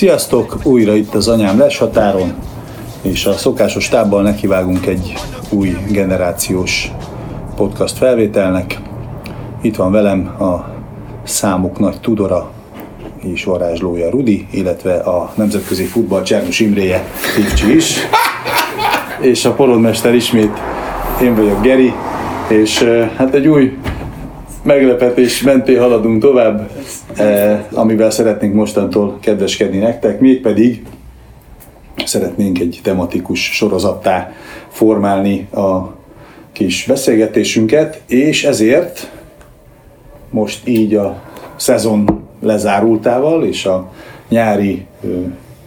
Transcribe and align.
Sziasztok! 0.00 0.56
Újra 0.62 0.94
itt 0.94 1.14
az 1.14 1.28
anyám 1.28 1.58
les 1.58 1.78
határon, 1.78 2.34
és 3.02 3.26
a 3.26 3.32
szokásos 3.32 3.88
tábbal 3.88 4.22
nekivágunk 4.22 4.86
egy 4.86 5.14
új 5.50 5.76
generációs 5.90 6.90
podcast 7.56 7.96
felvételnek. 7.96 8.80
Itt 9.60 9.76
van 9.76 9.92
velem 9.92 10.26
a 10.38 10.74
számuk 11.22 11.78
nagy 11.78 12.00
tudora 12.00 12.50
és 13.22 13.44
varázslója 13.44 14.10
Rudi, 14.10 14.46
illetve 14.50 14.94
a 14.94 15.32
nemzetközi 15.34 15.84
futball 15.84 16.22
Csernus 16.22 16.60
Imréje 16.60 17.04
Tivcsi 17.34 17.74
is. 17.74 17.96
És 19.20 19.44
a 19.44 19.52
porodmester 19.52 20.14
ismét 20.14 20.58
én 21.22 21.34
vagyok 21.34 21.62
Geri, 21.62 21.92
és 22.48 22.82
hát 23.16 23.34
egy 23.34 23.48
új 23.48 23.78
meglepetés 24.62 25.42
mentén 25.42 25.80
haladunk 25.80 26.22
tovább, 26.22 26.70
eh, 27.16 27.60
amivel 27.72 28.10
szeretnénk 28.10 28.54
mostantól 28.54 29.18
kedveskedni 29.20 29.78
nektek, 29.78 30.20
mégpedig 30.20 30.82
szeretnénk 32.04 32.58
egy 32.58 32.80
tematikus 32.82 33.40
sorozattá 33.40 34.32
formálni 34.68 35.48
a 35.52 35.98
kis 36.52 36.84
beszélgetésünket, 36.88 38.02
és 38.06 38.44
ezért 38.44 39.10
most 40.30 40.68
így 40.68 40.94
a 40.94 41.22
szezon 41.56 42.28
lezárultával 42.40 43.44
és 43.44 43.64
a 43.64 43.92
nyári 44.28 44.86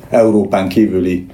Európán 0.10 0.68
kívüli 0.68 1.26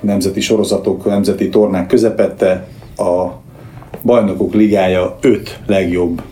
nemzeti 0.00 0.40
sorozatok, 0.40 1.04
nemzeti 1.04 1.48
tornák 1.48 1.86
közepette 1.86 2.66
a 2.96 3.44
Bajnokok 4.06 4.54
Ligája 4.54 5.18
öt 5.20 5.58
legjobb 5.66 6.22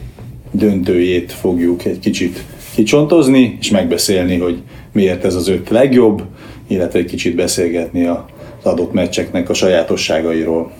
döntőjét 0.50 1.32
fogjuk 1.32 1.84
egy 1.84 1.98
kicsit 1.98 2.44
kicsontozni, 2.74 3.56
és 3.60 3.70
megbeszélni, 3.70 4.38
hogy 4.38 4.62
miért 4.92 5.24
ez 5.24 5.34
az 5.34 5.48
öt 5.48 5.68
legjobb, 5.68 6.22
illetve 6.66 6.98
egy 6.98 7.04
kicsit 7.04 7.34
beszélgetni 7.34 8.06
az 8.06 8.16
adott 8.62 8.92
meccseknek 8.92 9.48
a 9.48 9.54
sajátosságairól. 9.54 10.70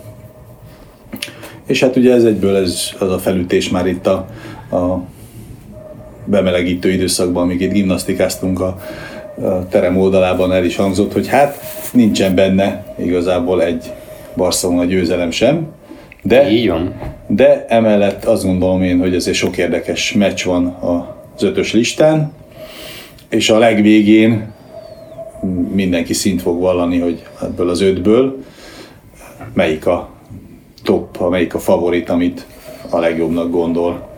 És 1.67 1.81
hát 1.81 1.97
ugye 1.97 2.13
ez 2.13 2.25
egyből 2.25 2.57
ez, 2.57 2.91
az 2.99 3.11
a 3.11 3.19
felütés 3.19 3.71
már 3.71 3.87
itt 3.87 4.07
a, 4.07 4.27
a 4.71 5.03
bemelegítő 6.25 6.91
időszakban, 6.91 7.43
amíg 7.43 7.61
itt 7.61 7.73
gimnasztikáztunk 7.73 8.61
a, 8.61 8.81
a 9.41 9.69
terem 9.69 9.97
oldalában 9.97 10.53
el 10.53 10.65
is 10.65 10.77
hangzott, 10.77 11.13
hogy 11.13 11.29
hát 11.29 11.61
nincsen 11.93 12.35
benne 12.35 12.95
igazából 12.99 13.63
egy 13.63 13.93
Barcelona 14.37 14.85
győzelem 14.85 15.31
sem, 15.31 15.69
de, 16.27 16.51
Így 16.51 16.69
van. 16.69 16.95
de 17.27 17.65
emellett 17.69 18.25
azt 18.25 18.45
gondolom 18.45 18.83
én, 18.83 18.99
hogy 18.99 19.15
ezért 19.15 19.37
sok 19.37 19.57
érdekes 19.57 20.13
meccs 20.13 20.45
van 20.45 20.67
az 20.67 21.43
ötös 21.43 21.73
listán, 21.73 22.33
és 23.29 23.51
a 23.51 23.59
legvégén 23.59 24.53
mindenki 25.73 26.13
szint 26.13 26.43
fog 26.43 26.61
vallani, 26.61 26.99
hogy 26.99 27.23
ebből 27.43 27.69
az 27.69 27.81
ötből 27.81 28.45
melyik 29.53 29.87
a 29.87 30.09
top, 30.83 31.21
a 31.21 31.29
melyik 31.29 31.55
a 31.55 31.59
favorit, 31.59 32.09
amit 32.11 32.47
a 32.91 32.99
legjobbnak 32.99 33.51
gondol. 33.51 34.09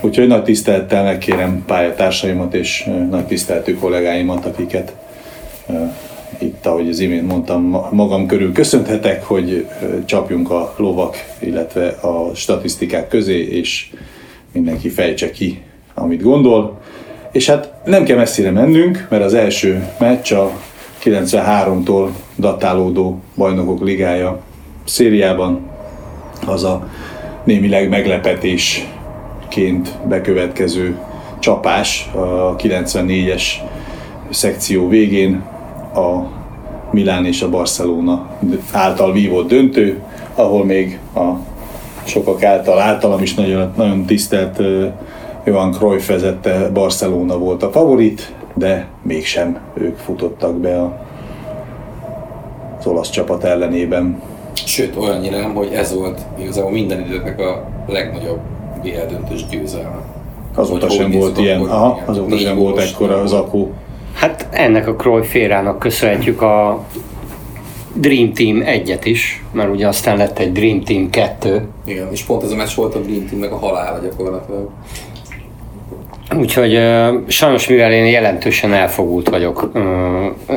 Úgyhogy 0.00 0.26
nagy 0.26 0.42
tisztelettel 0.42 1.04
megkérem 1.04 1.62
pályatársaimat 1.66 2.54
és 2.54 2.88
nagy 3.10 3.26
tiszteltő 3.26 3.74
kollégáimat, 3.74 4.44
akiket 4.44 4.94
itt, 6.38 6.66
ahogy 6.66 6.88
az 6.88 6.98
imént 6.98 7.26
mondtam, 7.26 7.62
magam 7.90 8.26
körül 8.26 8.52
köszönhetek, 8.52 9.24
hogy 9.24 9.66
csapjunk 10.04 10.50
a 10.50 10.74
lovak, 10.76 11.16
illetve 11.38 11.88
a 11.88 12.34
statisztikák 12.34 13.08
közé, 13.08 13.42
és 13.42 13.90
mindenki 14.52 14.88
fejtse 14.88 15.30
ki, 15.30 15.62
amit 15.94 16.22
gondol. 16.22 16.80
És 17.32 17.48
hát 17.48 17.72
nem 17.84 18.04
kell 18.04 18.16
messzire 18.16 18.50
mennünk, 18.50 19.06
mert 19.10 19.24
az 19.24 19.34
első 19.34 19.88
meccs 19.98 20.32
a 20.32 20.50
93-tól 21.04 22.08
datálódó 22.36 23.20
bajnokok 23.36 23.82
ligája 23.82 24.40
szériában 24.84 25.70
az 26.46 26.64
a 26.64 26.88
némileg 27.44 27.88
meglepetésként 27.88 29.98
bekövetkező 30.08 30.96
csapás 31.38 32.10
a 32.14 32.56
94-es 32.56 33.42
szekció 34.30 34.88
végén 34.88 35.42
a 35.94 36.35
Milán 36.90 37.24
és 37.24 37.42
a 37.42 37.50
Barcelona 37.50 38.30
által 38.72 39.12
vívott 39.12 39.48
döntő, 39.48 40.02
ahol 40.34 40.64
még 40.64 40.98
a 41.14 41.30
sokak 42.04 42.42
által, 42.42 42.78
általam 42.78 43.22
is 43.22 43.34
nagyon, 43.34 43.72
nagyon 43.76 44.04
tisztelt 44.04 44.60
Johan 45.44 45.70
Cruyff 45.70 46.06
vezette 46.06 46.70
Barcelona 46.72 47.38
volt 47.38 47.62
a 47.62 47.70
favorit, 47.70 48.34
de 48.54 48.86
mégsem 49.02 49.58
ők 49.74 49.96
futottak 49.96 50.56
be 50.56 50.80
a, 50.80 51.06
az 52.78 52.86
olasz 52.86 53.10
csapat 53.10 53.44
ellenében. 53.44 54.22
Sőt, 54.54 54.96
olyannyira 54.96 55.48
hogy 55.54 55.72
ez 55.72 55.94
volt 55.94 56.20
igazából 56.38 56.70
minden 56.70 57.00
időknek 57.00 57.40
a 57.40 57.68
legnagyobb 57.88 58.38
BL 58.82 59.06
döntős 59.08 59.46
győzelme. 59.46 59.98
Azóta 60.54 60.88
sem 60.90 61.10
volt 61.10 61.38
ilyen, 61.38 61.60
aha, 61.60 62.00
azóta 62.04 62.36
sem 62.36 62.56
volt 62.56 62.78
ekkora 62.78 63.20
az 63.20 63.32
akó. 63.32 63.72
Hát 64.16 64.46
ennek 64.50 64.88
a 64.88 64.94
Cruyff 64.94 65.26
férának 65.26 65.78
köszönhetjük 65.78 66.42
a 66.42 66.84
Dream 67.92 68.32
Team 68.32 68.62
egyet 68.64 69.04
is, 69.04 69.44
mert 69.52 69.68
ugye 69.68 69.88
aztán 69.88 70.16
lett 70.16 70.38
egy 70.38 70.52
Dream 70.52 70.82
Team 70.82 71.10
2. 71.10 71.68
Igen, 71.84 72.08
és 72.12 72.22
pont 72.22 72.42
ez 72.42 72.50
a 72.50 72.56
meccs 72.56 72.74
volt 72.74 72.94
a 72.94 72.98
Dream 72.98 73.26
Teamnek 73.26 73.52
a 73.52 73.56
halála 73.56 73.98
gyakorlatilag. 73.98 74.70
Úgyhogy 76.36 76.76
uh, 76.76 77.14
sajnos 77.26 77.68
mivel 77.68 77.92
én 77.92 78.06
jelentősen 78.06 78.72
elfogult 78.72 79.28
vagyok 79.28 79.70
uh, 79.74 79.82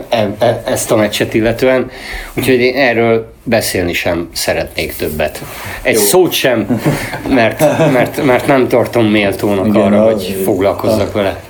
e, 0.09 0.36
e, 0.40 0.64
ezt 0.66 0.91
a 0.91 0.96
meccset 0.96 1.34
illetően, 1.34 1.90
úgyhogy 2.38 2.59
én 2.59 2.76
erről 2.76 3.34
beszélni 3.44 3.94
sem 3.94 4.30
szeretnék 4.34 4.96
többet. 4.96 5.41
Egy 5.81 5.94
Jó. 5.94 6.00
szót 6.00 6.31
sem, 6.31 6.81
mert, 7.30 7.59
mert, 7.94 8.26
mert 8.26 8.47
nem 8.47 8.68
tartom 8.68 9.06
méltónak 9.06 9.68
Igen, 9.68 9.81
arra, 9.81 10.03
hogy 10.03 10.41
foglalkozzak 10.44 11.16
a, 11.16 11.18
vele. 11.18 11.49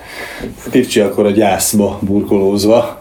Tivcsi 0.71 0.99
akkor 0.99 1.25
a 1.25 1.31
gyászba 1.31 1.99
burkolózva 2.01 2.99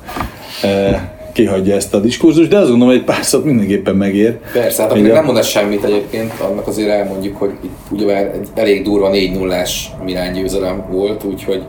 kihagyja 1.32 1.74
ezt 1.74 1.94
a 1.94 2.00
diskurzust, 2.00 2.48
de 2.48 2.58
azt 2.58 2.68
gondolom, 2.68 2.92
hogy 2.92 3.02
egy 3.02 3.14
pár 3.14 3.24
szót 3.24 3.44
mindenképpen 3.44 3.94
megér. 3.94 4.38
Persze, 4.52 4.82
hát 4.82 4.92
amikor 4.92 5.12
nem 5.12 5.24
mondasz 5.24 5.48
semmit 5.48 5.84
egyébként, 5.84 6.32
annak 6.40 6.66
azért 6.66 6.90
elmondjuk, 6.90 7.36
hogy 7.36 7.52
itt 7.60 7.76
ugye 7.90 8.32
egy 8.32 8.48
elég 8.54 8.84
durva 8.84 9.08
4 9.08 9.32
0 9.32 9.56
Milán 10.04 10.32
győzelem 10.32 10.84
volt, 10.90 11.24
úgyhogy 11.24 11.62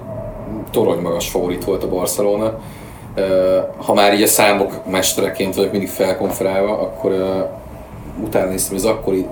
torony 0.71 0.99
magas 0.99 1.29
favorit 1.29 1.63
volt 1.63 1.83
a 1.83 1.89
Barcelona. 1.89 2.59
Ha 3.77 3.93
már 3.93 4.13
így 4.13 4.21
a 4.21 4.27
számok 4.27 4.89
mestereként 4.89 5.55
vagyok 5.55 5.71
mindig 5.71 5.89
felkonferálva, 5.89 6.79
akkor 6.79 7.11
utána 8.23 8.49
néztem, 8.49 8.71
hogy 8.71 8.85
az 8.85 8.91
akkori 8.91 9.25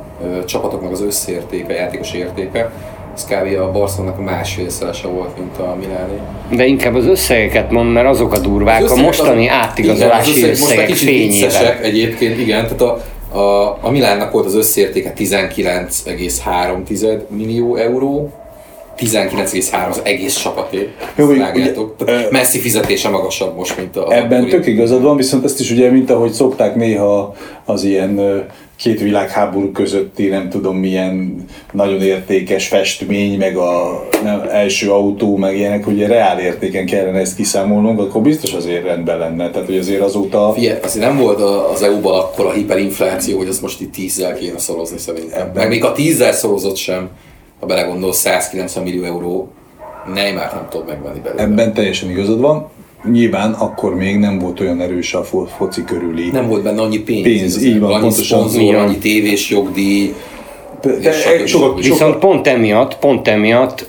csapatoknak 0.46 0.92
az 0.92 1.02
összértéke, 1.02 1.74
játékos 1.74 2.14
értéke, 2.14 2.72
ez 3.17 3.25
kb. 3.25 3.59
a 3.59 3.72
Barcelonának 3.72 4.25
másfélszerese 4.25 5.07
volt, 5.07 5.38
mint 5.38 5.57
a 5.57 5.75
Miláni. 5.79 6.19
De 6.51 6.66
inkább 6.66 6.95
az 6.95 7.05
összegeket 7.05 7.72
mond, 7.72 7.94
mert 7.94 8.07
azok 8.07 8.33
a 8.33 8.39
durvák, 8.39 8.83
az 8.83 8.91
a 8.91 8.95
mostani 8.95 9.47
az, 9.47 9.53
átigazolási 9.53 10.38
igen, 10.38 10.50
az 10.50 10.61
összegek, 10.61 10.89
összegek 10.89 11.13
fényében. 11.13 11.77
egyébként, 11.81 12.39
igen, 12.39 12.63
tehát 12.63 12.81
a, 12.81 13.01
a, 13.38 13.77
a 13.81 13.89
Milánnak 13.89 14.31
volt 14.31 14.45
az 14.45 14.56
összértéke 14.56 15.13
19,3 15.17 17.27
millió 17.27 17.75
euró, 17.75 18.31
19,3 18.97 19.89
az 19.89 20.01
egész 20.03 20.35
csapaté. 20.35 20.89
Jó, 21.16 21.25
ugye, 21.25 21.73
Messi 22.31 22.59
fizetése 22.59 23.09
magasabb 23.09 23.56
most, 23.56 23.77
mint 23.77 23.97
a... 23.97 24.16
Ebben 24.16 24.47
tök 24.47 24.67
igazad 24.67 25.01
van, 25.01 25.17
viszont 25.17 25.44
ezt 25.44 25.59
is 25.59 25.72
ugye, 25.72 25.91
mint 25.91 26.09
ahogy 26.09 26.31
szokták 26.31 26.75
néha 26.75 27.35
az 27.66 27.83
ilyen 27.83 28.45
két 28.77 29.01
világháború 29.01 29.71
közötti 29.71 30.27
nem 30.27 30.49
tudom 30.49 30.77
milyen 30.77 31.45
nagyon 31.71 32.01
értékes 32.01 32.68
festmény, 32.68 33.38
meg 33.38 33.57
a 33.57 34.03
nem, 34.24 34.44
első 34.51 34.91
autó, 34.91 35.35
meg 35.35 35.57
ilyenek, 35.57 35.88
ugye 35.88 36.07
reál 36.07 36.39
értéken 36.39 36.85
kellene 36.85 37.19
ezt 37.19 37.35
kiszámolnunk, 37.35 38.00
akkor 38.00 38.21
biztos 38.21 38.53
azért 38.53 38.83
rendben 38.83 39.18
lenne. 39.18 39.50
Tehát, 39.50 39.68
hogy 39.68 39.77
azért 39.77 40.01
azóta... 40.01 40.51
Figyelj, 40.53 40.79
azért 40.83 41.06
nem 41.06 41.18
volt 41.18 41.39
az 41.74 41.81
EU-ban 41.81 42.19
akkor 42.19 42.45
a 42.45 42.51
hiperinfláció, 42.51 43.38
hogy 43.38 43.47
azt 43.47 43.62
most 43.62 43.81
itt 43.81 43.91
tízzel 43.91 44.33
kéne 44.33 44.57
szorozni 44.57 44.97
szerintem. 44.97 45.51
Meg 45.53 45.68
még 45.68 45.83
a 45.83 45.91
tízzel 45.91 46.31
szorozott 46.31 46.75
sem, 46.75 47.09
ha 47.59 47.65
belegondolsz, 47.65 48.18
190 48.18 48.83
millió 48.83 49.03
euró 49.03 49.51
Neymar 50.13 50.51
nem 50.53 50.68
tudod 50.69 50.88
megvenni 50.88 51.19
belőle. 51.19 51.41
Ebben 51.41 51.73
teljesen 51.73 52.09
igazad 52.09 52.39
van 52.39 52.69
nyilván 53.11 53.53
akkor 53.53 53.95
még 53.95 54.17
nem 54.17 54.39
volt 54.39 54.59
olyan 54.59 54.81
erős 54.81 55.13
a 55.13 55.23
foci 55.57 55.83
körüli. 55.83 56.29
Nem 56.29 56.47
volt 56.47 56.63
benne 56.63 56.81
annyi 56.81 56.99
pénz. 56.99 57.23
Pénz, 57.23 57.63
így 57.63 57.79
van, 57.79 57.91
annyi 57.91 58.01
pontosan. 58.01 58.49
Szponzor, 58.49 58.75
annyi 58.75 58.97
tévés 58.97 59.49
jogdíj, 59.49 60.13
de, 60.81 60.99
de 60.99 61.11
sokat, 61.45 61.77
Viszont 61.77 61.99
sokat... 61.99 62.19
pont 62.19 62.47
emiatt, 62.47 62.97
pont 62.97 63.27
emiatt 63.27 63.88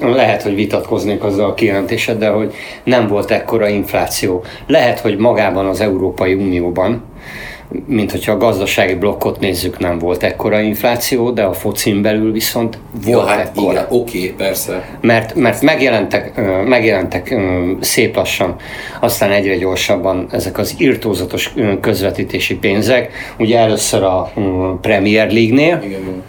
lehet, 0.00 0.42
hogy 0.42 0.54
vitatkoznék 0.54 1.24
azzal 1.24 1.50
a 1.50 1.54
kijelentéseddel, 1.54 2.32
hogy 2.32 2.54
nem 2.84 3.06
volt 3.06 3.30
ekkora 3.30 3.68
infláció. 3.68 4.44
Lehet, 4.66 4.98
hogy 4.98 5.16
magában 5.16 5.66
az 5.66 5.80
Európai 5.80 6.34
Unióban 6.34 7.02
mint 7.86 8.10
hogyha 8.10 8.32
a 8.32 8.36
gazdasági 8.36 8.94
blokkot 8.94 9.40
nézzük, 9.40 9.78
nem 9.78 9.98
volt 9.98 10.22
ekkora 10.22 10.60
infláció, 10.60 11.30
de 11.30 11.42
a 11.42 11.52
focin 11.52 12.02
belül 12.02 12.32
viszont 12.32 12.78
volt 13.04 13.06
Ja, 13.06 13.24
hát 13.24 13.38
ekkora. 13.56 13.72
igen, 13.72 13.86
oké, 13.88 14.34
persze. 14.36 14.88
Mert, 15.00 15.34
mert 15.34 15.62
megjelentek, 15.62 16.40
megjelentek 16.66 17.34
szép 17.80 18.16
lassan, 18.16 18.54
aztán 19.00 19.30
egyre 19.30 19.56
gyorsabban 19.56 20.26
ezek 20.30 20.58
az 20.58 20.74
irtózatos 20.78 21.54
közvetítési 21.80 22.56
pénzek. 22.56 23.12
Ugye 23.38 23.58
először 23.58 24.02
a 24.02 24.32
Premier 24.80 25.32
League-nél, 25.32 25.80
Igen, 25.84 26.22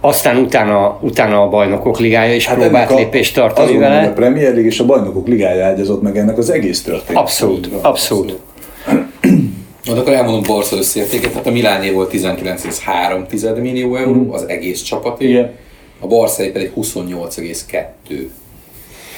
aztán 0.00 0.36
utána, 0.36 0.98
utána 1.00 1.42
a 1.42 1.48
Bajnokok 1.48 1.98
Ligája 1.98 2.34
is 2.34 2.46
hát 2.46 2.58
próbált 2.58 2.90
a- 2.90 2.94
lépést 2.94 3.34
tartani 3.34 3.76
vele. 3.76 4.02
A 4.06 4.12
Premier 4.12 4.50
League 4.52 4.70
és 4.70 4.78
a 4.80 4.84
Bajnokok 4.86 5.26
Ligája 5.26 5.64
ágyazott 5.64 6.02
meg 6.02 6.16
ennek 6.18 6.38
az 6.38 6.50
egész 6.50 6.82
történet. 6.82 7.22
Abszolút, 7.22 7.68
abszolút. 7.82 8.38
Na, 9.84 9.92
de 9.94 10.00
akkor 10.00 10.12
elmondom 10.12 10.42
Barca 10.42 10.76
összértéket, 10.76 11.30
tehát 11.30 11.46
a 11.46 11.50
Miláné 11.50 11.90
volt 11.90 12.12
19,3 12.12 13.60
millió 13.60 13.96
euró, 13.96 14.32
az 14.32 14.48
egész 14.48 14.82
csapaté, 14.82 15.28
Igen. 15.28 15.52
a 16.00 16.06
Barca 16.06 16.50
pedig 16.52 16.72
28,2. 16.76 18.28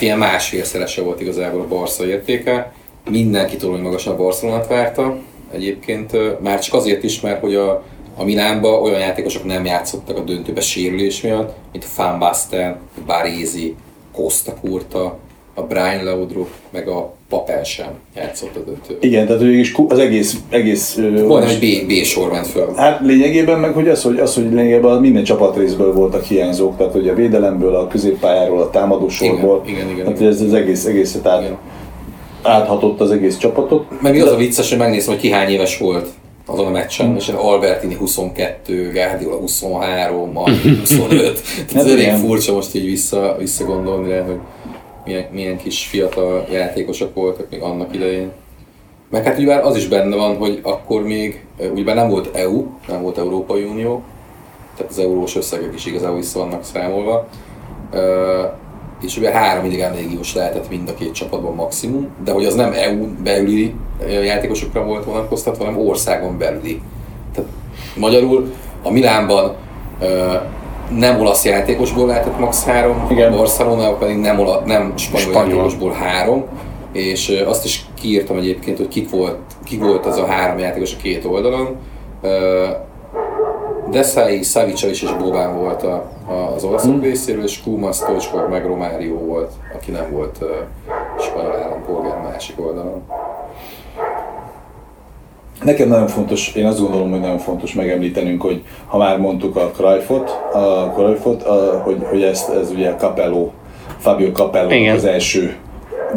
Ilyen 0.01 0.19
másfélszerese 0.19 1.03
volt 1.03 1.21
igazából 1.21 1.61
a 1.61 1.69
Barca 1.69 2.07
értéke, 2.07 2.73
mindenki 3.11 3.57
torony 3.57 3.81
magasan 3.81 4.13
a 4.13 4.17
Barcelonát 4.17 4.67
várta, 4.67 5.19
egyébként 5.53 6.41
már 6.43 6.61
csak 6.61 6.75
azért 6.75 7.03
is, 7.03 7.21
mert 7.21 7.41
hogy 7.41 7.55
a, 7.55 7.85
a 8.17 8.25
Milánba 8.25 8.81
olyan 8.81 9.01
játékosok 9.01 9.45
nem 9.45 9.65
játszottak 9.65 10.17
a 10.17 10.21
döntőbe 10.21 10.61
sérülés 10.61 11.21
miatt, 11.21 11.55
mint 11.73 11.85
a 11.85 12.03
Van 12.03 12.19
Basten, 12.19 12.79
Barézi, 13.07 13.75
Costa 14.13 14.53
Curta, 14.61 15.19
a 15.59 15.63
Brian 15.63 16.05
Laudrup, 16.05 16.49
meg 16.71 16.89
a 16.89 17.15
Papel 17.29 17.65
sem 17.65 17.87
játszott 18.17 18.57
a 18.57 18.59
döntőbe. 18.59 18.99
Igen, 19.07 19.27
tehát 19.27 19.43
végig 19.43 19.59
is 19.59 19.75
az 19.89 19.99
egész, 19.99 20.37
egész 20.49 20.95
Majdnem 20.97 21.43
egy 21.43 21.85
B, 21.85 21.87
B 21.87 21.93
sor 22.05 22.31
ment 22.31 22.47
föl. 22.47 22.73
Hát 22.77 23.01
lényegében 23.01 23.59
meg, 23.61 23.73
hogy 23.73 23.89
az, 23.89 24.03
hogy, 24.03 24.19
az, 24.19 24.35
hogy 24.35 24.45
lényegében 24.45 25.01
minden 25.01 25.25
csapatrészből 25.25 25.93
voltak 25.93 26.25
hiányzók, 26.25 26.77
tehát 26.77 26.93
hogy 26.93 27.09
a 27.09 27.15
védelemből, 27.15 27.75
a 27.75 27.89
középpályáról, 27.89 28.61
a 28.61 28.71
támadósorból. 28.71 29.63
Igen, 29.67 29.77
igen, 29.79 29.91
igen, 29.91 30.05
Tehát 30.05 30.21
igen. 30.21 30.33
ez 30.33 30.41
az 30.41 30.53
egész, 30.55 30.85
egészet 30.85 31.27
át, 31.27 31.41
Igen. 31.41 31.57
áthatott 32.43 33.01
az 33.01 33.11
egész 33.11 33.37
csapatot. 33.37 34.03
Meg 34.03 34.13
mi 34.13 34.21
az 34.21 34.33
a 34.33 34.37
vicces, 34.37 34.69
hogy 34.69 34.79
megnézem, 34.79 35.13
hogy 35.13 35.23
ki 35.23 35.31
hány 35.31 35.51
éves 35.51 35.79
volt 35.79 36.09
azon 36.47 36.67
a 36.67 36.71
meccsen, 36.71 37.07
Hmm. 37.07 37.17
és 37.17 37.29
Albertini 37.29 37.95
22, 37.95 38.91
Guardiola 38.93 39.37
23, 39.37 40.33
Martin 40.33 40.79
25. 40.85 41.19
Tehát 41.19 41.73
Hát 41.73 41.85
ez 41.85 41.91
elég 41.91 42.13
furcsa 42.13 42.53
most 42.53 42.75
így 42.75 42.85
vissza, 42.85 43.37
visszagondolni 43.39 44.11
rá, 44.11 44.23
hogy 44.23 44.37
milyen, 45.07 45.27
milyen 45.31 45.57
kis 45.57 45.87
fiatal 45.87 46.47
játékosok 46.51 47.15
voltak 47.15 47.51
még 47.51 47.63
annak 47.63 47.95
idején. 47.95 48.31
Meg 49.11 49.25
hát 49.25 49.39
ugye 49.39 49.55
az 49.55 49.77
is 49.77 49.89
benne 49.89 50.17
van, 50.17 50.37
hogy 50.37 50.61
akkor 50.63 51.03
még, 51.03 51.45
ugye 51.75 51.95
nem 51.95 52.09
volt 52.09 52.37
EU, 52.37 52.67
nem 52.89 53.03
volt 53.03 53.19
Európai 53.19 53.63
Unió, 53.63 54.03
tehát 54.77 54.93
az 54.93 54.99
eurós 54.99 55.37
összegek 55.37 55.75
is 55.75 55.87
igazából 55.87 56.17
vissza 56.17 56.39
vannak 56.39 56.65
számolva. 56.65 57.27
És 59.03 59.17
ugye 59.17 59.31
három 59.31 59.65
idegen 59.65 59.95
légiós 59.95 60.35
lehetett 60.35 60.69
mind 60.69 60.89
a 60.89 60.95
két 60.95 61.13
csapatban 61.13 61.55
maximum, 61.55 62.09
de 62.25 62.33
hogy 62.33 62.45
az 62.45 62.55
nem 62.55 62.73
EU 62.73 63.07
belüli 63.23 63.75
játékosokra 64.25 64.85
volt 64.85 65.05
vonatkoztatva, 65.05 65.65
hanem 65.65 65.81
országon 65.81 66.39
belüli. 66.39 66.81
Tehát 67.35 67.51
magyarul 67.97 68.53
a 68.83 68.91
Milánban 68.91 69.57
nem 70.91 71.21
olasz 71.21 71.45
játékosból 71.45 72.07
lehetett 72.07 72.39
max. 72.39 72.65
három, 72.65 73.07
Igen. 73.11 73.33
a 73.33 73.37
Barcelona 73.37 73.93
pedig 73.93 74.17
nem, 74.17 74.39
ola, 74.39 74.63
nem 74.67 74.93
spanyol, 74.97 75.31
Spanyol. 75.31 75.49
játékosból 75.49 75.93
három, 75.93 76.45
és 76.93 77.43
azt 77.47 77.65
is 77.65 77.85
kiírtam 78.01 78.37
egyébként, 78.37 78.77
hogy 78.77 78.89
kik 78.89 79.11
volt, 79.11 79.37
kik 79.65 79.83
volt 79.83 80.07
az 80.07 80.19
a 80.19 80.27
három 80.27 80.59
játékos 80.59 80.95
a 80.95 80.97
két 81.03 81.25
oldalon. 81.25 81.77
Desai, 83.91 84.43
Savicsavics 84.43 85.03
és 85.03 85.13
Bobán 85.19 85.59
volt 85.59 85.83
a, 85.83 86.11
a, 86.29 86.33
az 86.55 86.65
olaszok 86.65 86.91
Hmm. 86.91 87.01
részéről, 87.01 87.45
és 87.45 87.63
Kuma, 87.63 87.93
Stoichkov 87.93 88.49
meg 88.49 88.67
Romário 88.67 89.15
volt, 89.19 89.53
aki 89.75 89.91
nem 89.91 90.11
volt 90.13 90.37
uh, 90.41 90.49
spanyol 91.21 91.57
állampolgár 91.65 92.21
másik 92.23 92.61
oldalon. 92.67 93.03
Nekem 95.65 95.89
nagyon 95.89 96.09
fontos, 96.09 96.53
én 96.55 96.67
azt 96.67 96.81
gondolom, 96.81 97.11
hogy 97.11 97.21
nagyon 97.21 97.39
fontos 97.39 97.73
megemlítenünk, 97.73 98.43
hogy 98.43 98.63
ha 98.87 98.99
már 98.99 99.19
mondtuk 99.19 99.57
a 99.57 99.71
Cruyffot, 99.77 100.31
a 100.53 100.93
Cruyffot 100.95 101.43
a, 101.43 101.83
hogy, 101.85 101.97
hogy 102.11 102.23
ezt, 102.23 102.49
ez 102.49 102.71
ugye 102.71 102.89
a 102.89 102.97
Capello, 102.97 103.51
Fabio 103.99 104.33
Capello 104.33 104.71
Igen. 104.73 104.95
az 104.97 105.05
első 105.05 105.57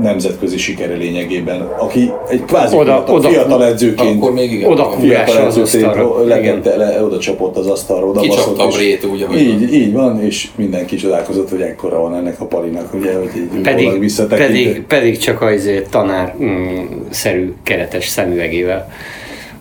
nemzetközi 0.02 0.58
sikere 0.58 0.96
lényegében, 0.96 1.62
aki 1.62 2.12
egy 2.30 2.46
kvázi 2.46 2.76
Oda- 2.76 2.96
fiatal, 2.96 3.16
oda- 3.16 3.30
fiatal 3.30 3.66
edzőként 3.66 4.18
Akkor 4.18 4.34
még 4.34 4.52
igen. 4.52 4.72
Oda 4.72 4.90
fiatal 5.00 5.46
az 5.46 5.58
edzőként 5.58 6.26
legette, 6.26 6.76
le, 6.76 7.04
oda 7.04 7.20
csapott 7.20 7.58
az 7.58 7.68
asztalra, 7.68 8.06
oda 8.06 8.20
Kicsapta 8.20 8.52
baszott, 8.52 8.74
a 8.74 8.78
Brét, 8.78 9.06
úgy, 9.06 9.22
ahogy 9.22 9.40
így, 9.40 9.60
van. 9.60 9.74
így 9.74 9.94
van, 9.94 10.22
és 10.24 10.48
mindenki 10.56 10.96
csodálkozott, 10.96 11.50
hogy 11.50 11.62
ekkora 11.62 12.00
van 12.00 12.16
ennek 12.16 12.42
a 12.42 12.46
palinak, 12.46 12.94
ugye, 12.94 13.18
hogy 13.18 13.30
így 13.36 13.62
Pedig, 13.62 14.02
pedig, 14.28 14.84
pedig 14.88 15.18
csak 15.18 15.42
az 15.42 15.54
izé 15.54 15.82
tanár 15.90 16.36
mm, 16.42 16.86
szerű 17.10 17.54
keretes 17.64 18.08
szemüvegével. 18.08 18.92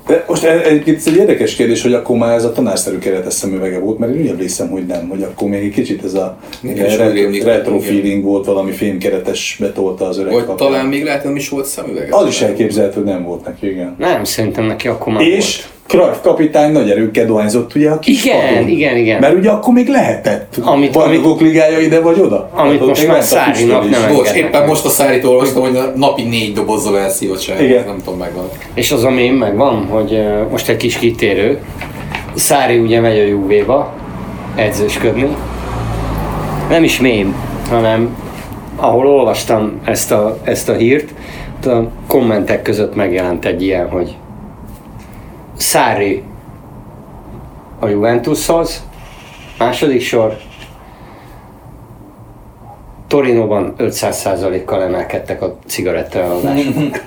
De 0.09 0.25
most 0.29 0.45
e- 0.45 0.61
egyébként 0.65 1.07
egy 1.07 1.17
érdekes 1.17 1.55
kérdés, 1.55 1.83
hogy 1.83 1.93
akkor 1.93 2.17
már 2.17 2.35
ez 2.35 2.45
a 2.45 2.53
tanárszerű 2.53 2.99
keretes 2.99 3.33
szemüvege 3.35 3.79
volt, 3.79 3.99
mert 3.99 4.15
én 4.15 4.21
úgy 4.21 4.27
emlékszem, 4.27 4.69
hogy 4.69 4.87
nem, 4.87 5.09
hogy 5.09 5.23
akkor 5.23 5.49
még 5.49 5.63
egy 5.65 5.71
kicsit 5.73 6.05
ez 6.05 6.15
a 6.15 6.39
retro, 6.63 7.45
retro 7.45 7.79
feeling 7.79 8.25
volt, 8.25 8.47
valami 8.47 8.73
fémkeretes 8.73 9.57
betolta 9.61 10.07
az 10.07 10.19
öreg 10.19 10.33
Vagy 10.33 10.45
kapitán. 10.45 10.71
talán 10.71 10.87
még 10.87 11.05
lehet, 11.05 11.25
nem 11.25 11.37
is 11.37 11.49
volt 11.49 11.67
szemüvege. 11.67 12.17
Az 12.17 12.27
is 12.29 12.41
elképzelhető, 12.41 12.95
hogy 12.95 13.05
nem 13.11 13.25
volt 13.25 13.45
neki, 13.45 13.71
igen. 13.71 13.95
Nem, 13.99 14.25
szerintem 14.25 14.65
neki 14.65 14.89
akkor 14.89 15.13
már 15.13 15.23
És 15.23 15.65
Cruyff 15.89 16.17
kapitány 16.23 16.73
nagy 16.73 16.91
erőkkel 16.91 17.27
dohányzott 17.27 17.75
ugye 17.75 17.91
a 17.91 17.99
kis 17.99 18.25
Igen, 18.25 18.49
padon. 18.55 18.69
igen, 18.69 18.97
igen. 18.97 19.21
Mert 19.21 19.35
ugye 19.35 19.51
akkor 19.51 19.73
még 19.75 19.89
lehetett. 19.89 20.57
Amit- 20.65 20.93
Bajnokok 20.93 21.41
ligája 21.41 21.81
ide 21.81 22.01
vagy 22.01 22.21
oda. 22.21 22.51
Amit 22.55 22.81
Ott 22.81 22.89
most 22.89 23.07
már 23.07 23.23
Szárinak 23.23 23.91
nem 23.91 24.13
Bocs, 24.15 24.33
éppen 24.33 24.67
most 24.67 24.85
a 24.85 24.89
szárit 24.89 25.25
olvastam, 25.25 25.63
hogy 25.63 25.77
a 25.77 25.93
napi 25.97 26.23
négy 26.23 26.53
dobozzal 26.53 26.99
elszívott 26.99 27.41
se. 27.41 27.63
Igen. 27.65 27.85
Nem 27.87 27.97
tudom, 28.05 28.19
megvan. 28.19 28.49
És 28.75 28.93
az 28.93 29.05
a 29.05 29.11
mém 29.11 29.35
megvan, 29.35 29.87
hogy 29.91 30.23
most 30.51 30.69
egy 30.69 30.77
kis 30.77 30.99
kitérő. 30.99 31.59
Szári 32.35 32.79
ugye 32.79 33.01
megy 33.01 33.19
a 33.19 33.23
Juvéba 33.27 33.93
edzősködni. 34.57 35.29
Nem 36.69 36.85
is 36.85 37.01
mém, 37.01 37.35
hanem 37.71 38.17
ahol 38.77 39.07
olvastam 39.07 39.81
ezt 39.85 40.13
a, 40.13 40.39
ezt 40.45 40.69
a 40.69 40.73
hírt, 40.75 41.09
a 41.67 41.77
kommentek 42.07 42.63
között 42.63 42.95
megjelent 42.95 43.45
egy 43.45 43.63
ilyen, 43.63 43.89
hogy 43.89 44.15
Szári 45.59 46.23
a 47.79 47.89
Juventushoz, 47.89 48.87
második 49.59 50.01
sor, 50.01 50.37
Torinóban 53.07 53.75
500%-kal 53.79 54.83
emelkedtek 54.83 55.43
a 55.43 55.59
cigarettaeladások. 55.67 56.75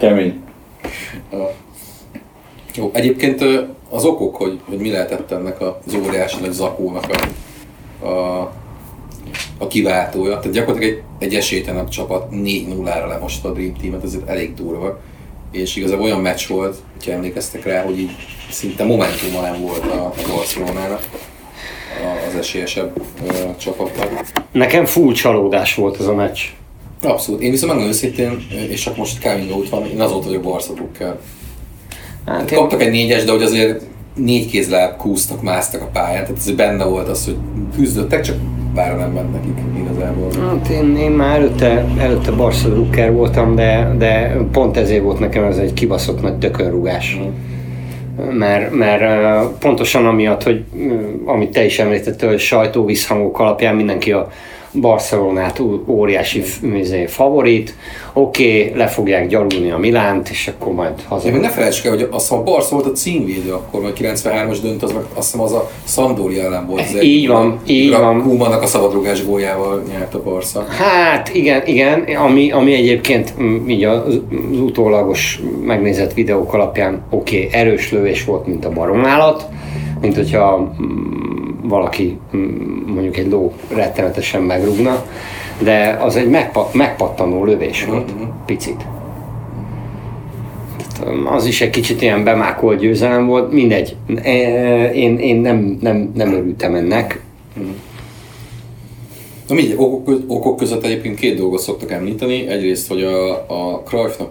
Kemény. 0.00 0.42
Jó, 2.74 2.90
egyébként 2.92 3.44
az 3.90 4.04
okok, 4.04 4.36
hogy, 4.36 4.60
hogy 4.68 4.78
mi 4.78 4.90
lehetett 4.90 5.30
ennek 5.30 5.60
az 5.60 5.94
óriási 6.06 6.40
nagy 6.40 6.52
zakónak 6.52 7.04
a, 8.00 8.06
a, 8.06 8.40
a 9.58 9.66
kiváltója. 9.66 10.38
Tehát 10.38 10.52
gyakorlatilag 10.52 10.94
egy, 10.94 11.02
egy 11.18 11.34
esélytelenek 11.34 11.88
csapat 11.88 12.28
4-0-ra 12.32 13.08
lemosta 13.08 13.48
a 13.48 13.52
Dream 13.52 13.74
Team-et, 13.80 14.04
ez 14.04 14.16
elég 14.26 14.54
durva. 14.54 14.98
És 15.54 15.76
igazából 15.76 16.04
olyan 16.04 16.20
meccs 16.20 16.46
volt, 16.46 16.76
hogyha 16.92 17.12
emlékeztek 17.12 17.64
rá, 17.64 17.82
hogy 17.82 17.98
így 17.98 18.10
szinte 18.50 18.84
momentuma 18.84 19.40
nem 19.40 19.60
volt 19.60 19.84
a, 19.84 20.04
a 20.04 20.12
Barcelonának, 20.28 21.02
az 22.28 22.34
esélyesebb 22.38 23.00
ö, 23.26 23.32
csapatnak. 23.56 24.26
Nekem 24.52 24.84
full 24.84 25.12
csalódás 25.12 25.74
volt 25.74 26.00
ez 26.00 26.06
a 26.06 26.14
meccs. 26.14 26.40
Abszolút. 27.02 27.40
Én 27.40 27.50
viszont 27.50 27.72
megmondom 27.72 27.94
őszintén, 27.94 28.46
és 28.68 28.80
csak 28.82 28.96
most 28.96 29.22
coming 29.22 29.50
out 29.50 29.68
van, 29.68 29.86
én 29.86 30.00
azóta 30.00 30.26
vagyok 30.26 30.42
Barca 30.42 30.72
drukkel. 30.72 31.20
Hát 32.26 32.50
én, 32.50 32.58
Kaptak 32.58 32.82
egy 32.82 32.90
négyes, 32.90 33.24
de 33.24 33.32
hogy 33.32 33.42
azért 33.42 33.82
négy 34.14 34.50
kézláb 34.50 34.96
kúztak, 34.96 35.42
másztak 35.42 35.82
a 35.82 35.86
pályán, 35.92 36.22
tehát 36.22 36.36
ez 36.36 36.50
benne 36.50 36.84
volt 36.84 37.08
az, 37.08 37.24
hogy 37.24 37.36
küzdöttek, 37.76 38.20
csak 38.20 38.36
bárra 38.74 38.96
nem 38.96 39.10
ment 39.12 39.32
nekik 39.32 39.58
igazából. 39.78 40.28
hát 40.48 40.68
én, 40.68 40.96
én 40.96 41.10
már 41.10 41.36
előtte, 41.36 41.84
előtte 41.98 42.30
Barca 42.30 42.68
drukker 42.68 43.12
voltam, 43.12 43.54
de, 43.54 43.94
de 43.98 44.36
pont 44.52 44.76
ezért 44.76 45.02
volt 45.02 45.18
nekem 45.18 45.44
ez 45.44 45.56
egy 45.56 45.72
kibaszott 45.72 46.22
nagy 46.22 46.38
tökönrugás. 46.38 47.20
Mert, 48.30 48.74
mert 48.74 49.02
ö, 49.02 49.48
pontosan 49.58 50.06
amiatt, 50.06 50.42
hogy 50.42 50.64
amit 51.24 51.52
te 51.52 51.64
is 51.64 51.78
említettél, 51.78 52.28
hogy 52.28 52.38
sajtóvízhangok 52.38 53.38
alapján 53.38 53.74
mindenki 53.74 54.12
a, 54.12 54.28
Barcelonát 54.80 55.60
óriási 55.86 56.42
izé, 56.74 57.06
favorit, 57.06 57.74
oké, 58.12 58.62
okay, 58.62 58.78
le 58.78 58.86
fogják 58.86 59.28
gyalulni 59.28 59.70
a 59.70 59.78
Milánt, 59.78 60.28
és 60.28 60.48
akkor 60.48 60.72
majd 60.72 60.92
haza. 61.08 61.28
Ja, 61.28 61.36
ne 61.36 61.48
felejtsük 61.48 61.84
el, 61.84 61.90
hogy 61.90 62.08
azt 62.10 62.32
a 62.32 62.42
Barca 62.42 62.74
volt 62.74 62.86
a 62.86 62.92
címvédő 62.92 63.52
akkor, 63.52 63.80
mert 63.80 63.98
93-as 64.00 64.58
dönt, 64.62 64.82
az 64.82 64.94
azt 65.14 65.30
hiszem 65.30 65.40
az 65.40 65.52
a 65.52 65.70
Sampdoria 65.84 66.42
ellen 66.42 66.66
volt. 66.66 66.80
Az 66.80 67.02
így 67.02 67.28
van, 67.28 67.60
így 67.66 67.90
van. 67.90 68.22
Kumannak 68.22 68.62
a 68.62 68.66
szabadrugás 68.66 69.24
góljával 69.24 69.82
nyert 69.88 70.14
a 70.14 70.22
Barca. 70.22 70.64
Hát 70.68 71.34
igen, 71.34 71.62
igen, 71.66 72.00
ami, 72.00 72.50
ami 72.50 72.74
egyébként 72.74 73.34
mm, 73.40 73.68
így 73.68 73.84
az, 73.84 74.20
utólagos 74.60 75.40
megnézett 75.64 76.12
videók 76.12 76.54
alapján 76.54 77.02
oké, 77.10 77.46
okay, 77.46 77.60
erős 77.60 77.92
lövés 77.92 78.24
volt, 78.24 78.46
mint 78.46 78.64
a 78.64 78.70
baromállat, 78.70 79.48
mint 80.00 80.14
hogyha 80.14 80.74
mm, 80.82 81.68
valaki 81.68 82.18
mm, 82.36 82.40
mondjuk 82.86 83.16
egy 83.16 83.30
ló 83.30 83.52
rettenetesen 83.68 84.42
megrúgna, 84.42 85.04
de 85.58 85.98
az 86.02 86.16
egy 86.16 86.30
megpa- 86.30 86.74
megpattanó 86.74 87.44
lövés 87.44 87.84
volt, 87.84 88.14
mm-hmm. 88.14 88.28
picit. 88.46 88.86
Az 91.24 91.46
is 91.46 91.60
egy 91.60 91.70
kicsit 91.70 92.02
ilyen 92.02 92.24
bemákolt 92.24 92.78
győzelem 92.78 93.26
volt, 93.26 93.52
mindegy. 93.52 93.96
E, 94.22 94.32
én, 94.92 95.18
én 95.18 95.36
nem, 95.36 95.78
nem, 95.80 96.12
nem 96.14 96.32
örültem 96.32 96.74
ennek. 96.74 97.22
Na 99.48 99.54
mindegy, 99.54 99.74
okok, 99.78 100.20
okok 100.26 100.56
között 100.56 100.84
egyébként 100.84 101.18
két 101.18 101.36
dolgot 101.36 101.60
szoktak 101.60 101.90
említeni. 101.90 102.46
Egyrészt, 102.46 102.88
hogy 102.88 103.02
a, 103.02 103.32
a 103.32 103.82
Cruyffnak 103.86 104.30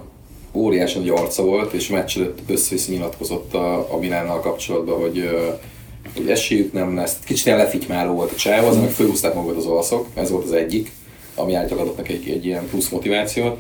óriási 0.53 0.97
nagy 0.97 1.09
arca 1.09 1.43
volt, 1.43 1.73
és 1.73 1.87
meccs 1.87 2.17
előtt 2.17 2.39
össze 2.47 2.75
nyilatkozott 2.87 3.53
a, 3.53 3.93
a 3.93 3.97
Milánnal 3.99 4.39
kapcsolatban, 4.39 4.99
hogy 4.99 5.29
hogy 6.15 6.29
esélyük 6.29 6.73
nem 6.73 6.95
lesz. 6.95 7.17
Kicsit 7.25 7.45
ilyen 7.45 7.57
lefitymáló 7.57 8.13
volt 8.13 8.31
a 8.31 8.35
csáv, 8.35 8.67
az, 8.67 8.77
meg 8.77 8.89
fölhúzták 8.89 9.33
magukat 9.33 9.57
az 9.57 9.65
olaszok, 9.65 10.07
ez 10.13 10.29
volt 10.31 10.43
az 10.43 10.51
egyik, 10.51 10.91
ami 11.35 11.53
általában 11.53 11.85
adott 11.85 11.97
neki 11.97 12.13
egy, 12.13 12.29
egy 12.29 12.45
ilyen 12.45 12.67
plusz 12.69 12.89
motivációt. 12.89 13.57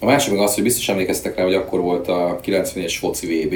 A 0.00 0.04
másik 0.04 0.32
meg 0.32 0.40
az, 0.40 0.54
hogy 0.54 0.62
biztos 0.62 0.88
emlékeztek 0.88 1.36
rá, 1.36 1.44
hogy 1.44 1.54
akkor 1.54 1.80
volt 1.80 2.08
a 2.08 2.40
90-es 2.44 2.94
foci 2.98 3.26
VB, 3.26 3.54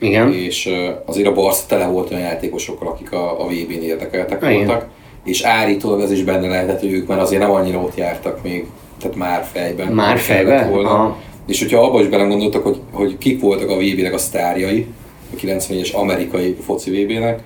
igen. 0.00 0.32
És 0.32 0.70
azért 1.04 1.26
a 1.26 1.32
Barca 1.32 1.66
tele 1.66 1.86
volt 1.86 2.10
olyan 2.10 2.22
játékosokkal, 2.22 2.88
akik 2.88 3.12
a, 3.12 3.40
a 3.40 3.46
VB-n 3.46 3.82
érdekeltek 3.82 4.42
Igen. 4.42 4.54
voltak, 4.54 4.88
és 5.24 5.42
állítólag 5.42 6.00
ez 6.00 6.10
is 6.10 6.22
benne 6.22 6.48
lehetett, 6.48 6.80
hogy 6.80 6.92
ők 6.92 7.06
már 7.06 7.18
azért 7.18 7.42
nem 7.42 7.50
annyira 7.50 7.78
ott 7.78 7.96
jártak 7.96 8.42
még, 8.42 8.66
tehát 9.00 9.16
már 9.16 9.44
fejben. 9.52 9.92
Már 9.92 10.18
fejben? 10.18 10.70
Volna. 10.70 11.16
És 11.50 11.60
hogyha 11.60 11.80
abba 11.80 12.00
is 12.00 12.06
belegondoltak, 12.06 12.62
hogy, 12.62 12.80
hogy 12.92 13.18
kik 13.18 13.40
voltak 13.40 13.70
a 13.70 13.76
VB-nek 13.76 14.14
a 14.14 14.18
sztárjai, 14.18 14.86
a 15.32 15.36
94-es 15.36 15.94
amerikai 15.94 16.56
foci 16.60 16.90
VB-nek, 16.90 17.42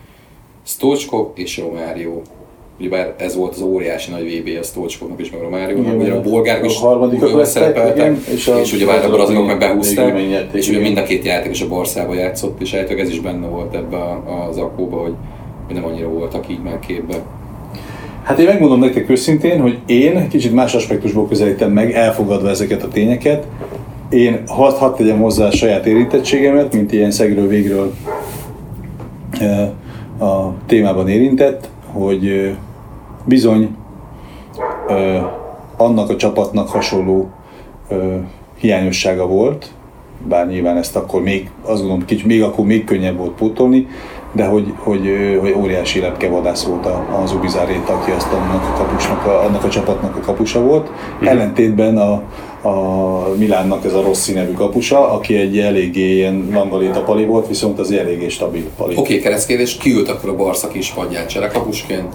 Stochkov 0.67 1.27
és 1.35 1.59
Romário. 1.59 2.21
Ugyebár 2.79 3.15
ez 3.19 3.37
volt 3.37 3.55
az 3.55 3.61
óriási 3.61 4.11
nagy 4.11 4.41
VB 4.41 4.59
a 4.61 4.63
Stochkovnak 4.63 5.21
és 5.21 5.31
meg 5.31 5.41
Romáriónak, 5.41 6.01
ugye 6.01 6.13
a 6.13 6.21
bolgárok 6.21 6.65
is 6.65 6.81
jól 7.21 7.45
szerepeltek, 7.45 8.17
és, 8.35 8.51
és 8.63 8.73
ugye 8.73 8.93
a 8.93 9.11
brazilok 9.11 9.47
meg 9.47 9.59
behúzták, 9.59 10.21
és 10.53 10.69
ugye 10.69 10.79
mind 10.79 10.97
a 10.97 11.03
két 11.03 11.25
játékos 11.25 11.61
a 11.61 11.69
Barszába 11.69 12.15
játszott, 12.15 12.61
és 12.61 12.73
ez 12.73 13.09
is 13.09 13.21
benne 13.21 13.47
volt 13.47 13.75
ebbe 13.75 13.97
az 14.49 14.57
akkóba, 14.57 14.97
hogy, 14.97 15.15
hogy 15.67 15.75
nem 15.75 15.85
annyira 15.85 16.09
voltak 16.09 16.49
így 16.49 16.63
már 16.63 16.79
képbe. 16.79 17.23
Hát 18.23 18.39
én 18.39 18.47
megmondom 18.47 18.79
nektek 18.79 19.11
őszintén, 19.11 19.61
hogy 19.61 19.79
én 19.87 20.29
kicsit 20.29 20.55
más 20.55 20.75
aspektusból 20.75 21.29
közelítem 21.29 21.73
meg, 21.73 21.93
elfogadva 21.93 22.49
ezeket 22.49 22.83
a 22.83 22.89
tényeket. 22.89 23.47
Én 24.11 24.43
hadd 24.47 24.73
had 24.73 24.95
tegyem 24.97 25.21
hozzá 25.21 25.47
a 25.47 25.51
saját 25.51 25.87
érintettségemet, 25.87 26.73
mint 26.75 26.93
ilyen 26.93 27.11
szegről 27.11 27.49
végről 27.49 27.95
a 30.19 30.65
témában 30.67 31.09
érintett, 31.09 31.69
hogy 31.93 32.55
bizony 33.25 33.77
annak 35.77 36.11
a 36.11 36.17
csapatnak 36.17 36.69
hasonló 36.69 37.31
hiányossága 38.59 39.27
volt, 39.27 39.71
bár 40.29 40.47
nyilván 40.47 40.77
ezt 40.77 40.97
akkor 40.97 41.23
még, 41.23 41.51
azt 41.63 41.81
gondolom, 41.81 42.05
kicsit, 42.05 42.27
még 42.27 42.43
akkor 42.43 42.65
még 42.65 42.85
könnyebb 42.85 43.17
volt 43.17 43.35
pótolni, 43.35 43.87
de 44.35 44.45
hogy, 44.45 44.73
hogy, 44.77 45.37
hogy 45.41 45.53
óriási 45.53 46.01
lepkevadász 46.01 46.65
volt 46.65 46.87
az 47.23 47.33
Ubizáréta, 47.33 47.93
aki 47.93 48.11
azt 48.11 48.33
annak 48.33 48.63
a, 48.63 48.73
kapusnak, 48.77 49.27
a, 49.27 49.45
annak 49.45 49.65
a 49.65 49.69
csapatnak 49.69 50.17
a 50.17 50.21
kapusa 50.21 50.61
volt. 50.61 50.91
Mm. 51.23 51.27
Ellentétben 51.27 51.99
a, 51.99 52.23
a 52.69 53.35
Milánnak 53.37 53.85
ez 53.85 53.95
a 53.95 54.03
Rossi 54.03 54.33
nevű 54.33 54.53
kapusa, 54.53 55.13
aki 55.13 55.37
egy 55.37 55.59
eléggé 55.59 56.15
ilyen 56.15 56.49
langaléta 56.53 57.03
pali 57.03 57.25
volt, 57.25 57.49
viszont 57.49 57.79
az 57.79 57.93
eléggé 57.93 58.29
stabil 58.29 58.71
pali. 58.77 58.93
Oké, 58.93 59.01
okay, 59.01 59.19
keresztkérdés, 59.19 59.77
ki 59.77 59.93
ült 59.93 60.09
akkor 60.09 60.31
a 60.31 60.37
Barca 60.37 60.69
kis 60.69 60.91
padján, 60.91 61.27
kapusként? 61.53 62.15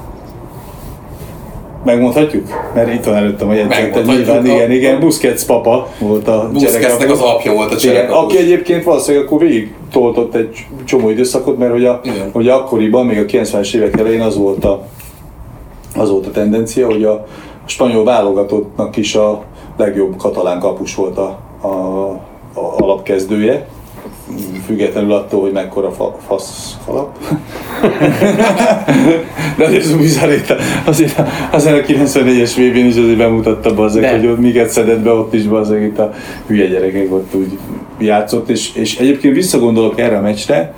Megmondhatjuk? 1.86 2.72
Mert 2.74 2.94
itt 2.94 3.04
van 3.04 3.16
előttem 3.16 3.50
a 3.50 3.54
jegyzet. 3.54 4.06
Nyilván, 4.06 4.46
igen, 4.46 4.72
igen, 4.72 5.00
Busquets 5.00 5.46
papa 5.46 5.88
volt 6.00 6.28
a 6.28 6.50
Busquetsnek 6.54 7.12
az 7.12 7.22
apja 7.22 7.54
volt 7.54 7.72
a 7.74 7.76
igen, 7.88 8.10
Aki 8.10 8.38
egyébként 8.38 8.84
valószínűleg 8.84 9.26
akkor 9.26 9.40
végig 9.40 9.74
toltott 9.92 10.36
egy 10.36 10.66
csomó 10.86 11.10
időszakot, 11.10 11.58
mert 11.58 11.72
hogy, 11.72 11.86
a, 11.86 12.02
hogy 12.32 12.48
akkoriban, 12.48 13.06
még 13.06 13.18
a 13.18 13.26
90-es 13.26 13.74
évek 13.74 14.00
elején 14.00 14.22
az 14.22 14.38
volt 14.38 14.66
a, 14.66 14.84
az 15.96 16.10
volt 16.10 16.26
a 16.26 16.32
tendencia, 16.32 16.86
hogy 16.86 17.04
a, 17.04 17.12
a 17.66 17.70
spanyol 17.70 18.04
válogatottnak 18.04 18.98
is 18.98 19.16
a 19.16 19.44
legjobb 19.78 20.18
katalán 20.18 20.60
kapus 20.60 20.96
volt 20.96 21.18
a, 21.18 21.40
a, 21.62 21.68
a 22.54 22.76
alapkezdője, 22.78 23.68
függetlenül 24.70 25.14
attól, 25.14 25.42
hogy 25.42 25.52
mekkora 25.52 25.92
fa, 25.92 26.16
fasz 26.28 26.78
kalap. 26.86 27.18
De 29.58 29.66
azért 29.66 29.84
Zubizaréta, 29.84 30.56
azért, 30.86 31.22
azért 31.52 31.90
a 31.90 31.94
94-es 31.94 32.52
vb 32.56 32.76
n 32.76 32.86
is 32.86 32.96
azért 32.96 33.18
bemutatta 33.18 33.74
bazzeg, 33.74 34.12
hogy 34.12 34.28
ott 34.28 34.40
miket 34.40 34.70
szedett 34.70 35.00
be, 35.00 35.12
ott 35.12 35.34
is 35.34 35.44
bazzeg, 35.44 35.84
itt 35.84 36.00
a 36.00 36.14
hülye 36.48 36.68
gyerekek 36.68 37.14
ott 37.14 37.36
úgy 37.36 37.58
játszott, 38.00 38.50
és, 38.50 38.76
és 38.76 38.98
egyébként 38.98 39.36
visszagondolok 39.36 40.00
erre 40.00 40.18
a 40.18 40.22
meccsre, 40.22 40.74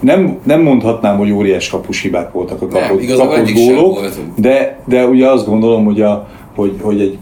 nem, 0.00 0.38
nem 0.42 0.60
mondhatnám, 0.60 1.16
hogy 1.16 1.30
óriás 1.30 1.68
kapus 1.68 2.02
hibák 2.02 2.32
voltak 2.32 2.62
a 2.62 2.66
kapott, 2.66 3.06
nem, 3.06 3.16
kapott 3.16 3.52
gólok, 3.52 4.08
de, 4.36 4.78
de 4.84 5.06
ugye 5.06 5.28
azt 5.28 5.46
gondolom, 5.46 5.84
hogy, 5.84 6.00
a, 6.00 6.28
hogy, 6.54 6.76
hogy 6.80 7.00
egy 7.00 7.18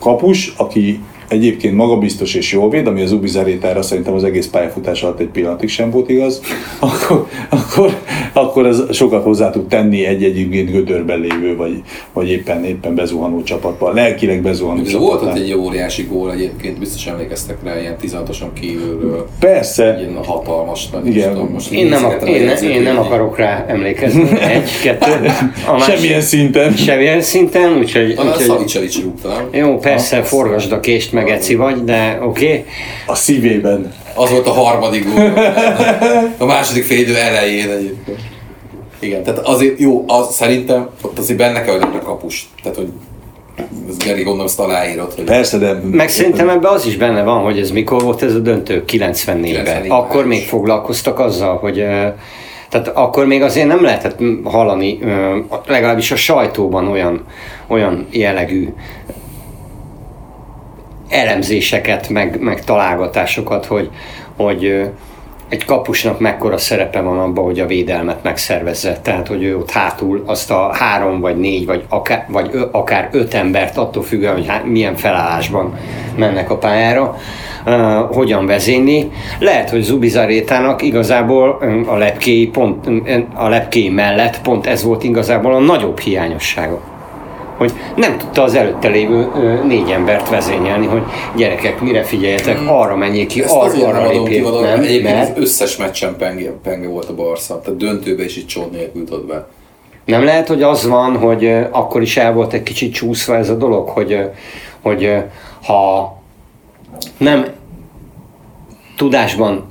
kapus, 0.00 0.54
aki 0.56 1.00
egyébként 1.28 1.74
magabiztos 1.74 2.34
és 2.34 2.52
jól 2.52 2.70
véd, 2.70 2.86
ami 2.86 3.02
az 3.02 3.12
Ubi 3.12 3.28
Zarétára 3.28 3.82
szerintem 3.82 4.14
az 4.14 4.24
egész 4.24 4.46
pályafutás 4.46 5.02
alatt 5.02 5.20
egy 5.20 5.26
pillanatig 5.26 5.68
sem 5.68 5.90
volt 5.90 6.08
igaz, 6.10 6.40
akkor, 6.78 7.26
akkor, 7.48 7.96
akkor 8.32 8.66
ez 8.66 8.82
sokat 8.92 9.22
hozzá 9.22 9.50
tud 9.50 9.66
tenni 9.66 10.04
egy 10.04 10.24
egyébként 10.24 10.70
gödörben 10.70 11.20
lévő, 11.20 11.56
vagy, 11.56 11.82
vagy 12.12 12.30
éppen, 12.30 12.64
éppen 12.64 12.94
bezuhanó 12.94 13.42
csapatban, 13.42 13.94
lelkileg 13.94 14.42
bezuhanó 14.42 14.82
Ez 14.84 14.92
volt 14.92 15.22
ott 15.22 15.36
egy 15.36 15.52
óriási 15.52 16.02
gól 16.02 16.32
egyébként, 16.32 16.78
biztos 16.78 17.06
emlékeztek 17.06 17.56
rá, 17.64 17.80
ilyen 17.80 17.96
16-osan 18.02 18.48
kívülről. 18.60 19.28
Persze. 19.40 19.96
Ilyen 19.98 20.24
hatalmas, 20.24 20.90
nagy 20.90 21.06
Igen. 21.06 21.32
Tudom, 21.32 21.48
most 21.52 21.70
én, 21.70 21.86
nem, 21.86 22.04
ak- 22.04 22.28
én, 22.28 22.44
ne, 22.44 22.58
én 22.58 22.82
nem 22.82 22.98
akarok 22.98 23.38
rá 23.38 23.64
emlékezni. 23.68 24.40
Egy, 24.40 24.70
kettő. 24.82 25.26
A 25.66 25.80
Semmilyen 25.80 26.20
szinten. 26.20 26.72
Semmilyen 26.72 27.20
szinten, 27.20 27.78
úgyhogy... 27.78 28.14
A 28.16 28.22
úgyhogy 28.22 28.42
Szavicevic 28.42 29.02
rúgta, 29.02 29.48
Jó, 29.52 29.78
persze, 29.78 30.22
forgasd 30.22 30.72
a 30.72 30.80
kést, 30.80 31.12
meg 31.18 31.30
eci 31.30 31.54
vagy, 31.54 31.84
de 31.84 32.18
oké. 32.22 32.46
Okay. 32.46 32.64
A 33.06 33.14
szívében. 33.14 33.92
Az 34.14 34.30
volt 34.30 34.46
a 34.46 34.52
harmadik 34.52 35.04
gól. 35.04 35.32
A 36.38 36.44
második 36.44 36.84
félidő 36.84 37.16
elején 37.16 37.70
egyébként. 37.70 38.18
Igen, 38.98 39.22
tehát 39.22 39.38
azért 39.38 39.80
jó, 39.80 40.04
az, 40.06 40.34
szerintem 40.34 40.88
ott 41.02 41.18
azért 41.18 41.38
benne 41.38 41.62
kell, 41.62 41.78
hogy 41.78 41.88
a 41.94 42.02
kapus. 42.02 42.48
Tehát, 42.62 42.76
hogy 42.76 42.88
ez 43.88 43.96
Geri 43.96 44.22
gondolom 44.22 44.46
azt 44.46 44.60
aláírod. 44.60 45.12
Hogy 45.14 45.24
Persze, 45.24 45.58
de... 45.58 45.80
Meg 45.90 46.08
szerintem 46.08 46.48
ebben 46.48 46.72
az 46.72 46.86
is 46.86 46.96
benne 46.96 47.22
van, 47.22 47.42
hogy 47.42 47.58
ez 47.58 47.70
mikor 47.70 48.02
volt 48.02 48.22
ez 48.22 48.34
a 48.34 48.38
döntő? 48.38 48.74
94-ben. 48.74 48.84
94 48.84 49.88
akkor 49.88 50.26
még 50.26 50.46
foglalkoztak 50.46 51.18
azzal, 51.18 51.56
hogy 51.56 51.84
tehát 52.68 52.88
akkor 52.88 53.26
még 53.26 53.42
azért 53.42 53.66
nem 53.66 53.82
lehetett 53.82 54.18
hallani, 54.44 54.98
legalábbis 55.66 56.10
a 56.10 56.16
sajtóban 56.16 56.88
olyan, 56.88 57.24
olyan 57.66 58.06
jellegű 58.10 58.68
elemzéseket, 61.08 62.08
meg, 62.08 62.40
meg 62.40 62.64
találgatásokat, 62.64 63.66
hogy, 63.66 63.90
hogy 64.36 64.90
egy 65.48 65.64
kapusnak 65.64 66.20
mekkora 66.20 66.58
szerepe 66.58 67.00
van 67.00 67.18
abban, 67.18 67.44
hogy 67.44 67.60
a 67.60 67.66
védelmet 67.66 68.22
megszervezze. 68.22 68.98
Tehát, 69.02 69.28
hogy 69.28 69.42
ő 69.42 69.56
ott 69.56 69.70
hátul 69.70 70.22
azt 70.26 70.50
a 70.50 70.70
három, 70.72 71.20
vagy 71.20 71.36
négy, 71.36 71.66
vagy 71.66 71.84
akár, 71.88 72.26
vagy 72.28 72.48
ö, 72.52 72.62
akár 72.70 73.08
öt 73.12 73.34
embert, 73.34 73.76
attól 73.76 74.02
függően, 74.02 74.34
hogy 74.34 74.46
há, 74.46 74.62
milyen 74.64 74.96
felállásban 74.96 75.78
mennek 76.16 76.50
a 76.50 76.56
pályára, 76.56 77.16
uh, 77.66 77.72
hogyan 78.14 78.46
vezényli. 78.46 79.10
Lehet, 79.38 79.70
hogy 79.70 79.82
Zubizarétának 79.82 80.82
igazából 80.82 81.58
a 81.86 81.96
lepkéi, 81.96 82.46
pont, 82.46 82.86
a 83.34 83.48
lepkéi 83.48 83.88
mellett 83.88 84.40
pont 84.40 84.66
ez 84.66 84.82
volt 84.82 85.04
igazából 85.04 85.54
a 85.54 85.58
nagyobb 85.58 85.98
hiányossága 85.98 86.87
hogy 87.58 87.72
nem 87.96 88.18
tudta 88.18 88.42
az 88.42 88.54
előtte 88.54 88.88
lévő 88.88 89.28
négy 89.66 89.90
embert 89.90 90.28
vezényelni, 90.28 90.86
hogy 90.86 91.02
gyerekek, 91.36 91.80
mire 91.80 92.02
figyeljetek, 92.02 92.60
mm. 92.60 92.66
arra 92.66 92.96
menjék 92.96 93.26
ki, 93.26 93.42
Ezt 93.42 93.54
arra, 93.54 93.86
arra 93.86 94.08
lépjék, 94.10 94.42
nem, 94.42 94.80
Egyébként 94.80 95.02
mert... 95.02 95.36
az 95.36 95.42
összes 95.42 95.76
meccsen 95.76 96.16
penge, 96.16 96.50
penge 96.62 96.88
volt 96.88 97.08
a 97.08 97.14
Barca, 97.14 97.60
tehát 97.60 97.78
döntőbe 97.78 98.24
is 98.24 98.36
itt 98.36 98.46
csont 98.46 98.70
nélkül 98.70 99.24
be. 99.26 99.46
Nem 100.04 100.24
lehet, 100.24 100.48
hogy 100.48 100.62
az 100.62 100.86
van, 100.86 101.16
hogy 101.16 101.44
ö, 101.44 101.60
akkor 101.70 102.02
is 102.02 102.16
el 102.16 102.32
volt 102.32 102.52
egy 102.52 102.62
kicsit 102.62 102.92
csúszva 102.92 103.36
ez 103.36 103.48
a 103.48 103.54
dolog, 103.54 103.88
hogy, 103.88 104.12
ö, 104.12 104.24
hogy 104.82 105.04
ö, 105.04 105.18
ha 105.62 106.16
nem 107.16 107.46
tudásban 108.96 109.64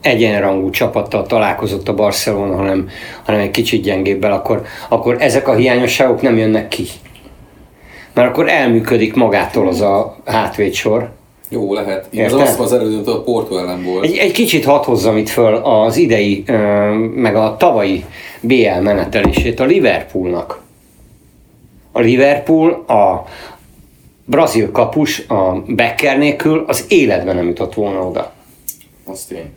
egyenrangú 0.00 0.70
csapattal 0.70 1.26
találkozott 1.26 1.88
a 1.88 1.94
Barcelona, 1.94 2.56
hanem, 2.56 2.88
hanem 3.24 3.40
egy 3.40 3.50
kicsit 3.50 3.82
gyengébbel, 3.82 4.32
akkor, 4.32 4.62
akkor 4.88 5.16
ezek 5.18 5.48
a 5.48 5.54
hiányosságok 5.54 6.22
nem 6.22 6.36
jönnek 6.36 6.68
ki. 6.68 6.86
Mert 8.12 8.28
akkor 8.28 8.48
elműködik 8.48 9.14
magától 9.14 9.68
az 9.68 9.80
a 9.80 10.16
hátvédsor. 10.24 11.10
Jó, 11.48 11.74
lehet. 11.74 12.06
Én 12.10 12.24
az 12.24 12.60
az 12.60 12.72
elődöntő 12.72 13.10
a 13.10 13.22
Porto 13.22 13.56
ellen 13.56 13.84
volt. 13.84 14.04
Egy, 14.04 14.16
egy 14.16 14.32
kicsit 14.32 14.64
hadd 14.64 14.84
hozzam 14.84 15.16
itt 15.16 15.28
föl 15.28 15.54
az 15.54 15.96
idei, 15.96 16.44
meg 17.14 17.36
a 17.36 17.56
tavalyi 17.58 18.04
BL 18.40 18.80
menetelését 18.80 19.60
a 19.60 19.64
Liverpoolnak. 19.64 20.60
A 21.92 22.00
Liverpool 22.00 22.70
a 22.72 23.24
brazil 24.24 24.70
kapus 24.70 25.28
a 25.28 25.62
Becker 25.66 26.18
nélkül 26.18 26.64
az 26.66 26.84
életben 26.88 27.36
nem 27.36 27.46
jutott 27.46 27.74
volna 27.74 28.06
oda. 28.06 28.32
Az 29.06 29.24
tény. 29.24 29.50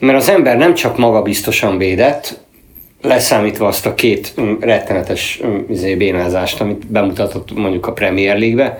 Mert 0.00 0.18
az 0.18 0.28
ember 0.28 0.56
nem 0.56 0.74
csak 0.74 0.98
magabiztosan 0.98 1.78
védett, 1.78 2.38
leszámítva 3.04 3.66
azt 3.66 3.86
a 3.86 3.94
két 3.94 4.32
mm, 4.40 4.52
rettenetes 4.60 5.40
mm, 5.46 5.58
izé, 5.68 5.94
bénázást, 5.94 6.60
amit 6.60 6.86
bemutatott 6.86 7.54
mondjuk 7.54 7.86
a 7.86 7.92
Premier 7.92 8.38
League-be, 8.38 8.78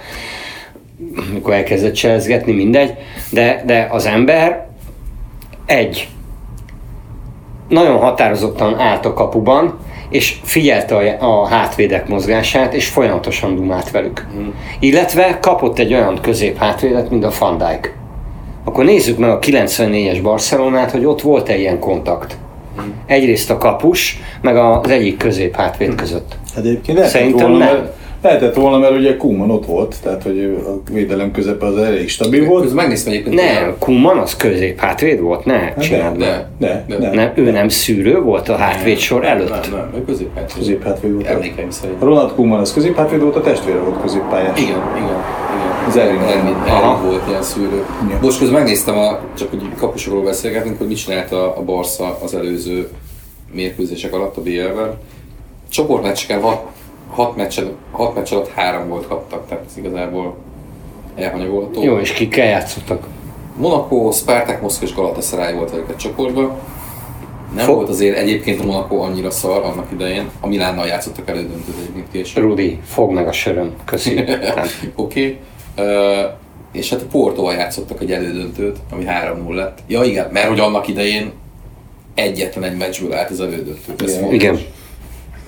amikor 1.31 1.53
elkezdett 1.53 1.95
cselezgetni, 1.95 2.53
mindegy, 2.53 2.95
de, 3.31 3.63
de 3.67 3.89
az 3.91 4.07
ember 4.07 4.67
egy, 5.67 6.09
nagyon 7.69 7.97
határozottan 7.97 8.79
állt 8.79 9.07
a 9.07 9.13
kapuban, 9.13 9.79
és 10.09 10.37
figyelte 10.43 10.95
a, 10.97 11.43
a 11.43 11.47
hátvédek 11.47 12.09
mozgását, 12.09 12.75
és 12.75 12.89
folyamatosan 12.89 13.57
dumált 13.57 13.91
velük. 13.91 14.27
Illetve 14.81 15.39
kapott 15.41 15.79
egy 15.79 15.93
olyan 15.93 16.19
közép 16.23 16.57
hátvédet, 16.57 17.11
mint 17.11 17.25
a 17.25 17.33
Van 17.39 17.59
Dijk. 17.59 17.97
Akkor 18.65 18.85
nézzük 18.85 19.19
meg 19.19 19.31
a 19.31 19.39
94-es 19.39 20.19
Barcelonát, 20.23 20.91
hogy 20.91 21.05
ott 21.05 21.21
volt-e 21.21 21.57
ilyen 21.57 21.79
kontakt. 21.79 22.37
Egyrészt 23.07 23.51
a 23.51 23.59
kapus, 23.59 24.19
meg 24.41 24.57
az 24.57 24.91
egyik 24.91 25.17
közép 25.17 25.55
hátvéd 25.57 25.95
között. 25.95 26.37
Hát 26.55 26.65
egyébként 26.65 26.99
lehetett 26.99 27.21
Szerintem 27.21 27.49
volna, 27.49 27.65
nem. 27.65 27.75
mert, 27.75 27.93
lehetett 28.23 28.55
volna, 28.55 28.79
mert 28.79 28.93
ugye 28.97 29.17
Kuman 29.17 29.51
ott 29.51 29.67
volt, 29.67 29.97
tehát 30.03 30.23
hogy 30.23 30.59
a 30.67 30.91
védelem 30.93 31.31
közepe 31.31 31.67
az 31.67 31.77
elég 31.79 32.09
stabil 32.09 32.45
volt. 32.45 32.63
Közben 32.63 32.83
megnéztem 32.83 33.13
egyébként. 33.13 33.35
Nem, 33.35 33.75
Kuman 33.79 34.19
az 34.19 34.37
közép 34.37 34.81
hátvéd 34.81 35.21
volt, 35.21 35.45
ne 35.45 35.59
Hát 35.59 35.83
csináld 35.83 36.17
de, 36.17 36.49
meg. 36.59 36.85
de, 36.89 36.99
de. 36.99 37.11
Nem, 37.11 37.33
ő 37.35 37.51
nem 37.51 37.69
szűrő 37.69 38.21
volt 38.21 38.49
a 38.49 38.57
hátvéd 38.57 38.99
sor 38.99 39.25
előtt. 39.25 39.49
Nem, 39.51 39.61
nem, 39.71 39.91
ő 39.97 40.05
középhátvéd. 40.05 40.57
Középhátvéd 40.59 41.13
volt. 41.13 41.27
Emlékeim 41.27 41.71
szerint. 41.71 42.01
Ronald 42.03 42.33
Koeman 42.35 42.61
az 42.61 42.73
középhátvéd 42.73 43.21
volt, 43.21 43.37
a 43.37 43.41
testvére 43.41 43.79
volt 43.79 44.01
középpályás. 44.03 44.59
Igen, 44.61 44.69
igen, 44.71 44.83
igen. 44.97 45.74
Az 45.87 45.97
Aha. 45.97 46.07
Ervin 46.07 47.09
volt 47.09 47.29
ilyen 47.29 47.43
szűrő. 47.43 47.85
Igen. 48.07 48.19
Most 48.23 48.39
közben 48.39 48.59
megnéztem, 48.59 48.99
a, 48.99 49.21
csak 49.35 49.51
hogy 49.51 49.75
kapusokról 49.77 50.23
beszélgetünk, 50.23 50.79
hogy 50.79 50.87
mit 50.87 50.97
csinált 50.97 51.33
a, 51.33 51.59
a 51.59 51.63
Barca 51.63 52.19
az 52.23 52.35
előző 52.35 52.89
mérkőzések 53.53 54.15
alatt 54.15 54.37
a 54.37 54.43
BL-ben. 54.43 54.99
Csoportmeccseken 55.69 56.41
hat, 56.41 56.67
hat, 57.11 57.37
meccsen, 57.37 57.73
hat 57.91 58.15
meccs 58.15 58.33
alatt 58.33 58.49
három 58.49 58.89
volt 58.89 59.09
kaptak, 59.09 59.49
tehát 59.49 59.65
ez 59.67 59.77
igazából 59.77 60.37
elhanyagolható. 61.17 61.83
Jó, 61.83 61.99
és 61.99 62.13
kikkel 62.13 62.47
játszottak? 62.47 63.07
Monaco, 63.57 64.11
Spartak, 64.13 64.61
Moszkva 64.61 64.87
és 64.87 64.95
Galatasaray 64.95 65.55
volt 65.55 65.75
őket 65.75 65.97
csoportban. 65.97 66.53
Nem 67.55 67.65
Fo- 67.65 67.75
volt 67.75 67.89
azért 67.89 68.17
egyébként 68.17 68.61
a 68.61 68.65
Monaco 68.65 68.97
annyira 68.97 69.31
szar 69.31 69.63
annak 69.63 69.87
idején. 69.93 70.31
A 70.41 70.47
Milánnal 70.47 70.87
játszottak 70.87 71.29
elődöntőt 71.29 71.75
egyébként 71.81 72.07
később. 72.13 72.43
Rudi, 72.43 72.81
fogd 72.85 73.13
meg 73.13 73.29
a 73.29 73.33
söröm. 73.33 73.73
Köszi. 73.85 74.19
Oké. 74.25 74.41
Okay. 74.95 75.39
És 76.73 76.91
hát 76.91 77.01
a 77.01 77.07
Portóval 77.11 77.55
játszottak 77.55 78.01
egy 78.01 78.13
elődöntőt, 78.13 78.77
ami 78.91 79.05
3-0 79.49 79.55
lett. 79.55 79.79
Ja 79.87 80.03
igen, 80.03 80.29
mert 80.33 80.49
hogy 80.49 80.61
annak 80.61 80.89
idején 80.89 81.33
egyetlen 82.15 82.65
egy 82.65 82.77
meccsből 82.77 83.13
állt 83.13 83.31
az 83.31 83.41
elődöntőt. 83.41 84.03
Ez 84.03 84.17
Igen. 84.17 84.33
Igen. 84.33 84.59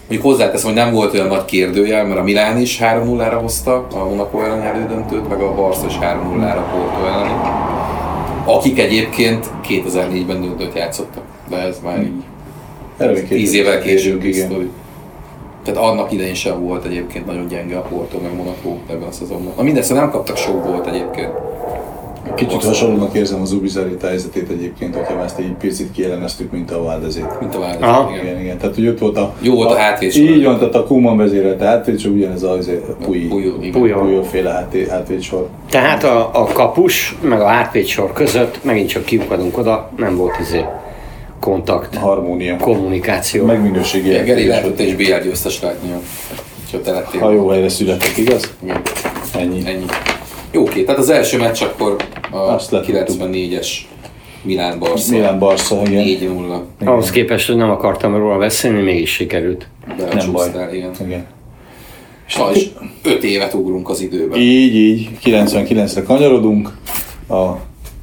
Mondjuk 0.08 0.22
hozzáteszem, 0.22 0.66
hogy 0.66 0.78
nem 0.78 0.92
volt 0.92 1.14
olyan 1.14 1.26
nagy 1.26 1.44
kérdőjel, 1.44 2.04
mert 2.04 2.18
a 2.18 2.22
Milán 2.22 2.60
is 2.60 2.78
3-0-ra 2.80 3.38
hozta 3.40 3.86
a 3.92 4.04
Monaco 4.08 4.40
elleni 4.40 4.66
elődöntőt, 4.66 5.28
meg 5.28 5.40
a 5.40 5.54
Barca 5.54 5.86
is 5.86 5.94
3-0-ra 6.00 6.56
a 6.56 6.70
Porto 6.72 7.06
elleni. 7.06 7.32
Akik 8.44 8.78
egyébként 8.78 9.50
2004-ben 9.68 10.40
döntőt 10.40 10.74
játszottak. 10.74 11.22
De 11.48 11.56
ez 11.56 11.78
már 11.84 12.02
így 12.02 12.22
Erre 12.96 13.12
még 13.12 13.28
10 13.28 13.52
évvel 13.52 13.80
később 13.80 14.24
igen. 14.24 14.50
igen. 14.50 14.70
Tehát 15.66 15.90
annak 15.90 16.12
idején 16.12 16.34
sem 16.34 16.62
volt 16.62 16.84
egyébként 16.84 17.26
nagyon 17.26 17.48
gyenge 17.48 17.76
a 17.76 17.80
Porto 17.80 18.18
meg 18.22 18.36
Monaco 18.36 18.76
ebben 18.90 19.08
a 19.08 19.12
szezonban. 19.12 19.52
Na 19.56 19.62
mindezt 19.62 19.92
nem 19.92 20.10
kaptak 20.10 20.36
sok 20.36 20.64
volt 20.64 20.86
egyébként. 20.86 21.30
Kicsit 22.34 22.64
hasonlónak 22.64 23.14
érzem 23.14 23.40
az 23.40 23.52
Ubizarita 23.52 24.06
helyzetét 24.06 24.50
egyébként, 24.50 24.96
hogyha 24.96 25.14
már 25.14 25.24
ezt 25.24 25.38
egy 25.38 25.54
picit 25.60 25.92
kielemeztük, 25.92 26.52
mint 26.52 26.70
a 26.70 26.82
Valdezét. 26.82 27.40
Mint 27.40 27.54
a. 27.54 27.58
Valdez. 27.58 28.10
Igen. 28.10 28.24
Igen, 28.24 28.40
igen. 28.40 28.58
Tehát, 28.58 28.74
hogy 28.74 28.88
ott 28.88 28.98
volt 28.98 29.16
a... 29.16 29.34
Jó 29.40 29.54
volt 29.54 29.70
a 29.70 29.76
hátvédsor. 29.76 30.22
Így 30.22 30.44
van, 30.44 30.58
tehát 30.58 30.74
a 30.74 30.84
Kuman 30.84 31.16
vezérelte 31.16 31.64
hátvédsor, 31.64 32.12
ugyanez 32.12 32.42
a, 32.42 32.50
az 32.50 32.70
a 32.88 33.04
Puyi. 33.04 33.26
Puyol, 33.26 33.56
igen. 33.60 33.80
Puyol. 33.80 34.00
Puyol 34.00 34.22
féle 34.24 34.50
háté- 34.50 34.88
hátvédsor. 34.88 35.48
Tehát 35.70 36.04
a, 36.04 36.30
a 36.32 36.44
kapus, 36.44 37.16
meg 37.20 37.40
a 37.40 37.46
hátvéd 37.46 37.86
sor 37.86 38.12
között 38.12 38.64
megint 38.64 38.88
csak 38.88 39.04
kiukadunk 39.04 39.58
oda, 39.58 39.90
nem 39.96 40.16
volt 40.16 40.38
izé 40.40 40.64
kontakt, 41.40 41.96
Harmónia. 41.96 42.56
kommunikáció. 42.56 43.44
Meg 43.44 43.62
minőségi 43.62 44.08
Igen, 44.08 44.24
Geri 44.24 44.50
elképzelés. 44.50 44.78
lehetett 44.80 44.86
és 44.86 44.94
BL 45.20 45.28
győztes 45.28 45.60
látni, 45.60 45.90
ha 46.72 46.80
te 46.80 46.90
lettél. 46.92 47.20
Ha 47.20 47.30
jó 47.30 47.48
helyre 47.48 47.68
születtek, 47.68 48.16
igaz? 48.16 48.54
Igen. 48.62 48.80
Ennyi. 49.34 49.62
Ennyi. 49.66 49.84
Jó, 50.50 50.62
oké, 50.62 50.82
tehát 50.84 51.00
az 51.00 51.10
első 51.10 51.38
meccs 51.38 51.62
akkor 51.62 51.96
a 52.30 52.36
Azt 52.36 52.70
letudtuk. 52.70 53.28
94-es 53.30 53.68
Milán 54.42 54.78
Barca. 54.78 55.12
Milán 55.12 55.38
Barca, 55.38 55.82
igen. 55.86 56.04
4-0. 56.04 56.60
Ahhoz 56.84 57.10
képest, 57.10 57.46
hogy 57.46 57.56
nem 57.56 57.70
akartam 57.70 58.16
róla 58.16 58.38
beszélni, 58.38 58.82
mégis 58.82 59.10
sikerült. 59.10 59.68
Nem 60.14 60.32
baj. 60.32 60.48
Igen. 60.72 60.90
igen. 61.04 61.26
És 62.28 62.38
5 63.02 63.24
évet 63.24 63.54
ugrunk 63.54 63.88
az 63.88 64.00
időben. 64.00 64.38
Így, 64.38 64.74
így, 64.74 65.08
99-re 65.24 66.02
kanyarodunk. 66.02 66.70
A, 67.28 67.34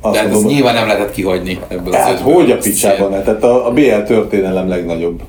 azt 0.06 0.13
De 0.13 0.20
hát 0.20 0.28
ezt 0.28 0.34
mondom, 0.36 0.54
nyilván 0.54 0.74
nem 0.74 0.88
lehetett 0.88 1.12
kihagyni 1.12 1.60
ebből 1.68 1.94
Hát 1.94 2.13
az 2.13 2.20
ötből. 2.20 2.34
hogy 2.34 2.52
a 2.52 2.58
picsában? 2.58 3.10
Tehát 3.10 3.44
a, 3.44 3.68
a 3.68 3.72
BL 3.72 4.02
történelem 4.06 4.68
legnagyobb, 4.68 5.22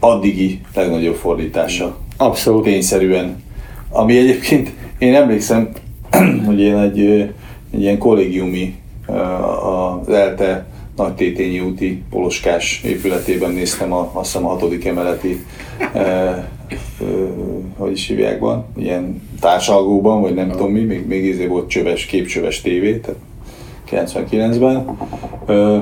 addigi 0.00 0.60
legnagyobb 0.74 1.14
fordítása. 1.14 1.96
Abszolút. 2.16 2.62
Tényszerűen. 2.62 3.42
Ami 3.90 4.18
egyébként, 4.18 4.72
én 4.98 5.14
emlékszem, 5.14 5.68
hogy 6.46 6.60
én 6.60 6.76
egy, 6.76 7.00
egy 7.70 7.80
ilyen 7.82 7.98
kollégiumi, 7.98 8.74
az 10.06 10.08
ELTE 10.14 10.66
nagy 10.96 11.14
tétényi 11.14 11.60
úti 11.60 12.02
poloskás 12.10 12.82
épületében 12.84 13.50
néztem 13.50 13.92
a, 13.92 14.10
azt 14.12 14.32
hiszem 14.32 14.46
a 14.46 14.48
hatodik 14.48 14.84
emeleti 14.84 15.44
ö, 15.94 16.30
ö, 17.00 17.26
hogy 17.76 17.92
is 17.92 18.06
hívják 18.06 18.38
van, 18.38 18.66
ilyen 18.76 19.22
társalgóban, 19.40 20.20
vagy 20.20 20.34
nem 20.34 20.50
tudom 20.50 20.70
mi, 20.70 20.80
még, 20.80 21.06
még 21.06 21.24
izé 21.24 21.46
volt 21.46 21.68
csöves, 21.68 22.06
képcsöves 22.06 22.60
tévé, 22.60 22.96
tehát 22.96 23.18
99-ben. 23.90 24.96
Ö, 25.46 25.78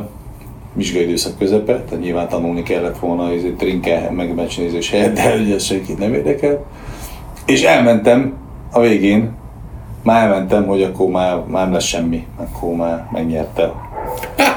vizsgai 0.72 1.02
időszak 1.02 1.38
közepe, 1.38 1.72
tehát 1.82 2.00
nyilván 2.04 2.28
tanulni 2.28 2.62
kellett 2.62 2.98
volna 2.98 3.32
ez 3.32 3.42
egy 3.42 3.56
trinke, 3.56 4.10
meg 4.10 4.34
meccsnézés 4.34 4.90
helyett, 4.90 5.14
de 5.14 5.34
ugye 5.34 5.58
senkit 5.58 5.98
nem 5.98 6.14
érdekel. 6.14 6.64
És 7.46 7.62
elmentem 7.62 8.34
a 8.72 8.80
végén, 8.80 9.30
már 10.02 10.22
elmentem, 10.28 10.66
hogy 10.66 10.82
akkor 10.82 11.08
már, 11.08 11.42
már 11.46 11.64
nem 11.64 11.72
lesz 11.72 11.84
semmi, 11.84 12.26
akkor 12.36 12.74
már 12.74 13.08
megnyerte. 13.12 13.72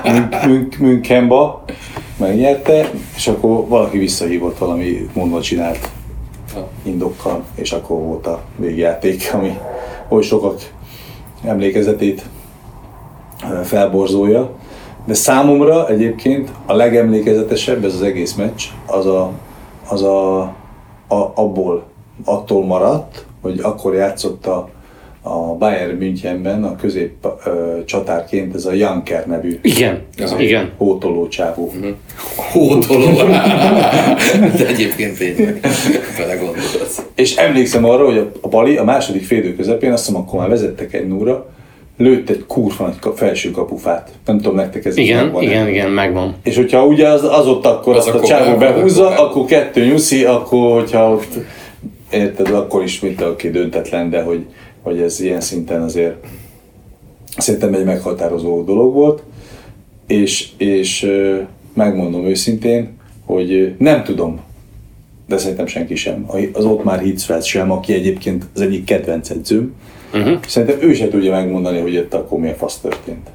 Mün- 0.04 0.46
Mün- 0.46 0.80
Münchenba 0.80 1.64
megnyerte, 2.18 2.90
és 3.16 3.28
akkor 3.28 3.68
valaki 3.68 3.98
visszahívott 3.98 4.58
valami 4.58 5.10
mondva 5.14 5.42
csinált 5.42 5.90
indokkal, 6.84 7.44
és 7.56 7.72
akkor 7.72 7.98
volt 8.02 8.28
a 8.28 8.42
végjáték, 8.56 9.30
ami 9.34 9.58
oly 10.10 10.22
sokak 10.22 10.60
emlékezetét 11.44 12.26
felborzolja. 13.64 14.50
De 15.06 15.14
számomra 15.14 15.90
egyébként 15.90 16.50
a 16.66 16.74
legemlékezetesebb 16.74 17.84
ez 17.86 17.94
az 17.94 18.02
egész 18.02 18.34
meccs, 18.34 18.64
az 18.86 19.06
a, 19.06 19.32
az 19.90 20.04
a, 20.04 20.40
a 21.08 21.32
abból, 21.36 21.84
attól 22.26 22.66
maradt, 22.66 23.26
hogy 23.42 23.60
akkor 23.62 23.94
játszott 23.94 24.46
a, 24.46 24.70
a 25.22 25.38
Bayern 25.58 25.98
Münchenben 25.98 26.64
a 26.64 26.76
közép 26.76 27.28
ö, 27.46 27.78
csatárként 27.86 28.56
ez 28.56 28.66
a 28.66 28.72
Janker 28.74 29.26
nevű 29.28 29.60
Igen, 29.62 30.02
Ja. 30.18 30.28
igen. 30.40 30.72
hótoló 30.78 31.28
csávó. 31.28 31.72
Hótoló. 32.52 33.06
De 34.58 34.68
egyébként 34.68 35.18
tényleg. 35.18 35.60
És 37.16 37.36
emlékszem 37.36 37.86
arra, 37.86 38.06
hogy 38.06 38.18
a, 38.18 38.32
a 38.42 38.48
Bali 38.48 38.78
a 38.78 38.84
második 38.84 39.26
félidő 39.26 39.56
közepén, 39.56 39.92
azt 39.92 40.06
hiszem 40.06 40.22
akkor 40.22 40.40
már 40.40 40.50
vezettek 40.50 40.94
egy 40.94 41.08
núra, 41.08 41.50
lőtt 41.98 42.30
egy 42.30 42.46
kurva 42.48 42.86
nagy 42.86 43.14
felső 43.16 43.52
kapufát. 43.52 44.12
Nem 44.26 44.38
tudom, 44.38 44.56
nektek 44.56 44.86
ez 44.86 44.98
is 44.98 45.06
Igen, 45.06 45.24
megvan-e. 45.24 45.46
igen, 45.46 45.68
igen, 45.68 45.90
megvan. 45.90 46.36
És 46.44 46.56
hogyha 46.56 46.86
ugye 46.86 47.08
az, 47.08 47.24
az 47.24 47.48
ott 47.48 47.66
akkor 47.66 47.96
Az 47.96 48.06
azt 48.06 48.16
a 48.16 48.18
akkor 48.18 48.28
csávó 48.30 48.58
be- 48.58 48.74
behúzza, 48.74 49.10
be- 49.10 49.16
akkor 49.16 49.46
kettő 49.46 49.86
nyuszi, 49.86 50.24
akkor 50.24 50.80
hogyha 50.82 51.12
ott 51.12 51.38
érted, 52.12 52.48
akkor 52.54 52.84
is 52.84 53.00
mint 53.00 53.22
aki 53.22 53.50
döntetlen, 53.50 54.10
de 54.10 54.22
hogy, 54.22 54.46
hogy 54.82 55.00
ez 55.00 55.20
ilyen 55.20 55.42
szinten 55.42 55.82
azért 55.82 56.16
szerintem 57.38 57.74
egy 57.74 57.86
meghatározó 57.86 58.64
dolog 58.64 58.94
volt, 58.94 59.24
és, 60.08 60.48
és 60.58 61.12
megmondom 61.74 62.26
őszintén, 62.26 62.90
hogy 63.26 63.76
nem 63.78 64.04
tudom, 64.04 64.40
de 65.28 65.38
szerintem 65.38 65.66
senki 65.68 65.96
sem. 65.96 66.26
Az 66.54 66.66
ott 66.66 66.84
már 66.84 67.00
Hitzfeld 67.00 67.44
sem, 67.44 67.72
aki 67.72 67.94
egyébként 67.94 68.46
az 68.56 68.62
egyik 68.62 68.84
kedvenc 68.84 69.30
edzőm, 69.30 69.74
uh-huh. 70.14 70.38
szerintem 70.48 70.78
ő 70.90 70.94
se 70.94 71.08
tudja 71.08 71.32
megmondani, 71.32 71.80
hogy 71.80 71.94
itt 71.94 72.14
akkor 72.14 72.40
milyen 72.40 72.56
fasz 72.56 72.78
történt. 72.78 73.30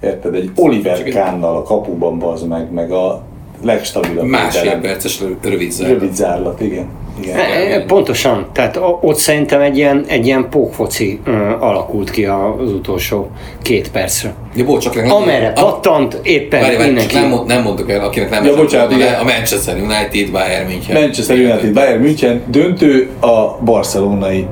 Érted? 0.00 0.34
Egy 0.34 0.50
Oliver 0.56 1.02
Kánnal 1.02 1.56
a 1.56 1.62
kapuban 1.62 2.18
bazd 2.18 2.48
meg, 2.48 2.72
meg 2.72 2.92
a 2.92 3.22
legstabilabb 3.62 4.26
Másfél 4.26 4.78
perces 4.80 5.20
rö- 5.20 5.44
rövid 5.44 5.70
zár. 5.70 5.88
Rövid 5.88 6.14
zárlat, 6.14 6.60
igen. 6.60 6.86
igen. 7.20 7.36
E, 7.36 7.74
e, 7.74 7.84
Pontosan, 7.84 8.46
tehát 8.52 8.78
ott 9.00 9.16
szerintem 9.16 9.60
egy 9.60 9.76
ilyen, 9.76 10.04
egy 10.08 10.26
ilyen 10.26 10.48
pókfoci 10.50 11.20
ö, 11.24 11.32
alakult 11.58 12.10
ki 12.10 12.24
az 12.24 12.72
utolsó 12.72 13.30
két 13.62 13.90
percre. 13.90 14.34
Ja, 14.54 14.64
bocs, 14.64 14.82
csak 14.82 14.94
nem, 14.94 15.12
Amerre 15.12 15.48
a, 15.48 15.64
pattant, 15.64 16.20
éppen 16.22 16.60
várj, 16.60 16.76
várj, 16.76 16.86
mindenki. 16.86 17.14
nem, 17.14 17.40
nem 17.46 17.62
mondok 17.62 17.90
el, 17.90 18.04
akinek 18.04 18.30
nem 18.30 18.44
Ja, 18.44 18.54
bocsánat, 18.54 18.92
igen. 18.92 19.14
a 19.14 19.24
Manchester 19.24 19.76
United, 19.76 20.30
Bayern 20.30 20.66
München. 20.68 21.00
Manchester 21.00 21.36
United, 21.36 21.72
Bayern 21.72 22.00
München 22.00 22.42
döntő 22.46 23.08
a 23.20 23.58
barcelonai 23.64 24.46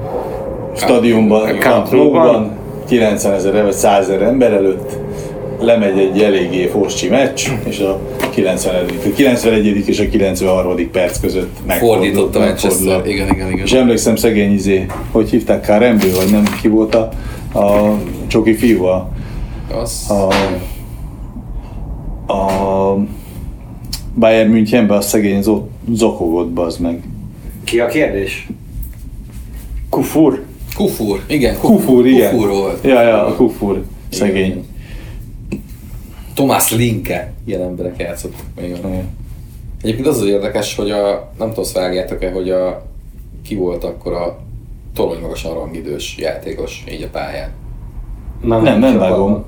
stadionban, 0.77 1.59
Camp 1.59 1.91
Nou-ban, 1.91 2.57
90 2.89 3.35
ezer 3.35 3.63
vagy 3.63 3.73
100 3.73 4.09
ezer 4.09 4.23
ember 4.23 4.53
előtt 4.53 4.97
lemegy 5.61 5.99
egy 5.99 6.23
eléggé 6.23 6.67
foscsi 6.67 7.09
meccs, 7.09 7.49
és 7.65 7.79
a 7.81 8.01
90. 8.31 8.75
a 8.75 9.13
91. 9.15 9.89
és 9.89 10.01
a 10.01 10.09
93. 10.09 10.91
perc 10.91 11.21
között 11.21 11.57
megfordult. 11.67 12.01
Fordított 12.01 12.37
a 12.37 12.39
Manchester. 12.39 13.07
Igen, 13.07 13.29
igen, 13.29 13.51
igen. 13.51 13.65
És 13.65 13.73
emlékszem 13.73 14.17
szegény 14.17 14.53
izé, 14.53 14.87
hogy 15.13 15.31
hívták 15.31 15.61
Kárembő, 15.61 16.13
vagy 16.13 16.31
nem 16.31 16.45
ki 16.61 16.69
volt 16.69 16.95
a, 16.95 17.09
a 17.59 17.95
csoki 18.27 18.55
fiú, 18.55 18.85
a, 18.85 19.09
Az, 19.83 20.11
a, 20.11 20.33
a 22.33 22.97
Bayern 24.15 24.51
Münchenben 24.51 24.97
a 24.97 25.01
szegény 25.01 25.43
zo- 25.43 25.69
zokogott, 25.93 26.49
bazd 26.49 26.81
meg. 26.81 27.03
Ki 27.65 27.81
a 27.81 27.87
kérdés? 27.87 28.47
Kufur? 29.91 30.43
Kufur, 30.79 31.23
igen. 31.27 31.59
Kufur, 31.59 32.07
igen. 32.07 32.31
Kufur 32.31 32.49
volt. 32.49 32.85
Ja, 32.85 33.03
ja, 33.03 33.27
a 33.27 33.35
Kufur, 33.35 33.85
szegény. 34.09 34.67
Tomás 36.35 36.73
Linke 36.73 37.33
ilyen 37.45 37.63
emberek 37.63 37.95
játszottak 37.99 38.45
még. 38.61 38.69
Igen. 38.69 39.09
Egyébként 39.83 40.07
az 40.07 40.21
az 40.21 40.27
érdekes, 40.27 40.77
hogy 40.77 40.91
a, 40.91 41.33
nem 41.39 41.53
tudom, 41.53 41.71
vágjátok-e, 41.75 42.31
hogy 42.31 42.51
a, 42.51 42.87
ki 43.43 43.55
volt 43.55 43.85
akkor 43.85 44.13
a 44.13 44.39
torony 44.95 45.21
magasan 45.21 45.55
rangidős 45.55 46.17
játékos 46.19 46.85
így 46.91 47.03
a 47.03 47.09
pályán. 47.09 47.51
Nem, 48.43 48.79
nem 48.79 48.99
vágom. 48.99 49.45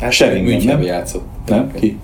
Hát 0.00 0.18
nem? 0.64 0.82
játszott. 0.82 1.26
Nem? 1.46 1.72
Ki? 1.72 1.98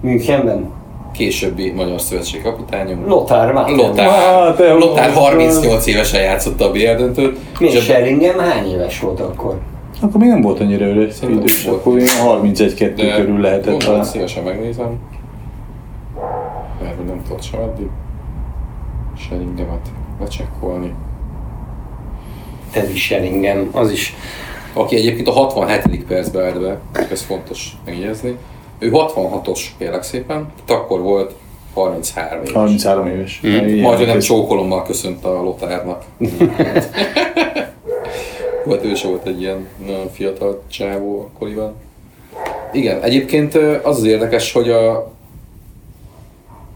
Münchenben? 0.00 0.70
Későbbi 1.12 1.70
magyar 1.70 2.00
szövetség 2.00 2.42
kapitányom. 2.42 3.06
Lothar 3.06 3.52
Matthäus. 3.52 3.78
Lothar, 3.78 4.54
te 4.54 4.72
Lothar 4.72 5.08
jó. 5.08 5.12
38 5.14 5.86
évesen 5.86 6.22
játszotta 6.22 6.64
a 6.64 6.70
BL 6.70 6.94
döntőt. 6.96 7.38
Mi 7.60 7.66
és 7.66 7.76
a- 7.76 7.80
Sheringham 7.80 8.38
hány 8.38 8.70
éves 8.72 9.00
volt 9.00 9.20
akkor? 9.20 9.58
Akkor 10.02 10.20
még 10.20 10.28
nem 10.28 10.40
volt 10.40 10.60
annyira 10.60 10.86
öreg 10.86 11.12
idős, 11.28 11.64
volt. 11.64 11.78
akkor 11.80 11.98
ilyen 11.98 12.16
31-2 12.26 12.92
de 12.96 13.16
körül 13.16 13.40
lehetett 13.40 13.64
gondolom, 13.64 13.78
talán. 13.94 14.04
szívesen 14.04 14.42
megnézem. 14.44 14.98
Mert 16.82 16.96
hogy 16.96 17.04
nem 17.06 17.22
tudott 17.26 17.42
sem 17.42 17.60
addig. 17.60 17.86
Sheringhamet 19.18 19.86
lecsekkolni. 20.20 20.92
Teddy 22.72 22.96
Sheringham, 22.96 23.68
az 23.72 23.90
is. 23.90 24.14
Aki 24.72 24.96
egyébként 24.96 25.28
a 25.28 25.32
67. 25.32 26.04
percbe 26.04 26.44
állt 26.44 26.60
be, 26.60 26.78
ez 27.10 27.22
fontos 27.22 27.72
megjegyezni. 27.84 28.36
Ő 28.82 28.90
66-os, 28.92 29.60
kérlek 29.78 30.02
szépen, 30.02 30.52
akkor 30.66 31.00
volt 31.00 31.34
33 31.74 32.40
éves. 32.40 32.52
33 32.52 33.06
éves. 33.06 33.40
Mm. 33.46 33.50
Ilyen 33.50 33.78
Majd 33.78 34.00
ő 34.00 34.06
nem 34.06 34.18
csókolommal 34.18 34.82
köszönt 34.82 35.24
a 35.24 35.42
Lotárnak. 35.42 36.04
volt 38.64 38.84
ő 38.84 38.94
se 38.94 39.08
volt 39.08 39.26
egy 39.26 39.40
ilyen 39.40 39.68
nagyon 39.86 40.10
fiatal 40.12 40.62
csávó 40.70 41.20
akkoriban. 41.20 41.74
Igen, 42.72 43.02
egyébként 43.02 43.54
az 43.82 43.96
az 43.96 44.04
érdekes, 44.04 44.52
hogy 44.52 44.70
a, 44.70 44.96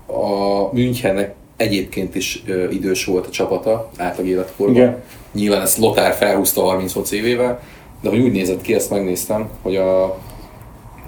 a 0.06 0.68
Münchennek 0.72 1.34
egyébként 1.56 2.14
is 2.14 2.42
ö, 2.46 2.70
idős 2.70 3.04
volt 3.04 3.26
a 3.26 3.30
csapata 3.30 3.90
átlag 3.96 4.26
életkorban. 4.26 4.76
Igen. 4.76 5.02
Nyilván 5.32 5.62
ezt 5.62 5.78
Lotár 5.78 6.12
felhúzta 6.12 6.62
38 6.62 7.10
évével, 7.10 7.60
de 8.00 8.08
hogy 8.08 8.18
úgy 8.18 8.32
nézett 8.32 8.60
ki, 8.60 8.74
ezt 8.74 8.90
megnéztem, 8.90 9.48
hogy 9.62 9.76
a, 9.76 10.18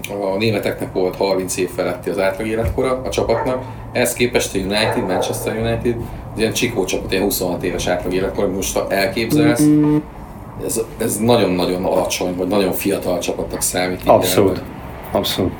a 0.07 0.37
németeknek 0.37 0.93
volt 0.93 1.15
30 1.15 1.57
év 1.57 1.69
feletti 1.69 2.09
az 2.09 2.19
átlag 2.19 2.47
életkora 2.47 3.01
a 3.05 3.09
csapatnak, 3.09 3.63
ehhez 3.91 4.13
képest 4.13 4.55
a 4.55 4.57
United, 4.57 5.05
Manchester 5.07 5.57
United, 5.57 5.95
az 6.33 6.39
ilyen 6.39 6.53
csikó 6.53 6.85
csapat, 6.85 7.11
ilyen 7.11 7.23
26 7.23 7.63
éves 7.63 7.87
átlag 7.87 8.13
életkor, 8.13 8.43
amit 8.43 8.55
most 8.55 8.79
elképzelsz, 8.89 9.63
ez, 10.65 10.81
ez 10.97 11.17
nagyon-nagyon 11.17 11.85
alacsony, 11.85 12.35
vagy 12.35 12.47
nagyon 12.47 12.71
fiatal 12.71 13.19
csapatnak 13.19 13.61
számít. 13.61 14.01
Abszolút. 14.05 14.51
igazából. 14.51 14.77
Abszolút. 15.11 15.51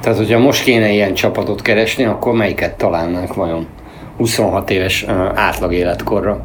Tehát, 0.00 0.18
hogyha 0.18 0.38
most 0.38 0.64
kéne 0.64 0.92
ilyen 0.92 1.14
csapatot 1.14 1.62
keresni, 1.62 2.04
akkor 2.04 2.32
melyiket 2.32 2.76
találnánk 2.76 3.34
vajon? 3.34 3.66
26 4.16 4.70
éves 4.70 5.04
átlag 5.34 5.72
életkorra. 5.72 6.44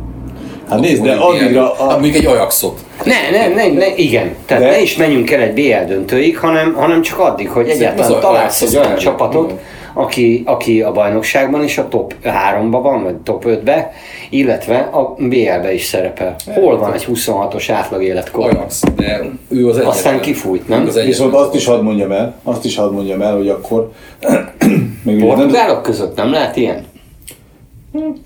Hát 0.69 0.79
nézd, 0.79 1.03
de 1.03 1.13
addigra... 1.13 1.61
hát 1.63 1.79
A, 1.79 1.91
Mondjuk 1.91 2.15
egy 2.15 2.25
Ajaxot. 2.25 2.79
Ne, 3.03 3.37
ne, 3.37 3.47
ne, 3.47 3.73
ne 3.73 3.95
igen. 3.95 4.35
Tehát 4.45 4.63
De- 4.63 4.69
ne 4.69 4.81
is 4.81 4.95
menjünk 4.97 5.31
el 5.31 5.41
egy 5.41 5.53
BL 5.53 5.93
döntőig, 5.93 6.37
hanem, 6.37 6.73
hanem 6.73 7.01
csak 7.01 7.19
addig, 7.19 7.49
hogy 7.49 7.69
egyáltalán 7.69 8.11
az 8.11 8.17
találsz 8.21 8.61
egy 8.61 8.77
olyan 8.77 8.95
csapatot, 8.95 9.53
aki, 9.93 10.43
aki 10.45 10.81
a 10.81 10.91
bajnokságban 10.91 11.63
is 11.63 11.77
a 11.77 11.87
top 11.87 12.13
3-ba 12.23 12.79
van, 12.81 13.03
vagy 13.03 13.15
top 13.15 13.45
5-be, 13.47 13.91
illetve 14.29 14.77
a 14.77 15.15
BL-be 15.17 15.73
is 15.73 15.83
szerepel. 15.83 16.35
Hol 16.53 16.77
van 16.77 16.93
egy 16.93 17.07
26-os 17.13 17.67
átlag 17.71 18.03
életkor? 18.03 18.49
Ajax, 18.49 18.81
de 18.95 19.21
ő 19.49 19.67
az 19.67 19.73
egyetlen. 19.73 19.85
Aztán 19.95 20.19
kifújt, 20.19 20.67
nem? 20.67 20.85
Az 20.87 21.03
viszont 21.03 21.33
azt 21.33 21.55
is 21.55 21.65
hadd 21.65 21.81
mondjam 21.81 22.11
el, 22.11 22.35
azt 22.43 22.65
is 22.65 22.75
hadd 22.75 22.91
mondjam 22.91 23.21
el, 23.21 23.35
hogy 23.35 23.49
akkor... 23.49 23.91
Portugálok 25.19 25.81
között 25.81 26.15
nem 26.15 26.31
lehet 26.31 26.55
ilyen? 26.55 26.85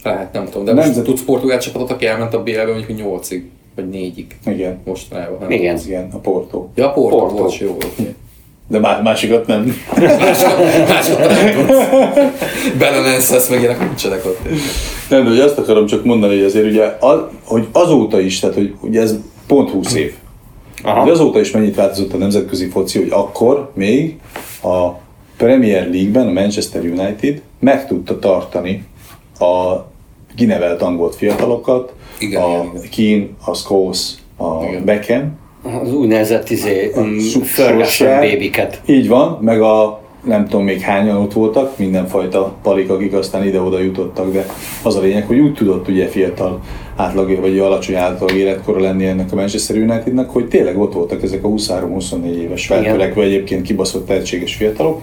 Lehet, 0.03 0.33
nem 0.33 0.45
tudom, 0.45 0.65
de 0.65 0.73
Nemzet- 0.73 0.95
most 0.95 1.07
tudsz 1.07 1.21
portugál 1.23 1.59
csapatot, 1.59 1.91
aki 1.91 2.05
elment 2.05 2.33
a 2.33 2.43
BL-be 2.43 2.65
mondjuk 2.73 2.99
8-ig, 2.99 3.41
vagy 3.75 3.85
4-ig 3.91 4.25
igen, 4.45 4.79
mostanában. 4.85 5.37
Nem? 5.39 5.51
Igen. 5.51 5.77
igen, 5.85 6.09
a 6.13 6.17
Porto. 6.17 6.67
Ja, 6.75 6.87
a 6.87 6.91
Porto, 6.93 7.17
Porto. 7.17 7.35
Porto. 7.35 7.63
jó, 7.65 7.71
oké. 7.71 8.15
De 8.67 8.79
má- 8.79 9.03
másikat 9.03 9.47
nem. 9.47 9.75
Másokat 10.87 11.27
nem 11.29 11.53
tudsz. 11.55 11.77
Belenenszesz, 12.79 13.49
meg 13.49 13.59
ilyenek 13.59 13.79
nincsenek 13.79 14.25
ott. 14.25 14.39
Nem, 15.09 15.23
de 15.23 15.29
hogy 15.29 15.39
azt 15.39 15.57
akarom 15.57 15.85
csak 15.85 16.05
mondani, 16.05 16.35
hogy 16.35 16.43
azért 16.45 16.65
ugye, 16.65 16.95
az, 16.99 17.19
hogy 17.43 17.67
azóta 17.71 18.19
is, 18.19 18.39
tehát 18.39 18.55
hogy 18.55 18.73
ugye 18.81 19.01
ez 19.01 19.15
pont 19.47 19.69
20 19.69 19.93
év. 19.95 20.13
Aha. 20.83 20.99
Hogy 21.01 21.09
azóta 21.09 21.39
is 21.39 21.51
mennyit 21.51 21.75
változott 21.75 22.13
a 22.13 22.17
nemzetközi 22.17 22.67
foci, 22.67 22.99
hogy 22.99 23.09
akkor 23.11 23.71
még 23.73 24.17
a 24.63 24.87
Premier 25.37 25.89
League-ben 25.89 26.27
a 26.27 26.31
Manchester 26.31 26.81
United 26.83 27.41
meg 27.59 27.87
tudta 27.87 28.19
tartani 28.19 28.83
a 29.41 29.85
kinevelt 30.35 30.81
angol 30.81 31.11
fiatalokat, 31.11 31.93
Igen, 32.19 32.41
a 32.41 32.47
igen. 32.47 32.89
Keane, 32.95 33.25
a 33.45 33.53
Scholes, 33.53 34.13
a 34.37 34.63
Igen. 34.69 34.85
Beckham, 34.85 35.39
Az 35.83 35.93
úgynevezett 35.93 36.49
izé, 36.49 36.91
Su- 37.31 37.45
Ferguson 37.45 38.19
babyket. 38.19 38.81
Így 38.85 39.07
van, 39.07 39.37
meg 39.41 39.61
a 39.61 39.99
nem 40.25 40.47
tudom 40.47 40.65
még 40.65 40.79
hányan 40.79 41.17
ott 41.17 41.33
voltak, 41.33 41.77
mindenfajta 41.77 42.53
palik, 42.63 42.89
akik 42.89 43.13
aztán 43.13 43.45
ide-oda 43.45 43.79
jutottak, 43.79 44.31
de 44.31 44.45
az 44.83 44.95
a 44.95 45.01
lényeg, 45.01 45.27
hogy 45.27 45.39
úgy 45.39 45.53
tudott 45.53 45.87
ugye 45.87 46.07
fiatal 46.07 46.59
átlag, 46.95 47.39
vagy 47.39 47.59
alacsony 47.59 47.95
átlag 47.95 48.31
életkora 48.31 48.79
lenni 48.79 49.05
ennek 49.05 49.31
a 49.31 49.35
Manchester 49.35 49.75
Unitednek, 49.77 50.29
hogy 50.29 50.47
tényleg 50.47 50.79
ott 50.79 50.93
voltak 50.93 51.23
ezek 51.23 51.43
a 51.43 51.47
23-24 51.47 52.25
éves 52.25 52.65
feltörekvő 52.65 53.21
egyébként 53.21 53.61
kibaszott 53.61 54.07
tehetséges 54.07 54.55
fiatalok, 54.55 55.01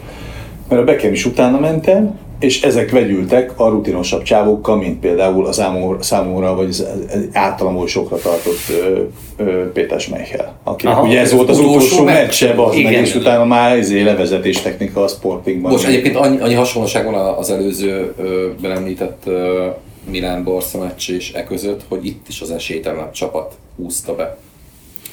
mert 0.69 0.83
a 0.83 0.85
Beckham 0.85 1.13
is 1.13 1.27
utána 1.27 1.59
ment 1.59 1.87
el, 1.87 2.19
és 2.41 2.63
ezek 2.63 2.91
vegyültek 2.91 3.53
a 3.61 3.69
rutinosabb 3.69 4.23
csávókkal, 4.23 4.77
mint 4.77 5.01
például 5.01 5.47
a 5.47 5.53
számomra, 6.01 6.55
vagy 6.55 6.69
az, 6.69 6.87
általam 7.33 7.77
oly 7.77 7.87
sokra 7.87 8.17
tartott 8.17 8.59
ö, 8.71 9.01
ö, 9.37 9.73
Péter 9.73 10.01
Schmeichel, 10.01 10.59
akinek 10.65 10.95
Aha, 10.97 11.07
ugye 11.07 11.21
ez 11.21 11.33
volt 11.33 11.49
az 11.49 11.59
utolsó 11.59 11.77
utolsó 11.77 12.05
meccs. 12.05 12.15
meccse, 12.15 12.51
az 12.51 12.69
meg, 12.75 12.79
Igen. 12.79 13.03
és 13.03 13.15
utána 13.15 13.45
már 13.45 13.77
ezé 13.77 14.03
levezetés 14.03 14.61
technika 14.61 15.03
a 15.03 15.09
Sportingban. 15.09 15.71
Most 15.71 15.87
egyébként 15.87 16.17
annyi, 16.17 16.39
annyi 16.41 16.55
hasonlóság 16.55 17.05
van 17.05 17.15
az 17.15 17.51
előző 17.51 18.15
ö, 18.19 18.49
belemlített 18.61 19.23
ö, 19.27 19.67
Milán 20.11 20.45
Barca 20.45 20.79
meccs 20.79 21.11
és 21.11 21.33
e 21.33 21.45
között, 21.45 21.81
hogy 21.89 22.07
itt 22.07 22.29
is 22.29 22.41
az 22.41 22.51
esélytelenebb 22.51 23.11
csapat 23.11 23.55
húzta 23.77 24.15
be. 24.15 24.37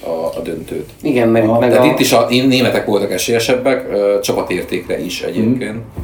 a, 0.04 0.38
a 0.38 0.42
döntőt. 0.44 0.90
Igen, 1.02 1.30
meg, 1.30 1.44
Aha, 1.50 1.60
meg 1.60 1.70
Tehát 1.70 1.86
a, 1.86 1.90
itt 1.92 2.00
is 2.00 2.12
a 2.14 2.28
németek 2.30 2.86
voltak 2.86 3.12
esélyesebbek, 3.12 3.88
ö, 3.92 4.20
csapatértékre 4.22 5.00
is 5.04 5.22
egyébként. 5.22 5.76
Ö, 5.98 6.02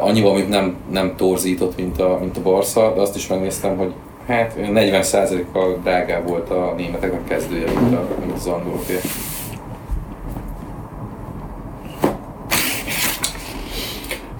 Annyival, 0.00 0.30
amit 0.30 0.48
nem, 0.48 0.76
nem 0.90 1.16
torzított, 1.16 1.76
mint 1.76 2.00
a, 2.00 2.18
mint 2.20 2.36
a 2.36 2.42
Barca, 2.42 2.92
de 2.94 3.00
azt 3.00 3.16
is 3.16 3.26
megnéztem, 3.26 3.76
hogy 3.76 3.92
hát 4.26 4.54
olyan 4.58 4.72
40%-kal 4.74 5.78
drágább 5.82 6.28
volt 6.28 6.50
a 6.50 6.74
németeknek 6.76 7.24
kezdője, 7.24 7.66
mint, 7.80 7.94
a, 7.94 8.08
mint 8.20 8.32
az 8.32 8.46
angoloké. 8.46 8.98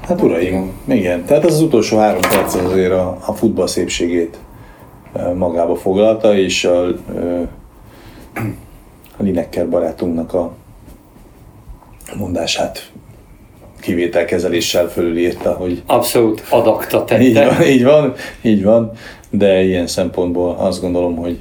Hát 0.06 0.22
uraim, 0.22 0.72
igen. 0.84 1.24
Tehát 1.24 1.44
az, 1.44 1.54
az 1.54 1.60
utolsó 1.60 1.98
három 1.98 2.20
perc 2.20 2.54
azért 2.54 2.92
a, 2.92 3.18
a 3.26 3.32
futball 3.32 3.66
szépségét 3.66 4.38
magába 5.34 5.76
foglalta, 5.76 6.36
és 6.36 6.64
a, 6.64 6.86
a 9.16 9.22
Lineker 9.22 9.68
barátunknak 9.68 10.34
a 10.34 10.52
mondását 12.18 12.90
kivételkezeléssel 13.86 14.88
fölülírta, 14.88 15.52
hogy 15.52 15.82
abszolút 15.86 16.42
adakta 16.48 17.06
így 17.20 17.32
tette. 17.32 17.54
van, 17.54 17.66
így 17.66 17.84
van, 17.84 18.14
így 18.42 18.64
van, 18.64 18.92
de 19.30 19.62
ilyen 19.62 19.86
szempontból 19.86 20.56
azt 20.58 20.80
gondolom, 20.80 21.16
hogy 21.16 21.38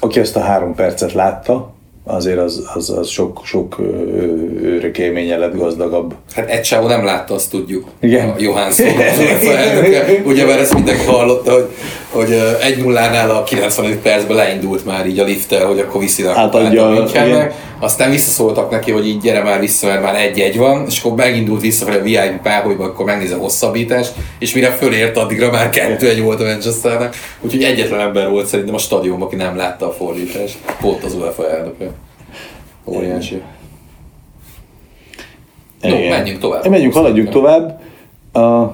aki 0.00 0.20
ezt 0.20 0.36
a 0.36 0.40
három 0.40 0.74
percet 0.74 1.12
látta, 1.12 1.72
azért 2.04 2.38
az, 2.38 2.70
az, 2.74 2.90
az 2.90 3.08
sok, 3.08 3.40
sok 3.44 3.78
őrökélménye 4.62 5.36
lett 5.36 5.56
gazdagabb. 5.56 6.14
Hát 6.34 6.48
egy 6.48 6.62
csávó 6.62 6.86
nem 6.86 7.04
látta, 7.04 7.34
azt 7.34 7.50
tudjuk. 7.50 7.88
Igen. 8.00 8.28
A 8.28 8.34
Johansson. 8.38 8.86
Ugye 10.24 10.46
már 10.46 10.58
ezt 10.58 10.74
mindenki 10.74 11.04
hallotta, 11.04 11.52
hogy, 11.52 11.68
hogy 12.10 12.32
egy 12.62 12.78
nullánál 12.78 13.30
a 13.30 13.42
95 13.42 13.98
percben 13.98 14.36
leindult 14.36 14.84
már 14.84 15.06
így 15.06 15.18
a 15.18 15.24
lifttel, 15.24 15.66
hogy 15.66 15.78
akkor 15.78 16.00
viszi 16.00 16.22
a 16.22 16.38
Átadja, 16.38 16.68
kupát 16.68 16.96
a 16.96 17.00
Münchennek. 17.00 17.54
Aztán 17.78 18.10
visszaszóltak 18.10 18.70
neki, 18.70 18.90
hogy 18.90 19.06
így 19.06 19.20
gyere 19.20 19.42
már 19.42 19.60
vissza, 19.60 19.86
mert 19.86 20.02
már 20.02 20.14
egy-egy 20.14 20.56
van, 20.56 20.86
és 20.86 21.02
akkor 21.02 21.16
megindult 21.16 21.60
visszafelé 21.60 22.16
a 22.16 22.22
VIP 22.22 22.42
páholyba, 22.42 22.84
akkor 22.84 23.04
megnézi 23.04 23.32
a 23.32 23.36
hosszabbítást, 23.36 24.12
és 24.38 24.54
mire 24.54 24.70
fölért, 24.70 25.16
addigra 25.16 25.50
már 25.50 25.70
kettő-egy 25.70 26.22
volt 26.22 26.40
a 26.40 26.44
Manchesternek. 26.44 27.16
Úgyhogy 27.40 27.62
egyetlen 27.62 28.00
ember 28.00 28.28
volt 28.30 28.46
szerintem 28.46 28.74
a 28.74 28.78
stadionban, 28.78 29.26
aki 29.26 29.36
nem 29.36 29.56
látta 29.56 29.88
a 29.88 29.92
fordítást. 29.92 30.58
Pont 30.80 31.04
az 31.04 31.14
UEFA 31.14 31.50
elnöke. 31.50 31.90
Óriási. 32.84 33.42
Igen. 35.82 36.08
menjünk 36.08 36.40
tovább. 36.40 36.68
Menjünk, 36.68 36.94
haladjunk 36.94 37.28
tovább. 37.28 37.80
A 38.32 38.72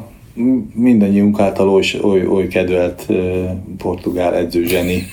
mindannyiunk 0.74 1.40
által 1.40 1.68
oly, 1.68 1.82
oly, 2.02 2.26
oly 2.26 2.46
kedvelt 2.46 3.02
uh, 3.08 3.16
portugál 3.78 4.34
edző 4.34 4.64
zseni. 4.64 5.06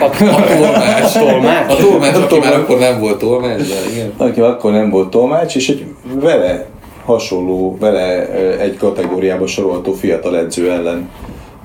A, 0.00 0.04
a 0.04 0.10
tolmács. 0.10 1.12
Tolmács? 1.12 1.72
A 1.72 1.76
tolmács, 1.76 2.16
aki 2.16 2.26
tolmács. 2.26 2.50
már 2.50 2.58
akkor 2.58 2.78
nem 2.78 3.00
volt 3.00 3.18
tolmács, 3.18 3.58
de 3.58 3.90
igen. 3.92 4.12
Aki 4.16 4.40
akkor 4.40 4.72
nem 4.72 4.90
volt 4.90 5.10
tolmács, 5.10 5.56
és 5.56 5.68
egy 5.68 5.84
vele 6.20 6.66
hasonló, 7.04 7.76
vele 7.80 8.28
egy 8.58 8.76
kategóriába 8.76 9.46
sorolható 9.46 9.92
fiatal 9.92 10.38
edző 10.38 10.70
ellen 10.70 11.08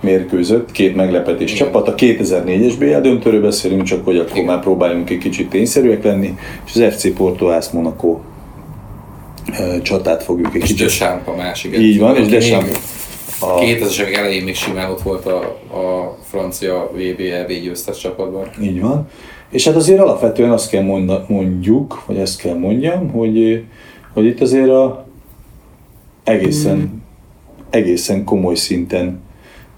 mérkőzött, 0.01 0.71
két 0.71 0.95
meglepetés 0.95 1.53
Igen. 1.53 1.65
csapat. 1.65 1.87
A 1.87 1.95
2004-es 1.95 2.73
BL 2.79 2.99
döntőről 2.99 3.41
beszélünk, 3.41 3.83
csak 3.83 4.05
hogy 4.05 4.17
akkor 4.17 4.31
Igen. 4.31 4.45
már 4.45 4.59
próbáljunk 4.59 5.09
egy 5.09 5.17
kicsit 5.17 5.49
tényszerűek 5.49 6.03
lenni, 6.03 6.37
és 6.65 6.71
az 6.75 6.93
FC 6.95 7.13
Porto 7.13 7.45
AS 7.45 7.69
Monaco 7.69 8.17
csatát 9.81 10.23
fogjuk 10.23 10.55
egy 10.55 10.61
És 10.61 10.67
kicsit. 10.69 10.85
Deschamps 10.85 11.27
a 11.27 11.35
másik. 11.35 11.77
Így 11.77 11.99
van, 11.99 12.15
és 12.15 12.27
Deschamps 12.27 12.69
A 13.39 13.45
a- 13.45 13.59
2000-es 13.59 13.99
évek 13.99 14.15
elején 14.17 14.43
még 14.43 14.55
simán 14.55 14.89
ott 14.89 15.01
volt 15.01 15.25
a, 15.25 15.37
a 15.77 16.17
francia 16.23 16.91
VB 16.93 17.19
LB 17.19 17.51
győztes 17.63 17.97
csapatban. 17.97 18.49
Így 18.61 18.81
van. 18.81 19.07
És 19.49 19.65
hát 19.65 19.75
azért 19.75 19.99
alapvetően 19.99 20.51
azt 20.51 20.69
kell 20.69 20.83
monda, 20.83 21.25
mondjuk, 21.27 22.03
vagy 22.05 22.17
ezt 22.17 22.41
kell 22.41 22.57
mondjam, 22.57 23.11
hogy, 23.11 23.63
hogy 24.13 24.25
itt 24.25 24.41
azért 24.41 24.69
a 24.69 25.05
egészen, 26.23 27.03
egészen 27.69 28.23
komoly 28.23 28.55
szinten 28.55 29.19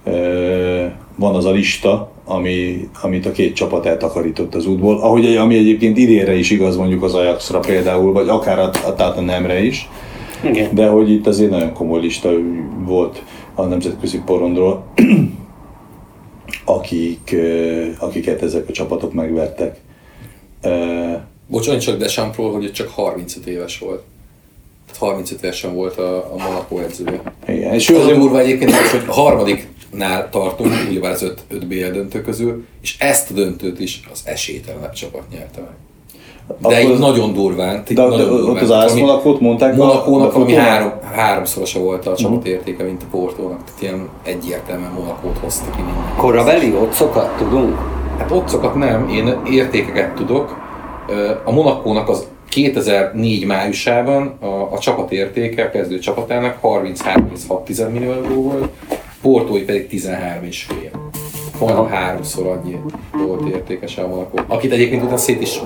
ö, 0.03 0.85
van 1.15 1.35
az 1.35 1.45
a 1.45 1.51
lista, 1.51 2.11
ami, 2.27 2.89
amit 3.01 3.25
a 3.25 3.31
két 3.31 3.55
csapat 3.55 3.85
eltakarított 3.85 4.55
az 4.55 4.65
útból, 4.65 4.99
ahogy, 4.99 5.35
ami 5.35 5.55
egyébként 5.55 5.97
idénre 5.97 6.35
is 6.35 6.49
igaz 6.49 6.75
mondjuk 6.75 7.03
az 7.03 7.13
Ajaxra 7.13 7.59
például, 7.59 8.13
vagy 8.13 8.29
akár 8.29 8.59
a, 8.59 8.69
a 8.85 8.95
Tottenhamre 8.95 9.63
is, 9.63 9.89
Igen. 10.43 10.75
de 10.75 10.87
hogy 10.87 11.11
itt 11.11 11.27
azért 11.27 11.49
nagyon 11.49 11.73
komoly 11.73 12.01
lista 12.01 12.29
volt 12.85 13.23
a 13.55 13.65
nemzetközi 13.65 14.21
porondról, 14.25 14.85
akik, 16.65 17.35
akiket 17.99 18.41
ezek 18.41 18.69
a 18.69 18.71
csapatok 18.71 19.13
megvertek. 19.13 19.77
Ö, 20.61 20.69
Bocs, 21.47 21.67
annyi 21.67 21.79
csak 21.79 21.97
Deschampsról, 21.97 22.51
hogy 22.51 22.71
csak 22.71 22.89
35 22.89 23.45
éves 23.45 23.79
volt. 23.79 24.03
Tehát 24.87 25.01
35 25.13 25.43
évesen 25.43 25.73
volt 25.73 25.97
a, 25.97 26.17
a 26.17 26.35
Monaco 26.43 26.77
edzője. 26.77 27.21
Igen, 27.47 27.73
és 27.73 27.89
ő 27.89 27.97
azért, 27.99 28.17
durva 28.17 28.39
egyébként, 28.39 28.71
az, 28.71 28.91
hogy 28.91 29.03
a 29.07 29.13
harmadiknál 29.13 30.29
tartunk, 30.29 30.73
ugyebár 30.89 31.11
az 31.11 31.23
öt, 31.23 31.43
öt 31.47 31.67
BL 31.67 31.91
döntő 31.91 32.21
közül, 32.21 32.65
és 32.81 32.95
ezt 32.99 33.31
a 33.31 33.33
döntőt 33.33 33.79
is 33.79 34.01
az 34.11 34.21
esélytelenebb 34.25 34.91
csapat 34.91 35.23
nyerte 35.31 35.59
meg. 35.59 35.75
De 36.47 36.67
Akkor 36.67 36.91
így 36.91 36.99
nagyon 36.99 37.33
durván. 37.33 37.83
de, 37.87 37.93
de, 37.93 38.03
ott 38.25 38.61
az 38.61 38.69
AS 38.69 38.93
Monakót 38.93 39.39
mondták, 39.39 39.75
Monakónak 39.75 40.29
a 40.29 40.33
valami 40.33 40.53
három, 40.53 40.91
háromszorosa 41.13 41.79
volt 41.79 42.07
a 42.07 42.15
csapatértéke, 42.15 42.83
mint 42.83 43.03
a 43.03 43.05
Portónak. 43.11 43.63
Tehát 43.63 43.81
ilyen 43.81 44.09
egyértelműen 44.23 44.91
Monakót 44.91 45.37
hozta 45.37 45.69
ki 45.69 45.81
minden. 45.81 46.15
Korabeli 46.17 46.73
otcokat 46.81 47.37
tudunk? 47.37 47.77
Hát 48.17 48.31
otcokat 48.31 48.75
nem, 48.75 49.09
én 49.09 49.35
értékeket 49.49 50.15
tudok. 50.15 50.57
A 51.43 51.51
Monakónak 51.51 52.09
az 52.09 52.27
2004 52.49 53.45
májusában 53.45 54.27
a, 54.39 54.73
a 54.73 54.79
csapatértéke, 54.79 55.63
a 55.63 55.69
kezdő 55.69 55.99
csapatának 55.99 56.59
33,6 56.61 57.91
millió 57.91 58.11
euró 58.11 58.41
volt, 58.41 58.71
Portói 59.21 59.61
pedig 59.61 59.87
13,5. 59.91 61.26
Majdnem 61.59 61.87
háromszor 61.87 62.47
annyi 62.47 62.75
volt 63.27 63.49
értékes 63.49 63.97
a 63.97 64.07
Monakó. 64.07 64.39
Akit 64.47 64.71
egyébként 64.71 65.01
utána 65.03 65.17
szét 65.17 65.41
is 65.41 65.61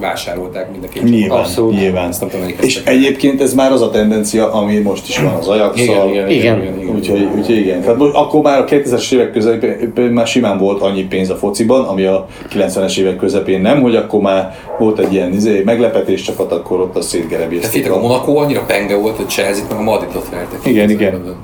vásárolták 0.00 0.70
mind 0.70 0.84
a 0.84 0.88
két. 0.88 1.02
Nyilván, 1.02 1.38
Abszolút. 1.38 1.72
nyilván. 1.78 2.08
Ezt 2.08 2.20
nem 2.20 2.28
tudom, 2.28 2.46
És 2.60 2.82
egyébként 2.84 3.40
ez 3.40 3.54
már 3.54 3.72
az 3.72 3.82
a 3.82 3.90
tendencia, 3.90 4.52
ami 4.52 4.78
most 4.78 5.08
is 5.08 5.18
van 5.18 5.34
az 5.34 5.48
ajax 5.48 5.80
Igen, 5.80 6.08
igen, 6.08 6.08
igen, 6.08 6.30
Igen. 6.30 6.60
igen, 6.62 6.80
igen, 6.80 6.94
Úgyhogy, 6.94 7.28
úgyhogy 7.36 7.56
igen. 7.56 7.80
Tehát 7.80 7.96
most, 7.96 8.14
akkor 8.14 8.40
már 8.40 8.60
a 8.60 8.64
2000-es 8.64 9.12
évek 9.12 9.32
közepén 9.32 10.10
már 10.10 10.26
simán 10.26 10.58
volt 10.58 10.82
annyi 10.82 11.02
pénz 11.04 11.30
a 11.30 11.36
fociban, 11.36 11.84
ami 11.84 12.04
a 12.04 12.26
90-es 12.52 12.98
évek 12.98 13.16
közepén 13.16 13.60
nem, 13.60 13.80
hogy 13.82 13.96
akkor 13.96 14.20
már 14.20 14.54
volt 14.78 14.98
egy 14.98 15.12
ilyen 15.12 15.32
izé, 15.32 15.62
meglepetés 15.64 16.22
csapat, 16.22 16.52
akkor 16.52 16.80
ott 16.80 16.88
a 16.88 16.92
Tehát 16.92 17.08
szétgerebézték. 17.08 17.72
hittek, 17.72 17.92
a 17.92 18.00
Monaco 18.00 18.36
annyira 18.36 18.64
penge 18.66 18.96
volt, 18.96 19.16
hogy 19.16 19.28
Chelsea-t 19.28 19.68
meg 19.70 19.78
a 19.78 19.82
Madridot 19.82 20.28
vertek. 20.30 20.66
Igen, 20.66 20.90
igen. 20.90 21.36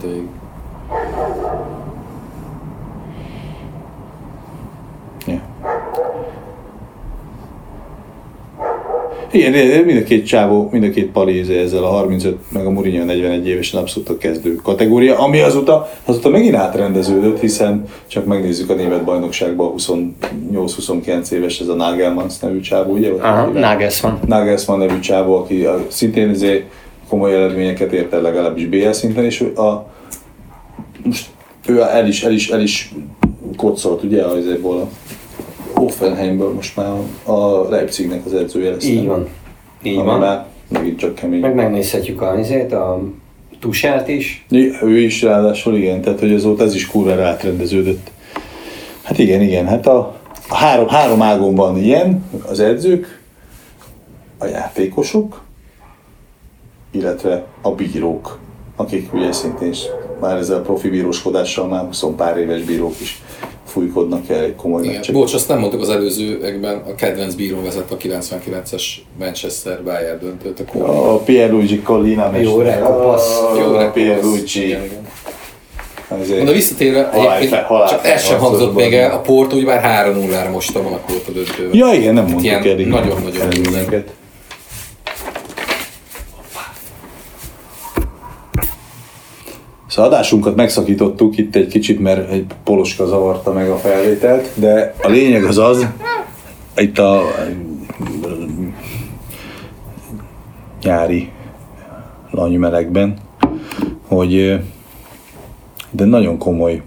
Igen, 9.33 9.53
de- 9.53 9.67
de 9.67 9.83
mind 9.85 9.99
a 9.99 10.03
két 10.03 10.27
csávó, 10.27 10.69
mind 10.73 10.85
a 10.85 10.91
két 10.91 11.11
pali 11.11 11.39
izé 11.39 11.59
ezzel 11.59 11.85
a 11.85 11.89
35, 11.89 12.37
meg 12.53 12.67
a 12.67 12.71
Mourinho 12.71 13.05
41 13.05 13.49
évesen 13.49 13.81
abszolút 13.81 14.09
a 14.09 14.19
kezdő 14.19 14.55
kategória, 14.55 15.19
ami 15.19 15.41
azóta, 15.41 15.89
azóta 16.05 16.29
megint 16.29 16.55
átrendeződött, 16.55 17.41
hiszen 17.41 17.85
csak 18.07 18.25
megnézzük 18.27 18.71
a 18.71 18.75
német 18.75 19.05
bajnokságban 19.05 19.75
28-29 19.77 21.31
éves 21.31 21.61
ez 21.61 21.69
a 21.69 21.75
Nagelmans 21.75 22.39
nevű 22.39 22.61
csávó, 22.61 22.93
ugye? 22.93 23.11
Aha, 23.11 23.47
Nagelsmann. 23.47 24.15
Nagelsmann 24.27 24.79
nevű 24.79 24.99
csávó, 24.99 25.37
aki 25.37 25.65
a, 25.65 25.87
szintén 25.89 26.31
izé 26.31 26.65
komoly 27.09 27.35
eredményeket 27.35 27.93
ért 27.93 28.13
el 28.13 28.21
legalábbis 28.23 28.67
BL 28.67 28.91
szinten, 28.91 29.25
és 29.25 29.41
a, 29.41 29.91
most 31.05 31.27
ő 31.67 31.81
el 31.81 32.07
is, 32.07 32.23
el 32.25 32.33
is, 32.33 32.51
el 32.51 32.61
is 32.61 32.95
kocolt, 33.57 34.03
ugye, 34.03 34.23
azért 34.23 34.65
a 34.65 34.89
Offenheimből 35.75 36.53
most 36.53 36.77
már 36.77 36.93
a 37.25 37.69
Leipzignek 37.69 38.27
az 38.27 38.35
edzője 38.35 38.71
lesz. 38.71 38.85
Így 38.85 39.07
van. 39.07 39.29
Így 39.83 39.97
van. 39.97 40.19
Már 40.19 40.47
megint 40.69 40.99
csak 40.99 41.15
kemény. 41.15 41.41
Meg 41.41 41.55
megnézhetjük 41.55 42.21
a, 42.21 42.39
izét, 42.39 42.73
a 42.73 43.03
Tuselt 43.61 44.09
is. 44.09 44.47
Ő 44.83 44.99
is 44.99 45.23
ráadásul 45.23 45.77
igen, 45.77 46.01
tehát 46.01 46.21
hogy 46.21 46.33
azóta 46.33 46.65
ez 46.65 46.75
is 46.75 46.87
kurva 46.87 47.23
átrendeződött. 47.23 48.11
Hát 49.03 49.19
igen, 49.19 49.41
igen, 49.41 49.67
hát 49.67 49.87
a, 49.87 50.17
a 50.49 50.55
három, 50.55 50.89
három 50.89 51.23
ágon 51.23 51.55
van 51.55 51.79
ilyen, 51.79 52.25
az 52.49 52.61
edzők, 52.61 53.21
a 54.39 54.47
játékosok, 54.47 55.43
illetve 56.91 57.45
a 57.61 57.71
bírók, 57.71 58.39
akik 58.77 59.15
ugye 59.15 59.33
szintén 59.33 59.69
is 59.69 59.83
már 60.21 60.37
ezzel 60.37 60.57
a 60.57 60.61
profi 60.61 60.89
bíróskodással 60.89 61.69
már 61.69 61.85
20 61.85 62.05
pár 62.17 62.39
éves 62.39 62.63
bírók 62.63 63.01
is 63.01 63.23
fújkodnak 63.67 64.29
el 64.29 64.43
egy 64.45 64.55
komoly 64.57 64.83
Igen. 64.83 64.95
meccset. 64.95 65.15
Bocs, 65.15 65.35
azt 65.35 65.49
nem 65.49 65.59
mondtuk 65.59 65.81
az 65.81 65.89
előzőekben, 65.89 66.77
a 66.89 66.95
kedvenc 66.95 67.35
bíró 67.35 67.63
vezet 67.63 67.91
a 67.91 67.97
99-es 67.97 68.83
Manchester 69.19 69.83
Bayern 69.85 70.19
döntőt. 70.21 70.61
A 70.61 70.65
Cornell. 70.73 70.95
A 70.97 71.17
Pierluigi 71.19 71.81
Collina 71.83 72.37
Jó, 72.41 72.61
rekopasz. 72.61 73.41
A 73.41 73.55
Jó, 73.59 73.63
Pierluigi. 73.63 73.93
Pierluigi. 73.93 74.67
Igen, 74.67 74.85
igen. 74.85 75.07
ezért 76.21 76.45
De 76.45 76.53
visszatérve, 76.53 77.09
halál- 77.13 77.37
egyébként 77.39 77.63
halál- 77.63 77.89
csak 77.91 78.07
ez 78.07 78.25
sem 78.25 78.39
hangzott 78.39 78.75
még 78.75 78.95
el, 78.95 79.11
a 79.11 79.21
Porto 79.21 79.57
ugye 79.57 79.65
már 79.65 79.81
3-0-ra 80.07 80.51
most 80.53 80.77
a 80.77 80.83
Monakót 80.83 81.25
a 81.29 81.31
döntőben. 81.31 81.77
Ja, 81.77 81.93
igen, 81.93 82.15
nem 82.15 82.25
mondtuk 82.25 82.45
Ilyen 82.45 82.63
el. 82.63 82.79
igen, 82.79 82.89
nagyon-nagyon 82.89 83.49
Szóval 89.93 90.11
adásunkat 90.11 90.57
megszakítottuk 90.57 91.39
itt 91.39 91.57
egy 91.57 91.67
kicsit, 91.67 92.01
mert 92.01 92.31
egy 92.31 92.47
poloska 92.65 93.07
zavarta 93.07 93.53
meg 93.53 93.71
a 93.71 93.77
felvételt, 93.77 94.49
de 94.55 94.95
a 95.03 95.09
lényeg 95.09 95.45
az 95.45 95.59
az, 95.59 95.87
itt 96.77 96.99
a 96.99 97.23
nyári 100.83 101.31
lanymelegben, 102.31 103.17
hogy 104.07 104.61
de 105.91 106.05
nagyon 106.05 106.39
komoly 106.39 106.83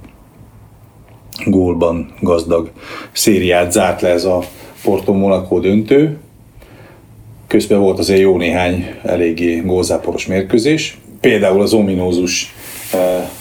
gólban 1.46 2.14
gazdag 2.22 2.72
szériát 3.12 3.72
zárt 3.72 4.02
le 4.02 4.10
ez 4.10 4.26
a 4.26 4.44
Porto 4.84 5.14
Monaco 5.14 5.60
döntő. 5.60 6.18
Közben 7.48 7.80
volt 7.80 8.00
azért 8.00 8.20
jó 8.20 8.38
néhány 8.38 8.86
eléggé 9.04 9.60
gólzáporos 9.60 10.26
mérkőzés. 10.26 10.98
Például 11.20 11.62
az 11.62 11.74
ominózus 11.74 12.55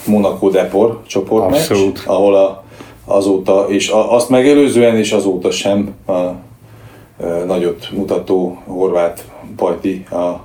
Monaco 0.07 0.51
Depor 0.51 1.03
csoportmeccs, 1.07 1.71
Abszolút. 1.71 2.03
ahol 2.07 2.35
a, 2.35 2.65
azóta, 3.05 3.67
és 3.69 3.89
a, 3.89 4.15
azt 4.15 4.29
megelőzően 4.29 4.97
és 4.97 5.13
azóta 5.13 5.51
sem 5.51 5.95
a, 6.05 6.13
a 6.13 6.35
nagyot 7.47 7.89
mutató 7.93 8.63
horvát 8.67 9.25
pajti, 9.57 10.07
a 10.11 10.41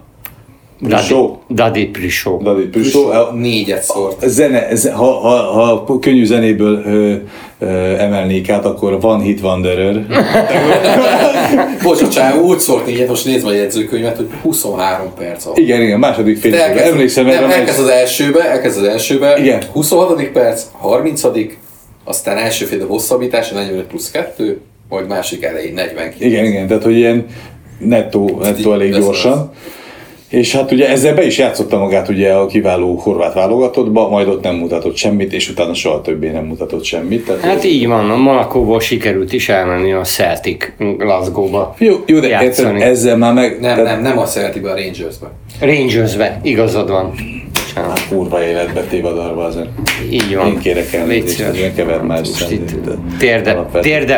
Prisó. 0.87 1.41
Dadi 1.49 1.85
Prisó. 1.85 2.37
David 2.43 2.67
Prisó. 2.67 3.11
Négyet 3.33 3.83
szórt. 3.83 4.27
Zene, 4.27 4.75
ze- 4.75 4.91
ha, 4.93 5.05
ha, 5.19 5.35
ha 5.85 5.99
könnyű 5.99 6.25
zenéből 6.25 6.81
ö, 6.85 7.13
ö, 7.59 7.67
emelnék 7.97 8.49
át, 8.49 8.65
akkor 8.65 9.01
van 9.01 9.21
hit 9.21 9.41
Wanderer. 9.41 10.05
Bocs, 11.83 12.01
a 12.01 12.07
csávó 12.09 12.41
úgy 12.47 12.59
szólt 12.59 12.85
négyet, 12.85 13.07
most 13.07 13.25
nézd 13.25 13.45
meg 13.45 13.53
a 13.53 13.57
jegyzőkönyvet, 13.57 14.15
hogy 14.15 14.27
23 14.41 15.13
perc 15.17 15.45
alatt. 15.45 15.57
Igen, 15.57 15.81
igen, 15.81 15.99
második 15.99 16.37
fél 16.37 16.55
elkezd, 16.55 16.85
Emlékszem 16.91 17.25
nem, 17.25 17.33
erre. 17.43 17.45
a 17.45 17.51
elkezd 17.53 17.79
az 17.79 17.87
elsőbe, 17.87 18.49
elkezd 18.49 18.77
az 18.77 18.87
elsőbe, 18.87 19.37
Igen. 19.39 19.61
26. 19.71 20.23
perc, 20.31 20.63
30. 20.71 21.21
aztán 22.03 22.37
első 22.37 22.65
fél 22.65 22.87
hosszabbítás, 22.87 23.49
45 23.49 23.85
plusz 23.85 24.11
2, 24.11 24.59
majd 24.89 25.07
másik 25.07 25.43
elején 25.43 25.73
49. 25.73 26.15
Igen, 26.19 26.45
igen, 26.45 26.67
tehát 26.67 26.83
hogy 26.83 26.95
ilyen 26.97 27.25
nettó, 27.79 28.39
nettó 28.41 28.73
elég 28.73 28.93
gyorsan. 28.95 29.51
És 30.29 30.55
hát 30.55 30.71
ugye 30.71 30.89
ezzel 30.89 31.13
be 31.15 31.25
is 31.25 31.37
játszotta 31.37 31.77
magát 31.77 32.09
ugye 32.09 32.33
a 32.33 32.45
kiváló 32.45 32.95
horvát 32.95 33.33
válogatottba, 33.33 34.09
majd 34.09 34.27
ott 34.27 34.43
nem 34.43 34.55
mutatott 34.55 34.95
semmit, 34.95 35.33
és 35.33 35.49
utána 35.49 35.73
soha 35.73 36.01
többé 36.01 36.29
nem 36.29 36.45
mutatott 36.45 36.83
semmit. 36.83 37.25
Tehát 37.25 37.41
Hát 37.41 37.63
így 37.63 37.87
van, 37.87 38.09
a 38.09 38.15
Monakóból 38.17 38.79
sikerült 38.79 39.33
is 39.33 39.49
elmenni 39.49 39.93
a 39.93 40.01
Celtic 40.01 40.71
Glasgow-ba. 40.97 41.75
jó, 41.77 41.95
jó, 42.05 42.19
de 42.19 42.27
játszani. 42.27 42.81
ezzel 42.81 43.17
már 43.17 43.33
meg... 43.33 43.51
Nem, 43.59 43.75
tehát- 43.75 43.83
nem, 43.83 44.01
nem 44.01 44.17
a 44.17 44.23
Celtic-be, 44.25 44.71
a 44.71 44.75
Rangersbe. 44.75 45.27
Rangersbe, 45.59 46.39
igazad 46.43 46.89
van. 46.89 47.13
Bocsánat. 47.53 48.07
Kurva 48.09 48.43
életbe 48.43 48.81
tévadarva 48.81 49.47
ezen. 49.47 49.67
Így 50.11 50.35
van. 50.35 50.47
Én 50.47 50.59
kérek 50.59 50.93
elnézést, 50.93 51.43
hogy 51.43 51.71
keverd 51.75 52.05
más 52.05 52.19
Most 52.19 52.33
szem- 52.33 52.51
itt 52.51 52.85
de- 52.85 52.91
térde, 53.17 53.63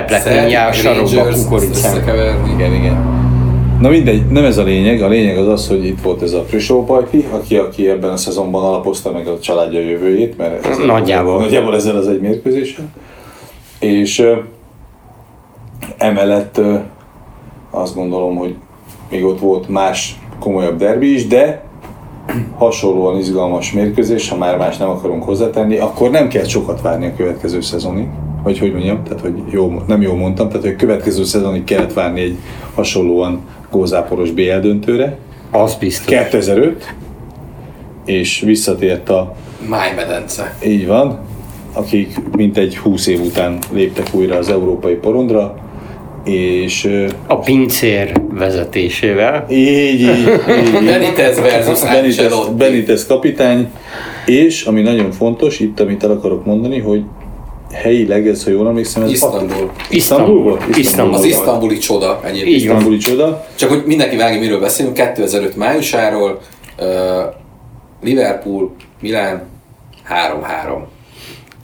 Celtic, 0.08 0.34
mindjárt 0.40 0.76
sarokba 0.76 1.28
összekeverni. 1.72 2.54
Igen, 2.54 2.74
igen. 2.74 3.21
Na 3.82 3.90
mindegy, 3.90 4.26
nem 4.26 4.44
ez 4.44 4.58
a 4.58 4.64
lényeg, 4.64 5.02
a 5.02 5.08
lényeg 5.08 5.38
az 5.38 5.48
az, 5.48 5.68
hogy 5.68 5.86
itt 5.86 6.02
volt 6.02 6.22
ez 6.22 6.34
a 6.34 6.42
Prisó 6.42 6.84
Pajti, 6.84 7.26
aki, 7.32 7.56
aki 7.58 7.90
ebben 7.90 8.10
a 8.10 8.18
szezonban 8.18 8.64
alapozta 8.64 9.12
meg 9.12 9.28
a 9.28 9.40
családja 9.40 9.80
jövőjét, 9.80 10.38
mert 10.38 10.66
ez 10.66 10.78
Nagyjából. 10.78 11.40
nagyjából 11.40 11.76
ezzel 11.76 11.96
az 11.96 12.08
egy 12.08 12.22
mérkőzéssel. 12.22 12.86
És 13.80 14.20
ö, 14.20 14.36
emellett 15.98 16.58
ö, 16.58 16.76
azt 17.72 17.96
gondolom, 17.96 18.36
hogy 18.36 18.56
még 19.10 19.26
ott 19.26 19.40
volt 19.40 19.70
más 19.70 20.20
komolyabb 20.40 20.78
derbi 20.78 21.14
is, 21.14 21.28
de 21.28 21.64
hasonlóan 22.58 23.18
izgalmas 23.18 23.72
mérkőzés, 23.72 24.30
ha 24.30 24.38
már 24.38 24.58
más 24.58 24.78
nem 24.78 24.90
akarunk 24.90 25.24
hozzátenni, 25.24 25.78
akkor 25.78 26.10
nem 26.10 26.28
kell 26.28 26.46
sokat 26.46 26.82
várni 26.82 27.06
a 27.06 27.16
következő 27.16 27.62
szezonig. 27.62 28.08
Vagy 28.44 28.60
hogy 28.60 28.72
mondjam, 28.72 29.04
tehát 29.04 29.22
hogy 29.22 29.44
jó, 29.50 29.82
nem 29.88 30.02
jól 30.02 30.16
mondtam, 30.16 30.48
tehát 30.48 30.64
hogy 30.64 30.74
a 30.74 30.76
következő 30.76 31.24
szezonig 31.24 31.64
kellett 31.64 31.94
várni 31.94 32.22
egy 32.22 32.38
hasonlóan 32.76 33.42
gózáporos 33.72 34.32
BL 34.32 34.60
döntőre. 34.62 35.18
Az 35.52 35.76
biztos. 35.76 36.06
2005, 36.06 36.94
és 38.06 38.40
visszatért 38.40 39.10
a, 39.10 39.36
Májmedence. 39.68 40.56
így 40.66 40.88
van, 40.88 41.20
akik 41.74 42.16
mintegy 42.32 42.78
20 42.78 43.08
év 43.08 43.22
után 43.22 43.58
léptek 43.72 44.08
újra 44.12 44.38
az 44.38 44.50
európai 44.50 44.94
porondra, 44.94 45.56
és 46.24 46.90
A 47.28 47.36
pincér 47.40 48.22
vezetésével. 48.32 49.46
így, 49.50 49.68
így, 49.68 50.00
így. 50.02 50.26
Benitez 50.86 51.40
versus 51.40 51.82
Benitez. 51.82 52.34
Benitez 52.58 53.06
kapitány, 53.06 53.72
és 54.26 54.64
ami 54.64 54.82
nagyon 54.82 55.12
fontos, 55.12 55.60
itt 55.60 55.80
amit 55.80 56.04
el 56.04 56.12
akarok 56.12 56.46
mondani, 56.46 56.80
hogy 56.80 57.04
helyileg 57.74 58.28
ez, 58.28 58.44
ha 58.44 58.50
jól 58.50 58.68
emlékszem, 58.68 59.04
ez 59.04 59.12
Isztambul. 59.12 59.72
Isztambul 59.90 60.44
volt? 60.44 60.78
Isztambul. 60.78 61.14
Az 61.14 61.20
volt. 61.20 61.32
isztambuli 61.32 61.78
csoda 61.78 62.20
egyébként. 62.24 62.56
Isztambuli 62.56 62.98
csoda. 62.98 63.48
Csak 63.56 63.70
hogy 63.70 63.84
mindenki 63.86 64.16
vágja, 64.16 64.40
miről 64.40 64.60
beszélünk, 64.60 64.94
2005 64.94 65.56
májusáról, 65.56 66.42
uh, 66.80 66.86
Liverpool, 68.02 68.76
Milán, 69.02 69.44
3-3. 70.10 70.88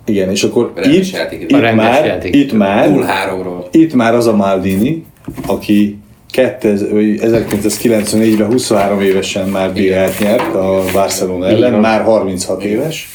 Igen, 0.05 0.29
és 0.29 0.43
akkor 0.43 0.71
itt, 0.83 1.11
játék. 1.11 1.41
itt, 1.41 1.51
már, 1.75 2.05
játék. 2.05 2.35
itt 2.35 2.53
már 2.53 2.89
0-3-ról. 2.89 3.65
itt 3.71 3.93
már 3.93 4.15
az 4.15 4.27
a 4.27 4.35
Maldini, 4.35 5.05
aki 5.45 5.97
2000 6.31 6.93
vagy 6.93 7.19
1994-ben 7.21 8.51
23 8.51 9.01
évesen 9.01 9.49
már 9.49 9.73
BL-t 9.73 10.19
nyert 10.19 10.55
a 10.55 10.83
Barcelona 10.93 11.47
ellen, 11.47 11.73
már 11.73 12.01
36 12.01 12.63
éves, 12.63 13.09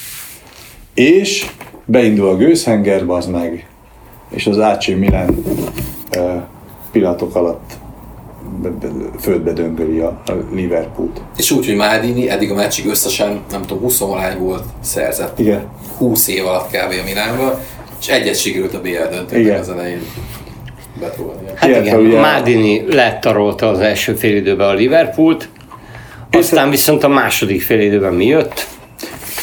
és 0.95 1.47
beindul 1.85 2.29
a 2.29 2.37
gőzhenger, 2.37 3.03
az 3.07 3.27
meg, 3.27 3.67
és 4.31 4.47
az 4.47 4.59
AC 4.59 4.87
Milan 4.87 5.45
uh, 6.19 6.43
pillanatok 6.93 7.35
alatt 7.35 7.73
be- 8.63 8.69
be- 8.69 8.89
földbe 9.21 9.53
döngöli 9.53 9.99
a, 9.99 10.23
a 10.27 10.33
Liverpoolt. 10.55 11.21
És 11.37 11.51
úgy, 11.51 11.67
hogy 11.67 11.77
Maldini 11.77 12.31
eddig 12.31 12.51
a 12.51 12.55
meccsig 12.55 12.87
összesen, 12.87 13.41
nem 13.51 13.63
tudom, 13.63 13.83
20 13.83 13.99
valány 13.99 14.39
volt 14.39 14.65
szerzett. 14.81 15.39
Igen. 15.39 15.69
20 15.97 16.29
év 16.29 16.47
alatt 16.47 16.67
kb. 16.71 16.93
a 17.01 17.05
Milánba, 17.05 17.61
és 18.01 18.09
egyet 18.09 18.39
sikerült 18.39 18.75
a 18.75 18.81
BL 18.81 18.89
döntőnek 19.11 19.45
Igen. 19.45 19.61
az 19.61 19.69
elején 19.69 20.01
betolni. 21.01 21.41
Hát 21.55 21.69
Illetve 21.69 21.87
igen, 21.87 22.01
ugye- 22.01 22.21
Mádini 22.21 22.95
lettarolta 22.95 23.69
az 23.69 23.79
első 23.79 24.15
félidőben 24.15 24.69
a 24.69 24.73
Liverpoolt, 24.73 25.49
aztán 26.31 26.71
viszont 26.71 27.05
a 27.05 27.09
második 27.09 27.63
félidőben 27.63 28.15
mi 28.15 28.27
jött? 28.27 28.67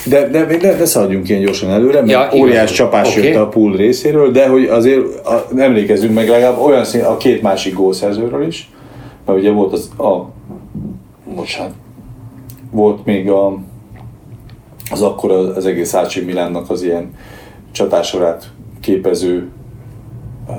De, 0.06 0.28
de, 0.28 0.46
de, 0.46 0.58
de 0.58 0.86
szaladjunk 0.86 1.30
ilyen 1.30 1.42
gyorsan 1.42 1.70
előre, 1.70 2.02
mert 2.02 2.12
Ja, 2.34 2.40
óriás 2.40 2.64
igaz. 2.64 2.72
csapás 2.72 3.18
Oké. 3.18 3.28
jött 3.28 3.42
a 3.42 3.48
pool 3.48 3.76
részéről, 3.76 4.32
de 4.32 4.48
hogy 4.48 4.66
azért 4.66 5.26
a, 5.26 5.46
emlékezzünk 5.58 6.14
meg 6.14 6.28
legalább 6.30 6.60
olyan 6.60 6.84
szín, 6.86 7.02
a 7.04 7.18
két 7.18 7.42
másik 7.42 7.74
gólszerzőről 7.74 8.48
is, 8.48 8.72
mert 9.26 9.40
ugye 9.40 9.52
volt 9.52 9.74
az 9.74 9.90
a, 9.98 10.26
bocsánat, 11.36 11.74
volt 12.72 13.06
még 13.06 13.30
a, 13.30 13.58
az 14.92 15.02
akkor 15.02 15.32
az 15.32 15.66
egész 15.66 15.94
AC 15.94 16.16
Milánnak 16.26 16.70
az 16.70 16.84
ilyen 16.84 17.14
csatásorát 17.72 18.50
képező 18.80 19.48
uh, 20.48 20.56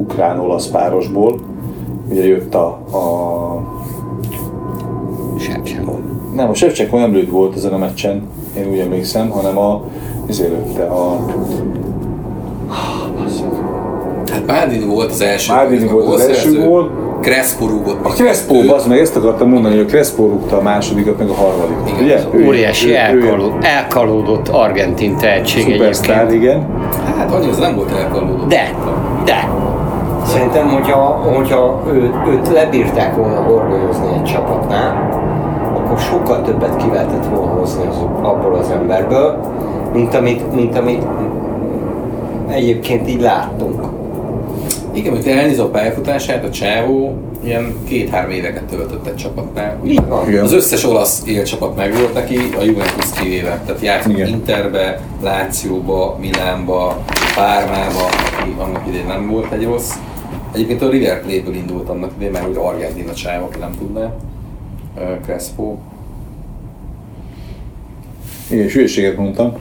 ukrán-olasz 0.00 0.66
párosból, 0.66 1.40
ugye 2.10 2.26
jött 2.26 2.54
a, 2.54 2.66
a 2.66 3.78
Sem, 5.38 5.64
sem. 5.64 5.90
nem, 6.34 6.48
a 6.48 6.54
Shevchenko 6.54 6.98
nem 6.98 7.12
lőtt 7.12 7.30
volt 7.30 7.56
ezen 7.56 7.72
a 7.72 7.78
meccsen, 7.78 8.22
én 8.56 8.68
úgy 8.70 8.78
emlékszem, 8.78 9.28
hanem 9.30 9.58
a 9.58 9.82
ezért 10.28 10.50
lőtte 10.50 10.84
a 10.84 11.16
Hát 14.32 14.46
Maldini 14.46 14.84
volt 14.84 15.10
az 15.10 15.20
első. 15.20 15.52
Maldini 15.54 15.88
a 15.88 15.92
volt 15.92 16.04
az 16.04 16.10
gólszerző. 16.10 16.48
első 16.56 16.68
gól. 16.68 16.90
Crespo 17.20 17.66
rúgott. 17.66 18.04
a 18.04 18.08
Crespo, 18.08 18.74
az 18.74 18.86
meg 18.86 18.98
ezt 18.98 19.16
akartam 19.16 19.48
mondani, 19.48 19.74
hogy 19.76 19.84
a 19.84 19.88
Crespo 19.88 20.22
rúgta 20.26 20.56
a 20.58 20.62
másodikat, 20.62 21.18
meg 21.18 21.28
a 21.28 21.34
harmadikat. 21.34 21.88
Igen, 21.88 22.02
ugye? 22.02 22.14
az 22.14 22.26
Ő- 22.32 22.46
Óriási 22.46 22.88
ő- 22.88 22.92
ő- 22.92 22.96
elkaló, 22.96 23.52
elkalódott 23.60 24.48
argentin 24.48 25.16
tehetség 25.16 25.72
Szupersztár, 25.72 26.32
igen. 26.32 26.66
Hát 27.18 27.32
annyira 27.32 27.50
az 27.50 27.58
nem 27.58 27.74
volt 27.76 27.92
elkallódott. 27.98 28.48
De, 28.48 28.74
de. 29.24 29.48
Szerintem, 30.26 30.68
hogyha, 30.68 30.96
hogyha 31.34 31.82
ő, 31.92 32.10
őt 32.28 32.48
lebírták 32.52 33.16
volna 33.16 33.40
horgolyozni 33.42 34.06
egy 34.14 34.24
csapatnál, 34.24 35.08
sokkal 36.00 36.42
többet 36.42 36.76
ki 36.76 36.88
lehetett 36.92 37.26
volna 37.26 37.52
hozni 37.52 37.86
az, 37.86 37.96
abból 38.22 38.54
az 38.54 38.70
emberből, 38.70 39.40
mint 39.92 40.14
amit, 40.14 40.54
mint 40.54 40.78
amit 40.78 41.02
egyébként 42.48 43.08
így 43.08 43.20
láttunk. 43.20 43.84
Igen, 44.92 45.12
amikor 45.12 45.30
elnézem 45.30 45.64
a 45.64 45.68
pályafutását, 45.68 46.44
a 46.44 46.50
csávó 46.50 47.18
ilyen 47.44 47.74
két-három 47.88 48.30
éveket 48.30 48.64
töltött 48.64 49.06
egy 49.06 49.16
csapatnál. 49.16 49.78
Igen. 49.84 50.42
Az 50.42 50.52
összes 50.52 50.84
olasz 50.84 51.22
élcsapat 51.26 51.76
meg 51.76 51.94
volt 51.94 52.14
neki, 52.14 52.36
a 52.58 52.62
Juventus 52.62 53.10
kivéve. 53.20 53.60
Tehát 53.66 53.82
játszott 53.82 54.12
Igen. 54.12 54.28
Interbe, 54.28 55.00
Lációba, 55.22 56.16
Milánba, 56.20 56.96
Pármába, 57.34 58.04
aki 58.40 58.54
annak 58.58 58.86
idején 58.86 59.06
nem 59.06 59.30
volt 59.30 59.52
egy 59.52 59.64
rossz. 59.64 59.92
Egyébként 60.52 60.82
a 60.82 60.88
River 60.88 61.20
Plate-ből 61.22 61.54
indult 61.54 61.88
annak 61.88 62.10
idején, 62.14 62.32
mert 62.32 62.48
úgy 62.48 62.56
Argentina 62.56 63.12
csáv, 63.12 63.42
aki 63.42 63.58
nem 63.58 63.74
tudná. 63.78 64.12
Crespo. 65.22 65.76
Igen, 68.50 68.64
és 68.64 68.74
hülyeséget 68.74 69.16
mondtam, 69.16 69.52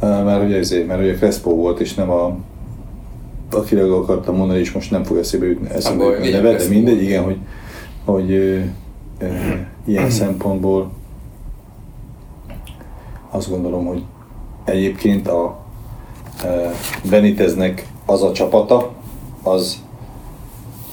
mert 0.00 0.44
ugye 0.44 0.56
ezért, 0.56 0.86
mert 0.86 1.00
ugye 1.00 1.14
Crespo 1.14 1.54
volt, 1.54 1.80
és 1.80 1.94
nem 1.94 2.10
a 2.10 2.36
akire 3.52 3.94
akartam 3.94 4.36
mondani, 4.36 4.58
és 4.58 4.72
most 4.72 4.90
nem 4.90 5.04
fog 5.04 5.16
eszébe 5.16 5.46
jutni, 5.46 5.68
eszembe 5.70 6.04
baj, 6.04 6.12
jutni 6.12 6.32
a 6.32 6.42
neve, 6.42 6.56
de 6.56 6.68
mindegy, 6.68 6.94
volt. 6.94 7.06
igen, 7.06 7.24
hogy, 7.24 7.36
hogy 8.04 8.30
ö, 8.30 8.58
ö, 9.18 9.26
ilyen 9.84 10.10
szempontból 10.20 10.90
azt 13.30 13.50
gondolom, 13.50 13.86
hogy 13.86 14.02
egyébként 14.64 15.28
a 15.28 15.58
ö, 16.44 16.68
Beniteznek 17.10 17.86
az 18.06 18.22
a 18.22 18.32
csapata, 18.32 18.90
az 19.42 19.82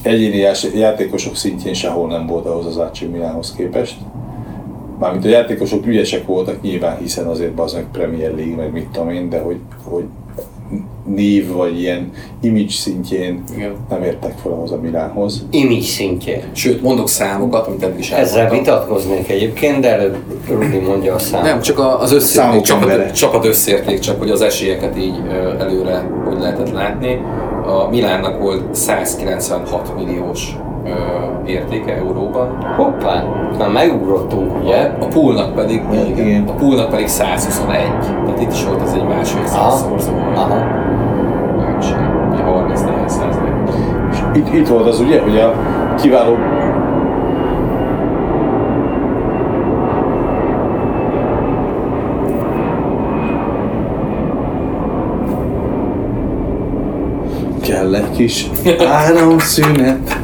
egyéni 0.01 0.45
játékosok 0.75 1.35
szintjén 1.35 1.73
sehol 1.73 2.07
nem 2.07 2.25
volt 2.27 2.45
ahhoz 2.45 2.65
az 2.65 2.77
AC 2.77 2.99
Milánhoz 3.11 3.53
képest. 3.57 3.95
Mármint 4.99 5.25
a 5.25 5.29
játékosok 5.29 5.85
ügyesek 5.85 6.25
voltak 6.25 6.61
nyilván, 6.61 6.97
hiszen 6.97 7.25
azért 7.25 7.59
az 7.59 7.73
meg 7.73 7.85
Premier 7.91 8.35
League, 8.35 8.55
meg 8.55 8.71
mit 8.71 8.87
tudom 8.91 9.09
én, 9.09 9.29
de 9.29 9.39
hogy, 9.39 9.57
hogy 9.83 10.03
név 11.05 11.51
vagy 11.51 11.79
ilyen 11.79 12.11
image 12.41 12.69
szintjén 12.69 13.43
Igen. 13.55 13.71
nem 13.89 14.03
értek 14.03 14.37
fel 14.37 14.51
ahhoz 14.51 14.71
a 14.71 14.79
Milánhoz. 14.81 15.45
Image 15.51 15.81
szintjén. 15.81 16.41
Sőt, 16.51 16.81
mondok 16.81 17.09
számokat, 17.09 17.67
amit 17.67 17.83
eddig 17.83 17.99
is 17.99 18.11
Ezzel 18.11 18.39
elmondtam. 18.39 18.59
vitatkoznék 18.75 19.29
egyébként, 19.29 19.79
de 19.79 19.91
előbb 19.91 20.15
Rudi 20.49 20.77
mondja 20.79 21.13
a 21.13 21.19
számot. 21.19 21.45
Nem, 21.45 21.61
csak 21.61 21.79
a- 21.79 21.99
az 22.01 22.11
összérték, 22.11 22.61
csapat, 22.61 23.11
csapat 23.11 23.45
összérték, 23.45 23.99
csak 23.99 24.19
hogy 24.19 24.29
az 24.29 24.41
esélyeket 24.41 24.97
így 24.97 25.15
előre 25.59 26.09
hogy 26.25 26.39
lehetett 26.39 26.71
látni. 26.71 27.17
A 27.67 27.89
Milánnak 27.89 28.41
volt 28.41 28.75
196 28.75 29.95
milliós 29.95 30.57
ö, 30.85 30.89
értéke 31.45 31.95
euróban, 31.95 32.73
Hoppá, 32.75 33.23
már 33.57 33.69
megugrottunk, 33.69 34.63
ugye? 34.63 34.91
a 34.99 35.05
poolnak 35.05 35.55
pedig, 35.55 35.81
Igen. 35.91 36.05
igen, 36.05 36.47
a 36.47 36.51
poolnak 36.51 36.89
pedig 36.89 37.07
121. 37.07 37.79
Tehát 38.25 38.41
itt 38.41 38.51
is 38.51 38.65
volt 38.65 38.81
ez 38.81 38.93
egy 38.93 39.07
másfél 39.07 39.43
Aha. 39.45 39.69
százszorzó. 39.69 40.11
Aha. 40.35 40.55
Ugye 42.31 42.43
34 42.43 43.09
százalék. 43.09 43.53
Itt, 44.33 44.53
itt 44.53 44.67
volt 44.67 44.87
az 44.87 44.99
ugye, 44.99 45.21
hogy 45.21 45.37
a 45.37 45.53
kiváló 45.95 46.35
Kell 57.67 57.95
egy 57.95 58.06
kis 58.17 58.47
áramszünet. 58.87 60.19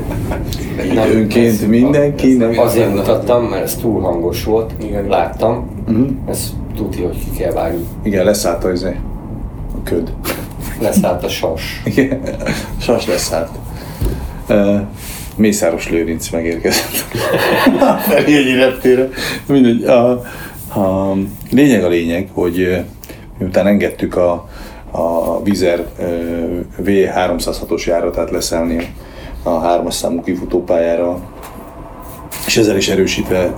Időnként 0.91 1.67
mindenkinek. 1.67 2.59
Azért 2.59 2.93
mutattam, 2.93 3.43
mert 3.43 3.63
ez 3.63 3.75
túl 3.75 4.01
hangos 4.01 4.43
volt. 4.43 4.71
Igen. 4.83 5.07
Láttam. 5.07 5.69
Mhm. 5.87 6.03
Ez 6.29 6.53
tudja, 6.75 7.07
hogy 7.07 7.17
ki 7.17 7.37
kell 7.37 7.51
vágni. 7.51 7.85
Igen, 8.03 8.25
leszállt 8.25 8.63
az 8.63 8.83
a 8.83 9.83
köd. 9.83 10.13
Leszállt 10.81 11.23
a 11.23 11.29
sas. 11.29 11.81
Igen, 11.85 12.21
sas 12.81 13.07
leszállt. 13.07 13.49
Uh, 14.49 14.79
Mészáros 15.35 15.89
Lőrinc 15.89 16.29
megérkezett 16.29 17.05
a 17.79 17.93
Ferihegyi 17.93 18.55
reptére. 18.55 19.09
Mindegy, 19.45 19.83
a, 19.83 20.11
a 20.79 21.13
lényeg 21.51 21.83
a 21.83 21.87
lényeg, 21.87 22.29
hogy 22.33 22.83
miután 23.37 23.67
engedtük 23.67 24.15
a, 24.15 24.49
a 24.95 25.41
Vizer 25.43 25.85
ö, 25.99 26.05
V306-os 26.83 27.85
járatát 27.85 28.31
leszállni 28.31 28.93
a 29.43 29.59
hármas 29.59 29.93
számú 29.93 30.21
kifutópályára, 30.21 31.19
és 32.45 32.57
ezzel 32.57 32.77
is 32.77 32.89
erősítve 32.89 33.53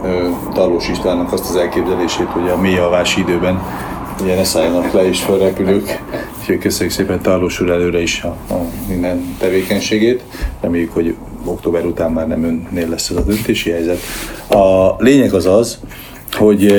Tarlós 0.53 0.89
Istvánnak 0.89 1.33
azt 1.33 1.49
az 1.49 1.55
elképzelését, 1.55 2.27
hogy 2.27 2.49
a 2.49 2.57
mély 2.57 2.77
alvási 2.77 3.19
időben 3.19 3.61
ugye 4.21 4.36
ne 4.36 4.43
szálljanak 4.43 4.91
le 4.91 5.07
és 5.07 5.19
felrepülők. 5.19 6.01
Úgyhogy 6.39 6.57
köszönjük 6.57 6.93
szépen 6.93 7.21
Tarlós 7.21 7.61
úr 7.61 7.69
előre 7.69 8.01
is 8.01 8.23
a, 8.23 8.53
a 8.53 8.59
minden 8.88 9.36
tevékenységét. 9.39 10.23
Reméljük, 10.61 10.93
hogy 10.93 11.15
október 11.45 11.86
után 11.86 12.11
már 12.11 12.27
nem 12.27 12.43
önnél 12.43 12.89
lesz 12.89 13.09
ez 13.09 13.15
a 13.15 13.21
döntési 13.21 13.69
helyzet. 13.69 13.99
A 14.49 14.95
lényeg 14.97 15.33
az 15.33 15.45
az, 15.45 15.79
hogy 16.31 16.73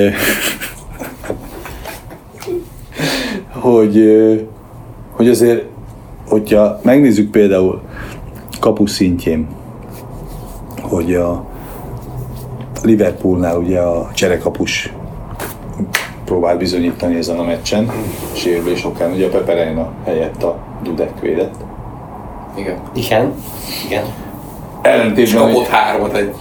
hogy, 3.70 4.04
hogy 5.10 5.28
azért, 5.28 5.64
hogyha 6.28 6.80
megnézzük 6.82 7.30
például 7.30 7.80
kapu 8.60 8.86
szintjén, 8.86 9.46
hogy 10.82 11.14
a 11.14 11.44
Liverpoolnál 12.82 13.58
ugye 13.58 13.80
a 13.80 14.10
cserekapus 14.14 14.92
próbál 16.24 16.56
bizonyítani 16.56 17.16
ezen 17.16 17.38
a 17.38 17.44
meccsen, 17.44 17.90
sérülés 18.32 18.84
okán, 18.84 19.12
ugye 19.12 19.26
a 19.26 19.30
Peperena 19.30 19.92
helyett 20.04 20.42
a 20.42 20.58
Dudek 20.82 21.20
védett. 21.20 21.54
Igen. 22.56 22.78
Igen. 22.94 23.32
Igen. 23.86 24.04
És 24.04 24.90
Ellentétben, 24.90 25.40
kapott 25.42 25.56
hogy 25.56 25.68
háromat 25.68 26.16
egy 26.16 26.34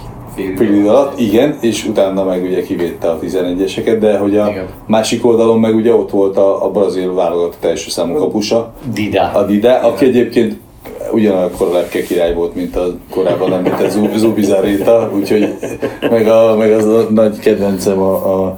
alatt, 0.86 1.20
igen, 1.20 1.58
és 1.60 1.86
utána 1.86 2.24
meg 2.24 2.42
ugye 2.42 2.62
kivédte 2.62 3.08
a 3.08 3.18
11-eseket, 3.18 3.96
de 4.00 4.18
hogy 4.18 4.36
a 4.36 4.48
Igen. 4.48 4.66
másik 4.86 5.26
oldalon 5.26 5.60
meg 5.60 5.74
ugye 5.74 5.94
ott 5.94 6.10
volt 6.10 6.36
a, 6.36 6.64
a 6.64 6.70
brazil 6.70 7.14
válogatott 7.14 7.64
első 7.64 7.90
számú 7.90 8.14
kapusa, 8.14 8.72
Dida. 8.92 9.30
a 9.34 9.44
Dida, 9.44 9.78
aki 9.80 10.04
egyébként 10.04 10.56
ugyanakkor 11.12 11.68
lepke 11.72 12.02
király 12.02 12.34
volt, 12.34 12.54
mint 12.54 12.76
a 12.76 12.86
korábban 13.10 13.52
említett 13.52 13.90
Zub- 13.90 14.16
Zubizarreta, 14.16 15.10
úgyhogy 15.14 15.54
meg, 16.10 16.28
a, 16.28 16.56
meg 16.56 16.72
az 16.72 16.86
a 16.86 17.06
nagy 17.10 17.38
kedvencem 17.38 17.98
a, 17.98 18.44
a, 18.44 18.56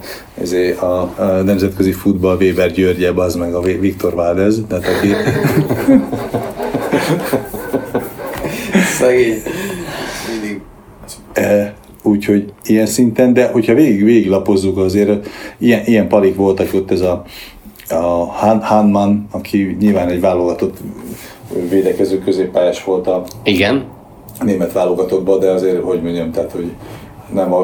a, 0.80 0.84
a 0.84 1.42
nemzetközi 1.44 1.92
futball 1.92 2.36
Weber 2.40 2.72
Györgye, 2.72 3.10
az 3.14 3.34
meg 3.34 3.54
a 3.54 3.60
Viktor 3.60 4.14
Valdez, 4.14 4.60
tehát 4.68 4.84
aki, 4.86 5.08
Szegény. 8.98 9.42
E, 11.38 11.74
úgyhogy 12.02 12.52
ilyen 12.64 12.86
szinten, 12.86 13.32
de 13.32 13.48
hogyha 13.48 13.74
végig, 13.74 14.04
végig 14.04 14.28
lapozzuk 14.28 14.78
azért, 14.78 15.28
ilyen, 15.58 15.82
ilyen 15.84 16.08
palik 16.08 16.36
voltak 16.36 16.74
ott 16.74 16.90
ez 16.90 17.00
a, 17.00 17.24
a 17.88 17.94
Han, 18.24 18.62
Hanman, 18.62 19.28
aki 19.30 19.76
nyilván 19.80 20.08
egy 20.08 20.20
válogatott 20.20 20.76
védekező 21.68 22.18
középpályás 22.18 22.84
volt 22.84 23.06
a, 23.06 23.24
Igen. 23.42 23.84
német 24.44 24.72
válogatottba, 24.72 25.38
de 25.38 25.50
azért, 25.50 25.82
hogy 25.82 26.02
mondjam, 26.02 26.30
tehát, 26.30 26.52
hogy 26.52 26.72
nem 27.32 27.52
a, 27.52 27.60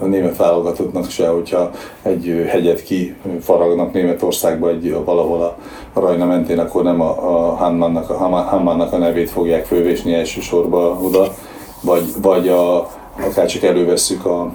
a, 0.00 0.06
német 0.06 0.36
válogatottnak 0.36 1.10
se, 1.10 1.28
hogyha 1.28 1.70
egy 2.02 2.44
hegyet 2.48 2.82
ki 2.82 3.14
faragnak 3.40 3.92
Németországba 3.92 4.68
egy, 4.68 4.96
valahol 5.04 5.42
a, 5.42 5.56
a 5.92 6.00
Rajna 6.00 6.24
mentén, 6.24 6.58
akkor 6.58 6.82
nem 6.82 7.00
a, 7.00 7.08
a 7.08 7.54
Hanmannak, 7.54 8.10
a 8.10 8.14
Hanmannak 8.14 8.92
a 8.92 8.98
nevét 8.98 9.30
fogják 9.30 9.64
fölvésni 9.64 10.14
elsősorban 10.14 11.04
oda, 11.04 11.34
vagy, 11.80 12.04
vagy 12.22 12.48
a, 12.48 12.90
akár 13.24 13.46
csak 13.46 13.62
elővesszük 13.62 14.24
a 14.26 14.52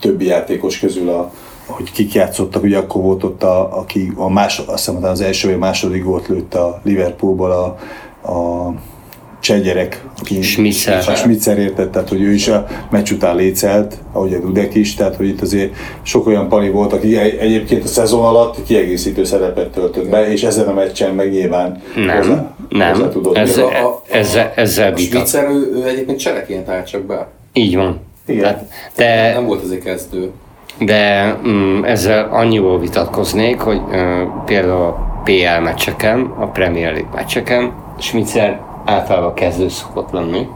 többi 0.00 0.26
játékos 0.26 0.78
közül 0.78 1.08
a, 1.08 1.32
hogy 1.66 1.92
kik 1.92 2.12
játszottak, 2.12 2.62
ugye 2.62 2.78
akkor 2.78 3.02
volt 3.02 3.24
ott, 3.24 3.42
a, 3.42 3.78
aki 3.78 4.12
a 4.16 4.28
más, 4.28 4.58
azt 4.58 4.86
hiszem 4.86 5.04
az 5.04 5.20
első 5.20 5.48
vagy 5.48 5.58
második 5.58 6.04
gólt 6.04 6.28
lőtt 6.28 6.54
a 6.54 6.80
Liverpoolból 6.82 7.50
a, 7.50 7.64
a 8.32 8.72
cseh 9.40 9.60
gyerek, 9.60 10.04
aki 10.20 10.42
Schmitzer. 10.42 11.04
a 11.08 11.14
Schmitzer 11.14 11.58
értett, 11.58 11.92
tehát 11.92 12.08
hogy 12.08 12.22
ő 12.22 12.32
is 12.32 12.48
a 12.48 12.66
meccs 12.90 13.10
után 13.10 13.36
lécelt, 13.36 13.94
ahogy 14.12 14.34
a 14.34 14.38
Dudek 14.38 14.74
is, 14.74 14.94
tehát 14.94 15.16
hogy 15.16 15.26
itt 15.28 15.40
azért 15.40 15.72
sok 16.02 16.26
olyan 16.26 16.48
pali 16.48 16.68
volt, 16.70 16.92
aki 16.92 17.16
egy- 17.18 17.34
egyébként 17.40 17.84
a 17.84 17.86
szezon 17.86 18.24
alatt 18.24 18.62
kiegészítő 18.66 19.24
szerepet 19.24 19.68
töltött 19.70 20.08
be, 20.08 20.32
és 20.32 20.42
ezen 20.42 20.68
a 20.68 20.72
meccsen 20.72 21.14
meg 21.14 21.30
nyilván 21.30 21.82
Nem, 21.96 22.16
hozzá, 22.16 22.54
nem. 22.68 22.92
hozzá 22.92 23.08
tudott 23.08 23.36
Ez- 23.36 23.56
jönni. 23.56 23.74
A- 23.74 23.86
a- 23.86 24.02
ezzel- 24.10 24.52
ezzel 24.56 24.92
a. 24.92 24.96
Spitzer, 24.96 25.44
ő, 25.48 25.72
ő 25.74 25.88
egyébként 25.88 26.18
csereként 26.18 26.68
állt 26.68 26.86
csak 26.86 27.02
be. 27.02 27.28
Így 27.52 27.76
van. 27.76 28.00
Igen. 28.26 28.42
Tehát, 28.42 28.64
de 28.96 29.32
Nem 29.34 29.46
volt 29.46 29.62
azért 29.62 29.82
kezdő. 29.84 30.30
De 30.78 31.36
mm, 31.46 31.84
ezzel 31.84 32.28
annyiból 32.32 32.78
vitatkoznék, 32.80 33.60
hogy 33.60 33.80
ö, 33.92 34.22
például 34.44 34.82
a 34.82 35.22
PL 35.24 35.62
meccseken, 35.62 36.20
a 36.38 36.46
Premier 36.46 36.92
League 36.92 37.10
meccseken 37.14 37.72
Schmitzer 37.98 38.60
általában 38.90 39.34
kezdő 39.34 39.68
szokott 39.68 40.10
lenni. 40.10 40.48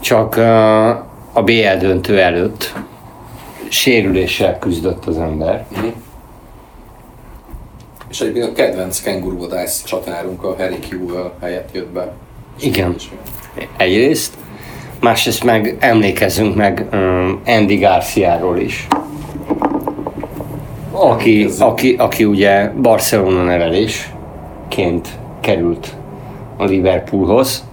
Csak 0.00 0.36
ö, 0.36 0.88
a 1.32 1.42
BL 1.42 1.76
döntő 1.78 2.20
előtt 2.20 2.74
sérüléssel 3.68 4.58
küzdött 4.58 5.04
az 5.06 5.18
ember. 5.18 5.66
És 8.08 8.20
egyébként 8.20 8.48
a 8.48 8.52
kedvenc 8.52 9.00
kenguruvadász 9.00 9.84
csatárunk 9.84 10.42
a 10.44 10.54
Harry 10.58 10.78
Kewell 10.78 11.32
helyett 11.40 11.68
jött 11.72 11.88
be. 11.88 12.12
Igen. 12.60 12.94
Egyrészt. 13.76 14.34
Másrészt 15.00 15.44
meg 15.44 15.76
emlékezzünk 15.80 16.54
meg 16.54 16.86
um, 16.92 17.40
Andy 17.46 17.76
Garciáról 17.76 18.58
is. 18.58 18.86
Aki, 20.90 21.48
aki, 21.58 21.94
aki 21.98 22.24
ugye 22.24 22.70
Barcelona 22.70 23.42
nevelésként 23.42 25.08
került 25.40 25.94
a 26.56 26.64
Liverpoolhoz. 26.64 27.64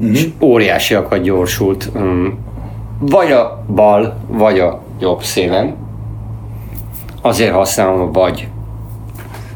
És 0.00 0.28
óriásiakat 0.40 1.22
gyorsult. 1.22 1.90
Um, 1.94 2.38
vagy 2.98 3.32
a 3.32 3.64
bal, 3.68 4.16
vagy 4.26 4.58
a 4.58 4.82
jobb 5.00 5.22
szélen. 5.22 5.76
Azért 7.20 7.52
használom 7.52 8.00
a 8.00 8.10
vagy 8.10 8.48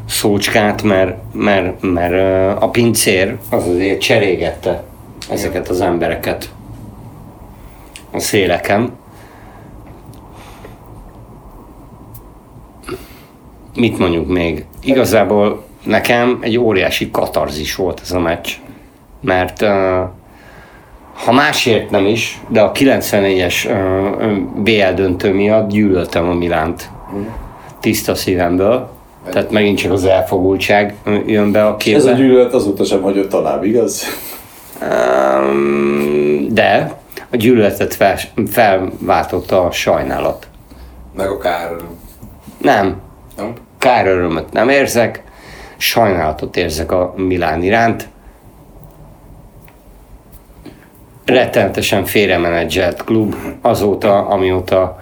szócskát, 0.05 0.83
mert, 0.83 1.17
mert, 1.33 1.81
mert 1.81 2.61
a 2.61 2.69
pincér 2.69 3.37
az 3.49 3.67
azért 3.67 4.01
cserégette 4.01 4.83
ezeket 5.29 5.67
az 5.67 5.81
embereket 5.81 6.49
a 8.11 8.19
széleken. 8.19 8.91
Mit 13.75 13.97
mondjuk 13.97 14.27
még? 14.27 14.65
Igazából 14.81 15.65
nekem 15.87 16.37
egy 16.41 16.57
óriási 16.57 17.11
katarzis 17.11 17.75
volt 17.75 17.99
ez 18.03 18.11
a 18.11 18.19
meccs, 18.19 18.51
mert 19.21 19.61
ha 21.25 21.31
másért 21.31 21.89
nem 21.89 22.05
is, 22.05 22.41
de 22.47 22.61
a 22.61 22.71
94-es 22.71 23.67
ö, 23.67 23.71
ö, 24.19 24.35
BL 24.55 24.93
döntő 24.95 25.33
miatt 25.33 25.69
gyűlöltem 25.69 26.29
a 26.29 26.33
Milánt 26.33 26.89
tiszta 27.79 28.15
szívemből. 28.15 28.89
Tehát 29.29 29.51
megint 29.51 29.77
csak 29.77 29.91
az 29.91 30.05
elfogultság 30.05 30.95
jön 31.25 31.51
be 31.51 31.65
a 31.65 31.77
képbe. 31.77 31.99
Ez 31.99 32.05
a 32.05 32.11
gyűlölet 32.11 32.53
azóta 32.53 32.83
sem 32.83 33.01
hagyott 33.01 33.29
tovább, 33.29 33.63
igaz? 33.63 34.03
Um, 34.81 36.47
de 36.51 36.93
a 37.31 37.35
gyűlöletet 37.35 37.93
fel, 37.93 38.17
felváltotta 38.47 39.65
a 39.65 39.71
sajnálat. 39.71 40.47
Meg 41.15 41.29
a 41.29 41.37
kár. 41.37 41.69
Nem, 42.57 43.01
Nem? 43.37 43.53
kár 43.77 44.07
örömöt 44.07 44.51
nem 44.51 44.69
érzek, 44.69 45.23
sajnálatot 45.77 46.57
érzek 46.57 46.91
a 46.91 47.13
Milán 47.15 47.63
iránt. 47.63 48.07
Rettenetesen 51.25 52.05
félremenedzselt 52.05 53.03
klub 53.03 53.35
azóta, 53.61 54.27
amióta 54.27 54.99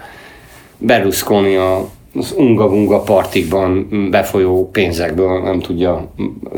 Berlusconi 0.77 1.55
a 1.55 1.85
az 2.17 2.33
unga-bunga 2.37 2.99
partikban 2.99 3.87
befolyó 4.11 4.69
pénzekből 4.69 5.41
nem 5.41 5.59
tudja 5.59 6.07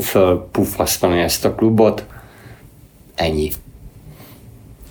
fölpuffasztani 0.00 1.20
ezt 1.20 1.44
a 1.44 1.54
klubot. 1.54 2.04
Ennyi. 3.14 3.50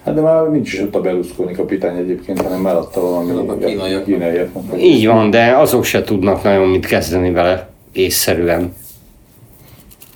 Hát 0.03 0.15
de 0.15 0.21
már 0.21 0.49
nincs 0.49 0.73
is 0.73 0.79
ott 0.79 0.95
a 0.95 1.01
Berlusconi 1.01 1.53
kapitány 1.53 1.97
egyébként, 1.97 2.41
hanem 2.41 2.65
eladta 2.65 3.01
valami 3.01 3.31
A 3.31 3.57
kínaiak. 4.03 4.49
Így 4.77 5.07
van, 5.07 5.29
de 5.29 5.57
azok 5.57 5.83
se 5.83 6.01
tudnak 6.01 6.43
nagyon 6.43 6.67
mit 6.67 6.85
kezdeni 6.85 7.31
vele 7.31 7.69
észszerűen. 7.91 8.73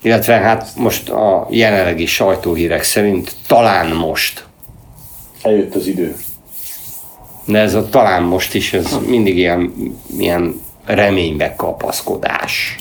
Illetve 0.02 0.34
hát 0.34 0.70
most 0.76 1.10
a 1.10 1.48
jelenlegi 1.50 2.06
sajtóhírek 2.06 2.84
szerint 2.84 3.36
talán 3.48 3.96
most. 3.96 4.46
Eljött 5.42 5.76
az 5.76 5.88
idő. 5.88 6.16
De 7.46 7.60
ez 7.60 7.74
a 7.74 7.90
talán 7.90 8.24
most 8.24 8.54
is, 8.54 8.74
ez 8.74 8.98
mindig 9.08 9.38
ilyen, 9.38 9.74
ilyen 10.18 10.62
reménybe 10.86 11.56
kapaszkodás. 11.56 12.76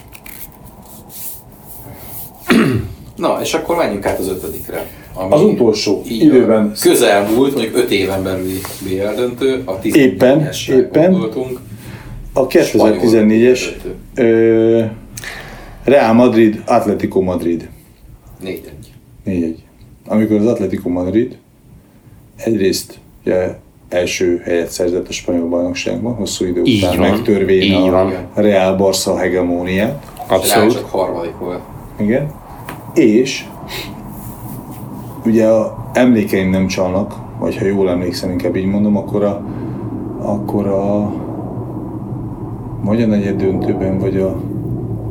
Na, 3.17 3.39
és 3.43 3.55
akkor 3.55 3.77
menjünk 3.77 4.07
át 4.07 4.19
az 4.19 4.29
ötödikre. 4.29 4.87
Ami 5.15 5.33
Az 5.33 5.43
utolsó 5.43 6.03
így 6.09 6.23
időben-. 6.23 6.73
Közelmúlt, 6.81 7.55
mondjuk 7.55 7.77
5 7.77 7.91
éven 7.91 8.23
belüli 8.23 8.61
BL 8.81 9.15
döntő, 9.17 9.63
a 9.65 9.79
14 9.79 10.13
Éppen, 10.13 10.49
éppen. 10.69 11.15
A 12.33 12.47
2014-es 12.47 13.59
Spanyol 13.59 13.97
ö, 14.15 14.85
Real 15.85 16.13
Madrid, 16.13 16.63
Atletico 16.67 17.21
Madrid. 17.21 17.69
4-1. 18.45 18.59
4-1. 19.27 19.55
Amikor 20.07 20.37
az 20.37 20.47
Atletico 20.47 20.89
Madrid 20.89 21.39
egyrészt 22.37 22.99
ugye, 23.25 23.57
első 23.89 24.41
helyet 24.45 24.71
szerzett 24.71 25.09
a 25.09 25.13
spanyol 25.13 25.49
bajnokságban, 25.49 26.15
hosszú 26.15 26.45
idő 26.45 26.63
Így 26.65 26.83
után 26.83 26.99
van, 26.99 27.11
megtörvén 27.11 27.63
így 27.63 27.73
a 27.73 27.91
van. 27.91 28.13
Real 28.35 28.77
Barca 28.77 29.17
hegemóniát. 29.17 30.13
Abszolút. 30.27 30.73
Csak 30.73 30.91
harmadik 30.91 31.37
volt. 31.39 31.61
Igen. 31.99 32.31
És 32.95 33.45
ugye 35.25 35.47
a 35.47 35.91
emlékeim 35.93 36.51
nem 36.51 36.67
csalnak, 36.67 37.15
vagy 37.39 37.57
ha 37.57 37.65
jól 37.65 37.91
emlékszem, 37.91 38.31
inkább 38.31 38.57
így 38.57 38.67
mondom, 38.67 38.97
akkor 38.97 39.25
a, 39.25 39.45
akkor 40.19 40.67
a 40.67 41.13
vagy 42.83 43.03
a 43.03 43.07
negyed 43.07 43.37
döntőben, 43.37 43.99
vagy 43.99 44.17
a 44.17 44.41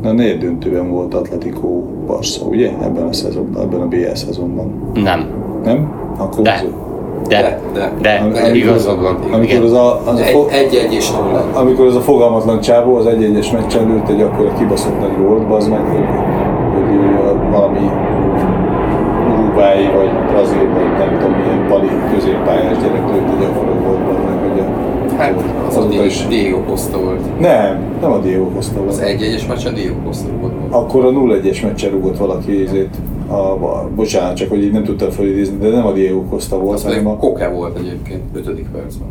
na, 0.02 0.10
a 0.10 0.14
negyed 0.14 0.40
döntőben 0.40 0.90
volt 0.92 1.14
Atletico 1.14 1.68
Barca, 2.08 2.46
ugye? 2.46 2.72
Ebben 2.84 3.04
a 3.08 3.14
szezonban, 3.14 3.62
ebben 3.62 3.80
a 3.82 3.86
BL 3.88 4.14
szezonban. 4.14 4.72
Nem. 4.94 5.28
Nem? 5.64 5.92
Akkor 6.18 6.44
De. 6.44 6.52
az- 6.54 6.88
De. 7.28 7.60
De, 7.74 7.92
De. 8.02 8.20
Amikor- 8.24 8.56
Igazad 8.56 9.02
van. 9.02 9.18
amikor 9.34 9.64
az 9.64 9.72
a, 9.74 10.02
az 10.06 10.20
a 10.20 10.24
fo- 10.24 10.52
egy, 10.52 10.76
egy 10.76 10.94
és 10.94 11.12
nulla. 11.12 11.44
amikor 11.54 11.86
az 11.86 11.96
a 11.96 12.00
fogalmatlan 12.00 12.60
csávó 12.60 12.96
az 12.96 13.06
egy-egyes 13.06 13.52
meccsen 13.52 13.88
lőtt 13.88 14.10
egy 14.10 14.22
akkor 14.22 14.54
kibaszott 14.58 15.00
nagy 15.00 15.16
gólt, 15.26 15.52
az 15.54 15.68
meg, 15.68 15.80
hogy, 15.80 16.06
hogy 16.74 16.98
valami 17.52 17.80
Uruguay 19.32 19.84
vagy 19.98 20.10
Brazil 20.32 20.68
vagy 20.74 20.90
nem 21.00 21.18
tudom 21.20 21.34
milyen 21.40 21.62
pali 21.70 21.88
középpályás 22.14 22.78
gyerek 22.82 23.06
lőtt 23.12 23.30
egy 23.40 23.46
akkor 23.50 23.66
volt, 23.86 24.00
az 24.10 24.18
meg, 24.30 24.38
hogy 24.52 24.60
a, 24.60 24.66
Hát 25.22 25.34
a 25.59 25.59
azóta 25.78 26.06
is. 26.06 26.28
Diego 26.28 26.64
Costa 26.64 27.00
volt. 27.00 27.40
Nem, 27.40 27.98
nem 28.02 28.12
a 28.12 28.20
Diego 28.20 28.46
Costa 28.50 28.86
Az 28.88 28.98
volt. 28.98 29.10
egy 29.10 29.22
egyes 29.22 29.48
meccsen 29.48 29.74
Diego 29.74 29.96
Costa 30.06 30.28
volt. 30.42 30.54
Akkor 30.70 31.06
a 31.06 31.10
0-1-es 31.10 31.64
meccsen 31.64 31.92
rúgott 31.92 32.18
valaki 32.18 32.64
ezért, 32.66 32.96
a, 33.28 33.34
a, 33.34 33.90
bocsánat, 33.96 34.36
csak 34.36 34.50
hogy 34.50 34.64
így 34.64 34.72
nem 34.72 34.84
tudtam 34.84 35.10
felidézni, 35.10 35.58
de 35.58 35.70
nem 35.70 35.86
a 35.86 35.92
Diego 35.92 36.24
Costa 36.24 36.60
volt, 36.60 36.76
Az 36.78 36.84
pedig 36.84 36.98
hanem 36.98 37.14
a, 37.14 37.18
Koke 37.18 37.50
volt 37.50 37.78
egyébként, 37.78 38.22
5. 38.34 38.62
percben. 38.72 39.08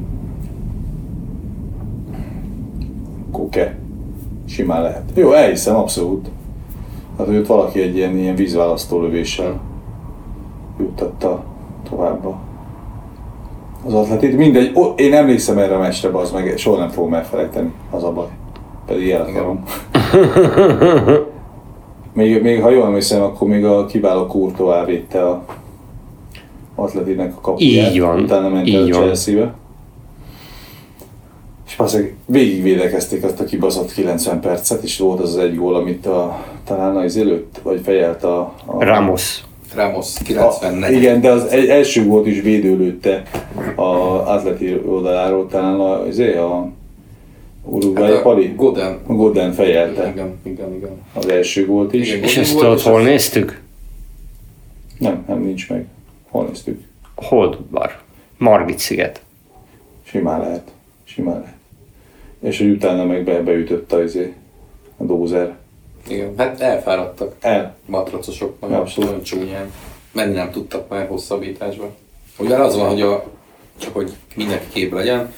Koke. 3.32 3.76
Simán 4.46 4.82
lehet. 4.82 5.02
Jó, 5.14 5.32
elhiszem, 5.32 5.76
abszolút. 5.76 6.28
Hát, 7.18 7.26
hogy 7.26 7.36
ott 7.36 7.46
valaki 7.46 7.80
egy 7.80 7.96
ilyen, 7.96 8.16
ilyen 8.16 8.34
vízválasztó 8.34 9.00
lövéssel 9.00 9.60
juttatta 10.78 11.44
tovább 11.90 12.24
az 13.88 13.94
atletit. 13.94 14.36
Mindegy, 14.36 14.70
o, 14.74 14.94
én 14.96 15.14
emlékszem 15.14 15.58
erre 15.58 15.74
a 15.74 15.78
meccsre, 15.78 16.08
az 16.12 16.30
meg 16.30 16.54
soha 16.56 16.78
nem 16.78 16.88
fogom 16.88 17.14
elfelejteni, 17.14 17.72
az 17.90 18.04
a 18.04 18.12
baj. 18.12 18.26
Pedig 18.86 19.10
el 19.10 19.20
akarom. 19.20 19.62
még, 22.18 22.42
még, 22.42 22.62
ha 22.62 22.70
jól 22.70 22.86
emlékszem, 22.86 23.22
akkor 23.22 23.48
még 23.48 23.64
a 23.64 23.86
kiváló 23.86 24.26
Courtois 24.26 24.86
védte 24.86 25.28
a 25.28 25.44
atletinek 26.74 27.36
a 27.36 27.40
kapuját. 27.40 27.92
Így 27.92 28.00
van, 28.00 28.22
Utána 28.22 28.48
ment 28.48 28.66
így 28.66 28.74
el 28.74 28.82
a. 28.82 28.86
Chelsea-be. 28.86 29.54
És 31.66 31.76
valószínűleg 31.76 32.14
végig 32.26 32.62
védekezték 32.62 33.24
azt 33.24 33.40
a 33.40 33.44
kibaszott 33.44 33.92
90 33.92 34.40
percet, 34.40 34.82
és 34.82 34.98
volt 34.98 35.20
az 35.20 35.28
az 35.28 35.36
egy 35.36 35.56
gól, 35.56 35.74
amit 35.74 36.06
a, 36.06 36.44
talán 36.64 36.96
az 36.96 37.16
előtt, 37.16 37.60
vagy 37.62 37.80
fejelt 37.84 38.24
a... 38.24 38.54
a 38.66 38.84
Ramos. 38.84 39.42
Ramos 39.74 40.20
a, 40.20 40.22
94. 40.24 40.96
igen, 40.96 41.20
de 41.20 41.30
az 41.30 41.44
egy, 41.44 41.68
első 41.68 42.06
gólt 42.06 42.26
is 42.26 42.40
védőlőtte 42.40 43.22
a 43.74 43.82
Atleti 44.32 44.80
oldaláról, 44.86 45.46
talán 45.46 45.80
a, 45.80 46.02
azért 46.06 46.36
a 46.36 46.70
Uruguay 47.64 48.10
Hát 48.10 48.18
a 48.18 48.22
Pali. 48.22 48.52
Godin. 48.56 48.98
A 49.06 49.12
Godin 49.12 49.52
fejelte 49.52 50.08
Igen, 50.08 50.38
igen, 50.42 50.74
igen. 50.74 50.90
az 51.14 51.28
első 51.28 51.66
gólt 51.66 51.92
is. 51.92 52.08
Igen. 52.08 52.22
És 52.22 52.36
ezt 52.36 52.60
volt, 52.60 52.78
és 52.78 52.84
hol 52.84 53.02
néztük? 53.02 53.60
Nem, 54.98 55.24
nem 55.28 55.40
nincs 55.40 55.68
meg. 55.68 55.86
Hol 56.28 56.46
néztük? 56.46 56.82
Holdudvar. 57.14 58.00
Margit 58.38 58.78
sziget. 58.78 59.22
Simán 60.02 60.40
lehet. 60.40 60.70
Simán 61.04 61.40
lehet. 61.40 61.56
És 62.40 62.58
hogy 62.58 62.70
utána 62.70 63.04
meg 63.04 63.24
be, 63.24 63.42
beütött 63.42 63.92
a, 63.92 64.02
izé, 64.02 64.32
a 64.96 65.04
dózer. 65.04 65.56
Igen, 66.08 66.34
hát 66.36 66.60
elfáradtak. 66.60 67.34
El. 67.40 67.76
matracosok, 67.86 68.60
nagyon, 68.60 68.76
Abszolút. 68.76 69.10
nagyon 69.10 69.24
csúnyán. 69.24 69.72
Menni 70.12 70.34
nem 70.34 70.50
tudtak 70.50 70.88
már 70.88 71.06
hosszabbításba. 71.08 71.94
Ugye 72.38 72.56
az 72.56 72.76
van, 72.76 72.88
hogy 72.88 73.00
a, 73.00 73.24
csak 73.78 73.94
hogy 73.94 74.12
mindenki 74.34 74.66
kép 74.72 74.92
legyen, 74.92 75.34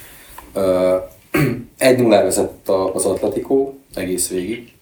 ö, 0.52 0.96
1-0 1.78 2.08
vezett 2.08 2.68
az 2.68 3.04
Atletico 3.04 3.72
egész 3.94 4.28
végig, 4.28 4.72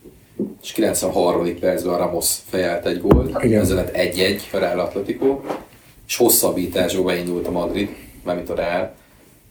és 0.62 0.72
93. 0.72 1.59
percben 1.59 1.99
Ramos 1.99 2.34
fejelt 2.49 2.86
egy 2.86 3.01
gólt, 3.01 3.36
ezzel 3.43 3.76
lett 3.76 3.97
1-1 3.97 4.41
a 4.53 4.59
Real 4.59 4.80
Atletico, 4.80 5.41
és 6.07 6.16
hosszabbításba 6.16 7.03
beindult 7.03 7.47
a 7.47 7.51
Madrid, 7.51 7.89
mármint 8.24 8.51
a 8.51 8.55
Real, 8.55 8.95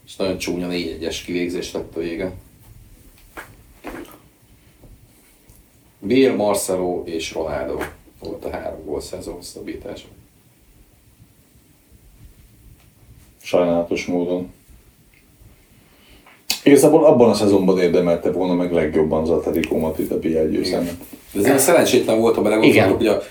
és 0.06 0.16
nagyon 0.16 0.38
csúnya 0.38 0.68
4-1-es 0.70 1.16
kivégzés 1.24 1.72
lett 1.72 1.96
a 1.96 2.00
vége. 2.00 2.32
Bale, 6.00 6.32
Marcelo 6.36 7.02
és 7.04 7.32
Ronaldo 7.34 7.76
volt 8.20 8.44
a 8.44 8.50
három 8.50 8.84
gól 8.84 9.00
szezon 9.00 9.34
hosszabbítása. 9.34 10.06
Sajnálatos 13.42 14.06
módon. 14.06 14.52
Igazából 16.64 17.04
abban 17.04 17.30
a 17.30 17.34
szezonban 17.34 17.78
érdemelte 17.78 18.30
volna 18.30 18.54
meg 18.54 18.72
legjobban 18.72 19.22
az 19.22 19.30
Atletico 19.30 19.76
Madrid 19.78 20.12
a 20.12 20.18
BL 20.18 20.48
győzelmet. 20.50 20.94
De 21.32 21.52
ez 21.52 21.62
szerencsétlen 21.62 22.20
volt, 22.20 22.34
ha 22.34 22.42
belegondolok, 22.42 22.96
hogy 22.96 23.06
a, 23.06 23.22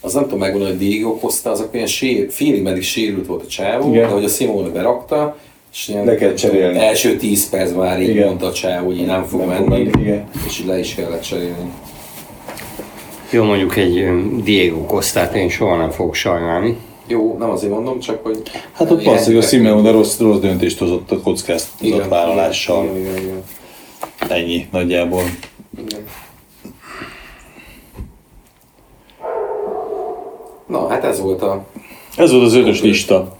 az 0.00 0.12
nem 0.14 0.22
tudom 0.22 0.38
megmondani, 0.38 0.70
hogy 0.70 0.80
Diego 0.88 1.16
Costa, 1.18 1.50
az 1.50 1.68
olyan 1.72 1.86
sér, 1.86 2.30
félig 2.30 2.62
meddig 2.62 2.82
sérült 2.82 3.26
volt 3.26 3.42
a 3.42 3.46
csávó, 3.46 3.88
Igen. 3.88 4.08
de 4.08 4.14
hogy 4.14 4.24
a 4.24 4.28
Simone 4.28 4.68
berakta, 4.68 5.36
és 5.72 5.88
ilyen, 5.88 6.04
Le 6.04 6.14
kell 6.14 6.34
cserélni. 6.34 6.78
első 6.78 7.16
10 7.16 7.48
perc 7.50 7.72
már 7.72 8.02
így 8.02 8.08
Igen. 8.08 8.26
mondta 8.26 8.46
a 8.46 8.52
csávó, 8.52 8.86
hogy 8.86 8.98
így 8.98 9.06
nem 9.06 9.24
fog 9.24 9.40
Nem 9.40 9.56
fog 9.56 9.68
menni, 9.68 9.82
menni, 9.84 10.00
igen. 10.02 10.28
és 10.46 10.60
így 10.60 10.66
le 10.66 10.78
is 10.78 10.94
kellett 10.94 11.22
cserélni. 11.22 11.70
Jó, 13.30 13.44
mondjuk 13.44 13.76
egy 13.76 14.08
Diego 14.42 14.84
Costát 14.84 15.34
én 15.34 15.48
soha 15.48 15.76
nem 15.76 15.90
fogok 15.90 16.14
sajnálni. 16.14 16.76
Jó, 17.06 17.36
nem 17.38 17.50
azért 17.50 17.72
mondom, 17.72 17.98
csak 17.98 18.24
hogy... 18.24 18.42
Hát 18.72 18.90
ott 18.90 19.02
valószínűleg 19.02 19.44
a 19.44 19.46
Simeone 19.46 19.90
rossz, 19.90 20.18
rossz 20.18 20.38
döntést 20.38 20.78
hozott 20.78 21.10
a 21.10 21.20
kockáztatott 21.20 22.08
vállalással. 22.08 22.84
Igen, 22.84 22.96
igen, 22.96 23.16
igen. 23.16 23.42
Ennyi 24.28 24.66
nagyjából. 24.70 25.22
igen. 25.78 26.04
Na, 30.66 30.88
hát 30.88 31.04
ez 31.04 31.20
volt 31.20 31.42
a... 31.42 31.64
Ez 32.16 32.32
volt 32.32 32.44
az 32.44 32.54
ötös 32.54 32.82
lista. 32.82 33.36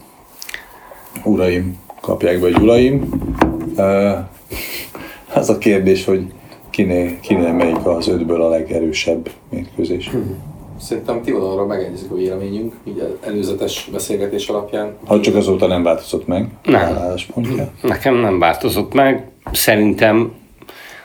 Uraim, 1.23 1.79
kapják 2.01 2.39
be, 2.39 2.51
hogy 2.51 2.61
uraim. 2.61 3.09
Uh, 3.75 4.17
az 5.33 5.49
a 5.49 5.57
kérdés, 5.57 6.05
hogy 6.05 6.31
kinél, 6.77 7.19
kinél 7.19 7.51
melyik 7.53 7.85
az 7.85 8.07
ötből 8.07 8.41
a 8.41 8.49
legerősebb 8.49 9.29
mérkőzés. 9.49 10.09
Szerintem 10.79 11.21
Tivadonról 11.21 11.65
megegyezik 11.65 12.11
a 12.11 12.15
véleményünk, 12.15 12.73
így 12.87 12.99
el- 12.99 13.17
előzetes 13.21 13.89
beszélgetés 13.91 14.47
alapján. 14.47 14.93
Ha 15.05 15.19
csak 15.19 15.35
azóta 15.35 15.67
nem 15.67 15.83
változott 15.83 16.27
meg 16.27 16.47
Nem. 16.63 16.81
álláspontja. 16.81 17.69
Nekem 17.81 18.15
nem 18.15 18.39
változott 18.39 18.93
meg. 18.93 19.27
Szerintem 19.51 20.31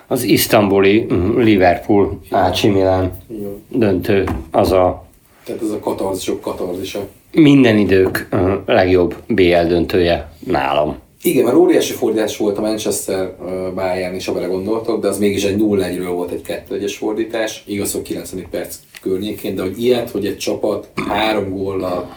az 0.07 0.23
isztambuli 0.23 1.07
mm, 1.13 1.39
Liverpool 1.39 2.19
Milan 2.63 3.11
Igen. 3.29 3.63
döntő 3.69 4.25
az 4.51 4.73
a 4.73 5.05
Tehát 5.45 5.63
ez 5.63 5.71
a 5.71 5.79
katarzisok 5.79 6.41
katarzisa. 6.41 7.01
minden 7.33 7.77
idők 7.79 8.29
legjobb 8.67 9.15
BL 9.27 9.67
döntője 9.69 10.33
nálam. 10.47 10.97
Igen, 11.23 11.45
mert 11.45 11.57
óriási 11.57 11.93
fordítás 11.93 12.37
volt 12.37 12.59
a 12.59 12.61
Manchester 12.61 13.37
Bayern 13.75 14.15
is, 14.15 14.27
ha 14.27 14.33
belegondoltok, 14.33 15.01
de 15.01 15.09
az 15.09 15.19
mégis 15.19 15.45
egy 15.45 15.57
0-1-ről 15.61 16.11
volt 16.13 16.31
egy 16.31 16.65
2-1-es 16.71 16.95
fordítás, 16.99 17.63
igaz, 17.67 17.93
hogy 17.93 18.03
90. 18.03 18.47
perc 18.51 18.77
környékén, 19.01 19.55
de 19.55 19.63
hogy 19.63 19.83
ilyet, 19.83 20.11
hogy 20.11 20.27
egy 20.27 20.37
csapat 20.37 20.89
három 21.09 21.51
góllal 21.51 22.17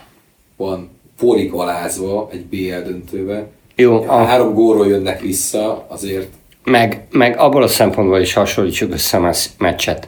van 0.57 0.89
porig 1.17 1.51
alázva 1.53 2.29
egy 2.31 2.45
BL 2.45 2.89
döntőbe, 2.89 3.47
Jó, 3.75 3.93
a- 4.07 4.23
három 4.23 4.53
gólról 4.53 4.87
jönnek 4.87 5.21
vissza, 5.21 5.85
azért 5.89 6.27
Meg, 6.63 7.07
meg 7.11 7.37
abból 7.37 7.63
a 7.63 7.67
szempontból 7.67 8.19
is 8.19 8.33
hasonlítsuk 8.33 8.93
össze 8.93 9.17
a 9.17 9.33
meccset. 9.57 10.07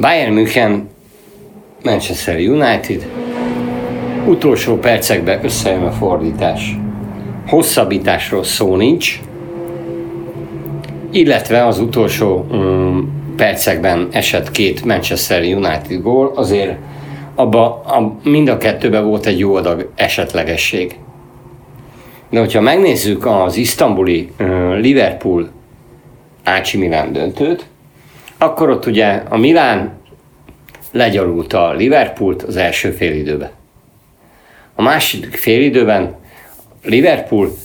Bayern 0.00 0.32
München, 0.32 0.88
Manchester 1.82 2.36
United, 2.36 3.06
utolsó 4.26 4.76
percekben 4.76 5.44
összejön 5.44 5.82
a 5.82 5.90
fordítás. 5.90 6.76
Hosszabbításról 7.46 8.44
szó 8.44 8.76
nincs, 8.76 9.20
illetve 11.10 11.66
az 11.66 11.78
utolsó 11.78 12.46
um, 12.50 13.22
percekben 13.36 14.08
esett 14.10 14.50
két 14.50 14.84
Manchester 14.84 15.42
United 15.42 16.02
gól, 16.02 16.32
azért 16.34 16.78
abba, 17.34 17.80
a, 17.80 18.16
mind 18.24 18.48
a 18.48 18.56
kettőben 18.56 19.04
volt 19.04 19.26
egy 19.26 19.38
jó 19.38 19.54
adag 19.54 19.90
esetlegesség. 19.94 20.98
De 22.30 22.38
hogyha 22.38 22.60
megnézzük 22.60 23.26
az 23.26 23.56
isztambuli 23.56 24.32
ö, 24.36 24.74
Liverpool 24.74 25.48
AC 26.44 26.72
Milán 26.72 27.12
döntőt, 27.12 27.66
akkor 28.38 28.70
ott 28.70 28.86
ugye 28.86 29.22
a 29.28 29.36
Milán 29.36 29.92
legyalulta 30.92 31.68
a 31.68 31.72
Liverpoolt 31.72 32.42
az 32.42 32.56
első 32.56 32.90
félidőbe. 32.90 33.50
A 34.74 34.82
második 34.82 35.34
félidőben 35.36 36.14
Liverpool 36.84 37.56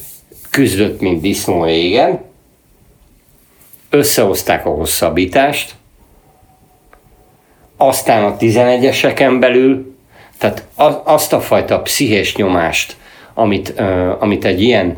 küzdött, 0.50 1.00
mint 1.02 1.22
disznó 1.22 1.68
égen, 1.68 2.20
összehozták 3.90 4.66
a 4.66 4.70
hosszabbítást, 4.70 5.76
aztán 7.78 8.24
a 8.24 8.38
11-eseken 8.38 9.38
belül, 9.40 9.96
tehát 10.38 10.64
a- 10.76 11.02
azt 11.14 11.34
a 11.34 11.40
fajta 11.42 11.82
pszichés 11.82 12.36
nyomást, 12.36 12.96
amit, 13.34 13.74
amit 14.20 14.46
egy 14.46 14.62
ilyen, 14.62 14.98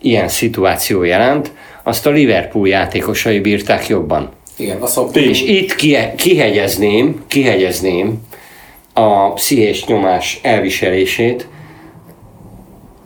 ilyen 0.00 0.28
szituáció 0.28 1.02
jelent, 1.02 1.52
azt 1.82 2.06
a 2.06 2.10
Liverpool 2.10 2.68
játékosai 2.68 3.40
bírták 3.40 3.86
jobban. 3.88 4.30
igen, 4.56 4.80
azt 4.80 4.96
mondom, 4.96 5.22
És 5.22 5.42
itt 5.42 5.74
ki- 5.74 6.14
kihegyezném, 6.16 7.24
kihegyezném 7.26 8.22
a 8.92 9.32
pszichés 9.32 9.84
nyomás 9.84 10.40
elviselését 10.42 11.48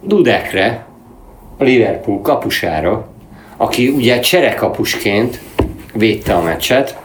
Dudekre, 0.03 0.87
a 1.59 1.65
Liverpool 1.65 2.21
kapusára, 2.21 3.09
aki 3.57 3.89
ugye 3.89 4.21
cserekapusként 4.21 5.41
védte 5.93 6.35
a 6.35 6.43
meccset, 6.43 6.99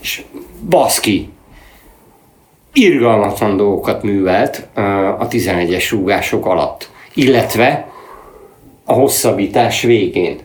és 0.00 0.22
baszki, 0.68 1.30
irgalmatlan 2.72 3.56
dolgokat 3.56 4.02
művelt 4.02 4.68
a 5.18 5.28
11-es 5.28 5.88
rúgások 5.90 6.46
alatt, 6.46 6.90
illetve 7.14 7.92
a 8.84 8.92
hosszabbítás 8.92 9.82
végén. 9.82 10.38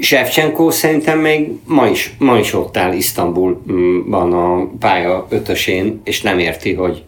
Shevchenko 0.00 0.70
szerintem 0.70 1.18
még 1.18 1.50
ma 1.64 1.86
is, 1.86 2.14
ma 2.18 2.38
is 2.38 2.54
ott 2.54 2.76
áll 2.76 2.92
Isztambulban 2.92 4.32
a 4.32 4.70
pálya 4.78 5.26
ötösén, 5.28 6.00
és 6.04 6.22
nem 6.22 6.38
érti, 6.38 6.74
hogy 6.74 7.04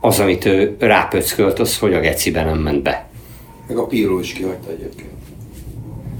az, 0.00 0.20
amit 0.20 0.44
ő 0.44 0.76
rápöckölt, 0.78 1.58
az 1.58 1.78
hogy 1.78 1.94
a 1.94 2.00
gecibe 2.00 2.44
nem 2.44 2.58
ment 2.58 2.82
be. 2.82 3.08
meg 3.68 3.76
a 3.76 3.86
Pirlo 3.86 4.18
is 4.18 4.32
kihagyta 4.32 4.70
egyébként. 4.70 5.10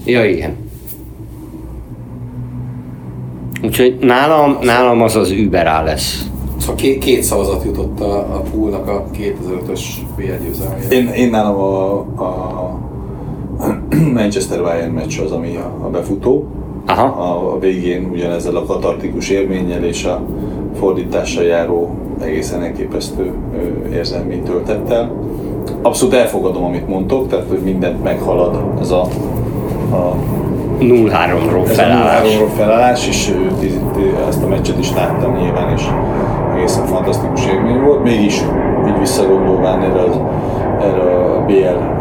Ja, 0.04 0.24
igen. 0.24 0.56
Úgyhogy 3.62 3.98
nálam, 4.00 4.58
nálam 4.62 5.02
az 5.02 5.16
az 5.16 5.30
Uber 5.30 5.66
áll 5.66 5.84
lesz. 5.84 6.26
Szóval 6.58 6.74
két, 6.74 6.98
két 6.98 7.22
szavazat 7.22 7.64
jutott 7.64 8.00
a, 8.00 8.18
a 8.18 8.40
poolnak 8.40 8.88
a 8.88 9.06
2005-ös 9.18 9.80
BL 10.16 10.44
győzelmére. 10.44 10.88
Én, 10.88 11.08
én 11.08 11.30
nálam 11.30 11.54
a, 11.54 11.98
a 11.98 12.91
Manchester 14.14 14.62
Bayern 14.62 14.92
meccs 14.92 15.20
az, 15.20 15.30
ami 15.30 15.56
a, 15.56 15.88
befutó. 15.88 16.46
Aha. 16.86 17.02
A, 17.02 17.54
a 17.54 17.58
végén 17.58 18.08
ugyanezzel 18.12 18.56
a 18.56 18.64
katartikus 18.64 19.30
élménnyel 19.30 19.84
és 19.84 20.04
a 20.04 20.20
fordítással 20.78 21.44
járó 21.44 21.90
egészen 22.20 22.62
elképesztő 22.62 23.32
érzelmi 23.92 24.40
töltettel. 24.40 25.12
Abszolút 25.82 26.14
elfogadom, 26.14 26.64
amit 26.64 26.88
mondtok, 26.88 27.28
tehát 27.28 27.48
hogy 27.48 27.58
mindent 27.58 28.02
meghalad 28.02 28.62
ez 28.80 28.90
a, 28.90 29.00
a 29.92 30.16
0-3-ról 30.80 31.62
ez 31.64 31.70
a 31.70 31.74
felállás. 31.74 32.36
0-3-ról 32.36 32.56
felállás, 32.56 33.08
és 33.08 33.34
ezt 34.28 34.42
a 34.42 34.46
meccset 34.46 34.78
is 34.78 34.94
láttam 34.94 35.36
nyilván, 35.36 35.72
és 35.76 35.82
egészen 36.56 36.86
fantasztikus 36.86 37.46
élmény 37.46 37.80
volt. 37.80 38.02
Mégis 38.02 38.42
így 38.88 38.98
visszagondolván 38.98 39.82
erre, 39.82 40.00
az, 40.00 40.20
erre 40.84 41.00
a 41.00 41.44
BL 41.46 42.00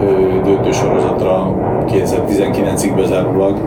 döntősorozatra 0.50 1.56
2019-ig 1.88 2.92
bezárólag, 2.96 3.58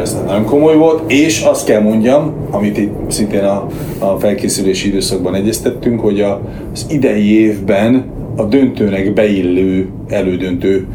ez 0.00 0.22
nagyon 0.26 0.44
komoly 0.44 0.76
volt, 0.76 1.10
és 1.12 1.42
azt 1.42 1.66
kell 1.66 1.80
mondjam, 1.80 2.32
amit 2.50 2.78
itt 2.78 2.92
szintén 3.08 3.44
a, 3.44 3.66
a 3.98 4.16
felkészülési 4.18 4.88
időszakban 4.88 5.34
egyeztettünk, 5.34 6.00
hogy 6.00 6.20
a, 6.20 6.40
az 6.72 6.86
idei 6.90 7.40
évben 7.40 8.04
a 8.36 8.42
döntőnek 8.42 9.12
beillő 9.12 9.88
elődöntő 10.08 10.86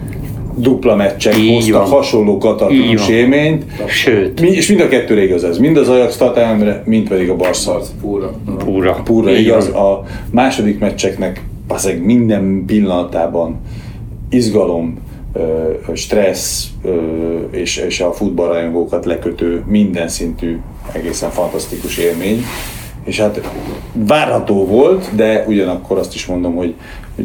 dupla 0.57 0.95
meccsek 0.95 1.37
Így 1.37 1.53
hoztak 1.53 1.81
van. 1.81 1.89
hasonló 1.89 2.37
van. 2.39 3.09
élményt, 3.09 3.65
Sőt, 3.87 4.41
Mi, 4.41 4.47
és 4.47 4.67
mind 4.67 4.81
a 4.81 4.87
kettőre 4.87 5.23
igaz 5.23 5.43
ez. 5.43 5.57
Mind 5.57 5.77
az 5.77 5.89
Ajax 5.89 6.17
Tatámre, 6.17 6.83
mind 6.85 7.07
pedig 7.07 7.29
a 7.29 7.35
Barca. 7.35 7.79
Púra. 8.01 8.31
púra. 8.57 9.01
Púra 9.03 9.31
igaz. 9.31 9.67
A 9.67 10.03
második 10.31 10.79
meccseknek 10.79 11.41
bazeg 11.67 12.03
minden 12.03 12.63
pillanatában 12.65 13.59
izgalom, 14.29 14.97
stressz 15.93 16.67
és, 17.51 17.77
és 17.77 17.99
a 17.99 18.13
futballrajongókat 18.13 19.05
lekötő 19.05 19.63
minden 19.67 20.07
szintű 20.07 20.59
egészen 20.91 21.29
fantasztikus 21.29 21.97
élmény. 21.97 22.43
És 23.03 23.19
hát 23.19 23.49
várható 23.93 24.65
volt, 24.65 25.15
de 25.15 25.45
ugyanakkor 25.47 25.97
azt 25.97 26.13
is 26.13 26.25
mondom, 26.25 26.55
hogy, 26.55 26.75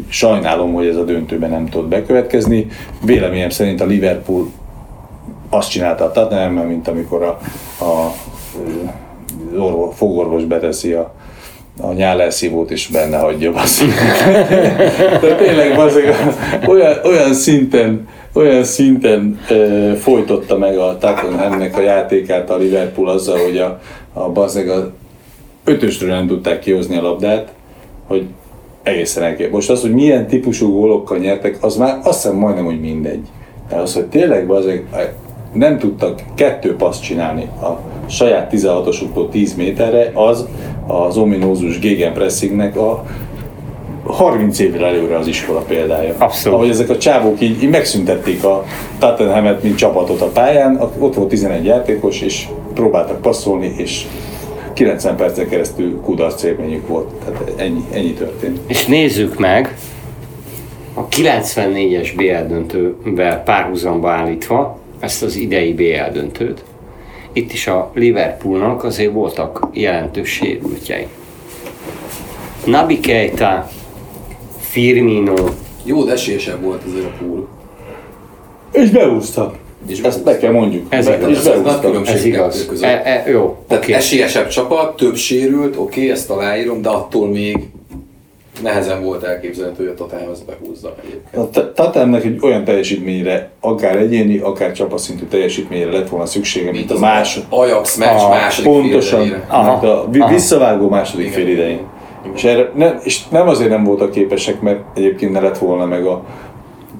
sajnálom, 0.08 0.72
hogy 0.72 0.86
ez 0.86 0.96
a 0.96 1.04
döntőben 1.04 1.50
nem 1.50 1.66
tud 1.66 1.88
bekövetkezni. 1.88 2.66
Véleményem 3.04 3.50
szerint 3.50 3.80
a 3.80 3.86
Liverpool 3.86 4.50
azt 5.48 5.70
csinálta 5.70 6.04
a 6.04 6.10
tottenham 6.10 6.66
mint 6.66 6.88
amikor 6.88 7.22
a, 7.22 7.38
a 7.84 8.12
orvos, 9.58 9.96
fogorvos 9.96 10.44
beteszi 10.44 10.92
a, 10.92 11.14
a 11.80 11.92
nyálelszívót 11.92 12.70
is 12.70 12.86
benne 12.86 13.18
hagyja 13.18 13.52
az. 13.52 13.82
De 15.20 15.34
tényleg 15.44 15.78
azért, 15.78 16.16
olyan, 16.66 16.98
olyan 17.04 17.34
szinten, 17.34 18.08
olyan 18.32 18.64
szinten 18.64 19.40
e, 19.48 19.94
folytotta 19.94 20.58
meg 20.58 20.78
a 20.78 20.98
Tottenhamnek 20.98 21.76
a 21.76 21.80
játékát 21.80 22.50
a 22.50 22.56
Liverpool 22.56 23.08
azzal, 23.08 23.38
hogy 23.38 23.58
a, 23.58 23.80
a 24.12 24.28
bazeg 24.28 24.68
a 24.68 24.92
ötösről 25.64 26.10
nem 26.10 26.26
tudták 26.26 26.58
kihozni 26.58 26.96
a 26.96 27.02
labdát, 27.02 27.52
hogy 28.06 28.26
egészen 28.82 29.22
elkép. 29.22 29.50
Most 29.50 29.70
az, 29.70 29.80
hogy 29.80 29.94
milyen 29.94 30.26
típusú 30.26 30.72
gólokkal 30.72 31.18
nyertek, 31.18 31.58
az 31.60 31.76
már 31.76 31.98
azt 32.02 32.22
hiszem 32.22 32.36
majdnem, 32.36 32.64
hogy 32.64 32.80
mindegy. 32.80 33.26
De 33.68 33.76
az, 33.76 33.94
hogy 33.94 34.06
tényleg 34.06 34.46
bazeg, 34.46 34.84
nem 35.52 35.78
tudtak 35.78 36.20
kettő 36.34 36.76
paszt 36.76 37.02
csinálni 37.02 37.42
a 37.42 37.80
saját 38.08 38.52
16-osuktól 38.54 39.28
10 39.30 39.54
méterre, 39.54 40.10
az 40.14 40.46
az 40.88 41.16
ominózus 41.16 41.78
gegenpressingnek 41.78 42.76
a 42.76 43.04
30 44.04 44.58
évvel 44.58 44.84
előre 44.84 45.16
az 45.16 45.26
iskola 45.26 45.60
példája. 45.60 46.14
Abszolút. 46.18 46.58
Ahogy 46.58 46.70
ezek 46.70 46.88
a 46.88 46.98
csávók 46.98 47.40
így, 47.40 47.62
így 47.62 47.70
megszüntették 47.70 48.44
a 48.44 48.64
Tottenhamet, 48.98 49.62
mint 49.62 49.76
csapatot 49.76 50.20
a 50.20 50.26
pályán, 50.26 50.80
ott 50.98 51.14
volt 51.14 51.28
11 51.28 51.64
játékos, 51.64 52.20
és 52.20 52.46
próbáltak 52.74 53.20
passzolni, 53.20 53.74
és 53.76 54.06
90 54.72 55.16
percen 55.16 55.48
keresztül 55.48 56.00
kudarc 56.00 56.42
élményük 56.42 56.88
volt. 56.88 57.08
Tehát 57.24 57.52
ennyi, 57.56 57.84
ennyi 57.92 58.12
történt. 58.12 58.58
És 58.66 58.86
nézzük 58.86 59.38
meg, 59.38 59.76
a 60.94 61.08
94-es 61.08 62.12
BL 62.16 62.54
döntővel 62.54 63.42
párhuzamba 63.42 64.10
állítva 64.10 64.78
ezt 65.00 65.22
az 65.22 65.36
idei 65.36 65.72
BL 65.72 66.12
döntőt, 66.12 66.64
itt 67.32 67.52
is 67.52 67.66
a 67.66 67.90
Liverpoolnak 67.94 68.84
azért 68.84 69.12
voltak 69.12 69.68
jelentős 69.72 70.30
sérültjei. 70.30 71.06
Nabi 72.64 73.00
Keita, 73.00 73.68
Firmino, 74.58 75.34
Jó, 75.84 76.04
de 76.04 76.12
esélyesebb 76.12 76.62
volt 76.62 76.82
azért 76.84 77.04
a 77.04 77.12
pool. 77.18 77.48
És 78.72 78.90
beúzta. 78.90 79.54
És 79.86 80.00
Ezt 80.00 80.24
be 80.24 80.38
kell 80.38 80.52
mondjuk. 80.52 80.86
Ez 80.88 81.06
be, 81.06 81.16
igaz. 81.16 81.30
és 81.30 81.36
Ez 81.36 81.44
nagy 81.44 82.06
ez 82.06 82.24
igaz. 82.24 82.66
E, 82.80 83.02
e, 83.04 83.30
jó, 83.30 83.56
Tehát 83.68 83.82
oké. 83.82 83.92
esélyesebb 83.92 84.48
csapat, 84.48 84.96
több 84.96 85.16
sérült, 85.16 85.76
oké, 85.76 86.00
okay, 86.00 86.10
ezt 86.10 86.30
aláírom, 86.30 86.82
de 86.82 86.88
attól 86.88 87.28
még 87.28 87.58
nehezen 88.62 89.04
volt 89.04 89.22
elképzelhető, 89.22 89.82
hogy 89.84 89.92
a 89.92 89.94
Tottenham 89.94 90.30
ezt 90.30 90.46
behúzza 90.46 90.94
egyébként. 91.04 91.56
A 91.56 91.72
Tatámnak 91.72 92.24
egy 92.24 92.38
olyan 92.42 92.64
teljesítményre, 92.64 93.50
akár 93.60 93.96
egyéni, 93.96 94.38
akár 94.38 94.72
csapatszintű 94.72 95.24
teljesítményre 95.24 95.90
lett 95.90 96.08
volna 96.08 96.26
szüksége, 96.26 96.70
mint 96.70 96.90
a 96.90 96.94
az 96.94 97.00
másod. 97.00 97.44
Ajax 97.48 97.96
meccs 97.96 98.20
Ah, 98.20 98.30
második 98.30 98.72
Pontosan, 98.72 99.18
félidejére. 99.18 99.46
Aha, 99.48 100.06
mint 100.10 100.24
a 100.24 100.28
visszavágó 100.28 100.88
második 100.88 101.26
Igen. 101.26 101.38
fél 101.38 101.48
idején. 101.48 101.80
És, 102.34 102.44
erre 102.44 102.72
nem, 102.74 102.98
és 103.02 103.28
nem 103.28 103.48
azért 103.48 103.70
nem 103.70 103.84
voltak 103.84 104.10
képesek, 104.10 104.60
mert 104.60 104.80
egyébként 104.94 105.32
ne 105.32 105.40
lett 105.40 105.58
volna 105.58 105.86
meg 105.86 106.06
a 106.06 106.22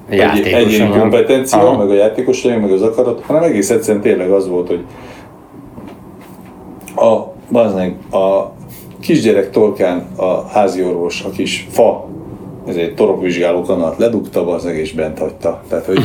egy, 0.09 0.47
egyéni 0.47 0.89
kompetencia, 0.89 1.59
Aha. 1.59 1.77
meg 1.77 1.89
a 1.89 1.93
játékosai, 1.93 2.55
meg 2.55 2.71
az 2.71 2.81
akarat, 2.81 3.21
hanem 3.25 3.43
egész 3.43 3.69
egyszerűen 3.69 4.03
tényleg 4.03 4.31
az 4.31 4.47
volt, 4.47 4.67
hogy 4.67 4.83
a, 6.95 7.33
bazdmeg, 7.51 7.95
a 8.11 8.51
kisgyerek 9.01 9.51
torkán 9.51 10.07
a 10.15 10.47
házi 10.47 10.83
orvos, 10.83 11.23
a 11.23 11.29
kis 11.29 11.67
fa, 11.71 12.07
ez 12.67 12.75
egy 12.75 12.93
torokvizsgáló 12.93 13.61
kanalt 13.61 13.97
ledugta, 13.97 14.45
bazdmeg 14.45 14.75
és 14.75 14.93
bent 14.93 15.19
hagyta. 15.19 15.61
Tehát, 15.69 15.85
hogy 15.85 15.99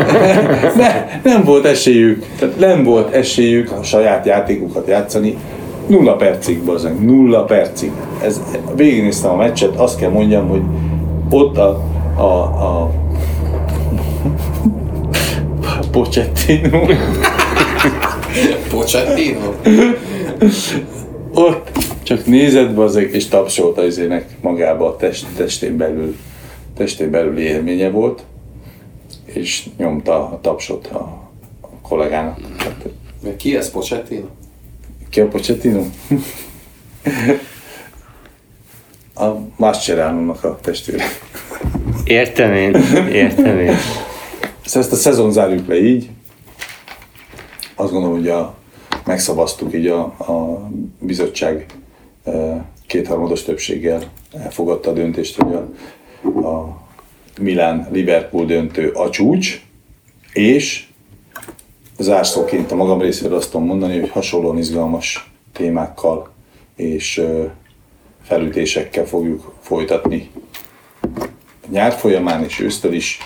ne, 0.76 1.20
nem 1.22 1.44
volt 1.44 1.64
esélyük, 1.64 2.24
tehát 2.38 2.58
nem 2.58 2.84
volt 2.84 3.14
esélyük 3.14 3.70
a 3.70 3.82
saját 3.82 4.26
játékukat 4.26 4.88
játszani, 4.88 5.36
nulla 5.86 6.16
percig, 6.16 6.62
bazdmeg, 6.62 7.04
nulla 7.04 7.44
percig. 7.44 7.90
Ez, 8.22 8.42
végignéztem 8.76 9.30
a 9.30 9.36
meccset, 9.36 9.76
azt 9.76 9.98
kell 9.98 10.10
mondjam, 10.10 10.48
hogy 10.48 10.62
ott 11.30 11.58
a, 11.58 11.82
a, 12.16 12.22
a 12.22 12.90
Pochettino 15.90 16.80
Pochettino? 18.70 19.52
ott 21.34 21.70
csak 22.02 22.26
nézett 22.26 22.74
bazeg, 22.74 23.14
és 23.14 23.28
tapsolt 23.28 23.78
az 23.78 23.84
izének 23.84 24.36
magába 24.40 24.86
a 24.86 24.96
test, 24.96 25.26
testén 25.36 25.76
belül, 25.76 26.16
testén 26.76 27.10
belül 27.10 27.38
élménye 27.38 27.90
volt, 27.90 28.22
és 29.24 29.68
nyomta 29.76 30.14
a 30.14 30.38
tapsot 30.40 30.86
a, 30.86 30.98
a 31.60 31.68
kollégának. 31.82 32.38
Meg 33.22 33.36
ki 33.36 33.56
ez 33.56 33.70
Pochettino? 33.70 34.26
ki 35.10 35.20
a 35.20 35.28
Pochettino? 35.28 35.84
a 39.14 39.26
Mascherano-nak 39.56 40.44
a 40.44 40.58
testvére. 40.62 41.04
Értem 42.04 42.52
én, 42.52 42.74
értem 43.12 43.58
én. 43.58 43.76
Szóval 44.64 44.82
ezt 44.82 44.92
a 44.92 44.96
szezon 44.96 45.32
zárjuk 45.32 45.68
le 45.68 45.80
így. 45.80 46.10
Azt 47.74 47.92
gondolom, 47.92 48.16
hogy 48.16 48.28
a, 48.28 48.54
megszavaztuk 49.12 49.74
így 49.74 49.86
a, 49.86 50.00
a 50.02 50.68
bizottság 50.98 51.66
e, 52.24 52.64
kétharmados 52.86 53.42
többséggel 53.42 54.02
elfogadta 54.32 54.90
a 54.90 54.92
döntést, 54.92 55.36
hogy 55.36 55.54
a, 55.54 56.48
a 56.48 56.80
Milán-Liverpool 57.40 58.44
döntő 58.44 58.90
a 58.90 59.10
csúcs, 59.10 59.64
és 60.32 60.86
zárszóként 61.98 62.72
a 62.72 62.74
magam 62.74 63.00
részéről 63.00 63.36
azt 63.36 63.50
tudom 63.50 63.66
mondani, 63.66 63.98
hogy 64.00 64.10
hasonlóan 64.10 64.58
izgalmas 64.58 65.30
témákkal 65.52 66.30
és 66.76 67.18
ö, 67.18 67.44
felütésekkel 68.22 69.06
fogjuk 69.06 69.54
folytatni. 69.60 70.30
Nyár 71.70 71.92
folyamán 71.92 72.44
és 72.44 72.60
ősztől 72.60 72.92
is 72.92 73.18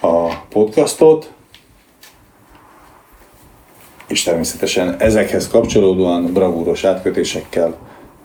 a 0.00 0.36
podcastot, 0.36 1.32
és 4.08 4.22
természetesen 4.22 5.00
ezekhez 5.00 5.48
kapcsolódóan 5.48 6.32
bravúros 6.32 6.84
átkötésekkel 6.84 7.76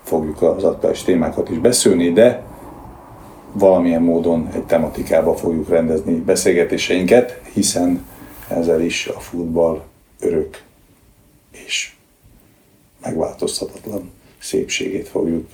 fogjuk 0.03 0.41
az 0.41 0.63
aktuális 0.63 1.01
témákat 1.01 1.49
is 1.49 1.57
beszélni, 1.57 2.11
de 2.11 2.43
valamilyen 3.51 4.01
módon 4.01 4.49
egy 4.53 4.63
tematikába 4.63 5.35
fogjuk 5.35 5.69
rendezni 5.69 6.13
beszélgetéseinket, 6.13 7.41
hiszen 7.53 8.05
ezzel 8.47 8.81
is 8.81 9.07
a 9.07 9.19
futball 9.19 9.83
örök 10.19 10.63
és 11.51 11.93
megváltozhatatlan 13.01 14.11
szépségét 14.39 15.07
fogjuk 15.07 15.47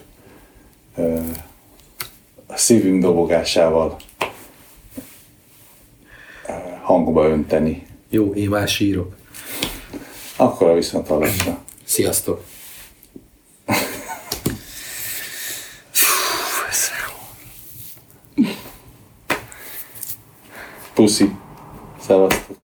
a 2.47 2.57
szívünk 2.57 3.01
dobogásával 3.01 3.97
hangba 6.81 7.27
önteni. 7.27 7.85
Jó, 8.09 8.33
én 8.33 8.49
már 8.49 8.67
sírok. 8.67 9.16
Akkor 10.39 10.67
a 10.69 10.73
viszontlátásra. 10.73 11.57
Sziasztok! 11.83 12.43
Puszi. 20.93 21.31
Szevasztok. 22.01 22.55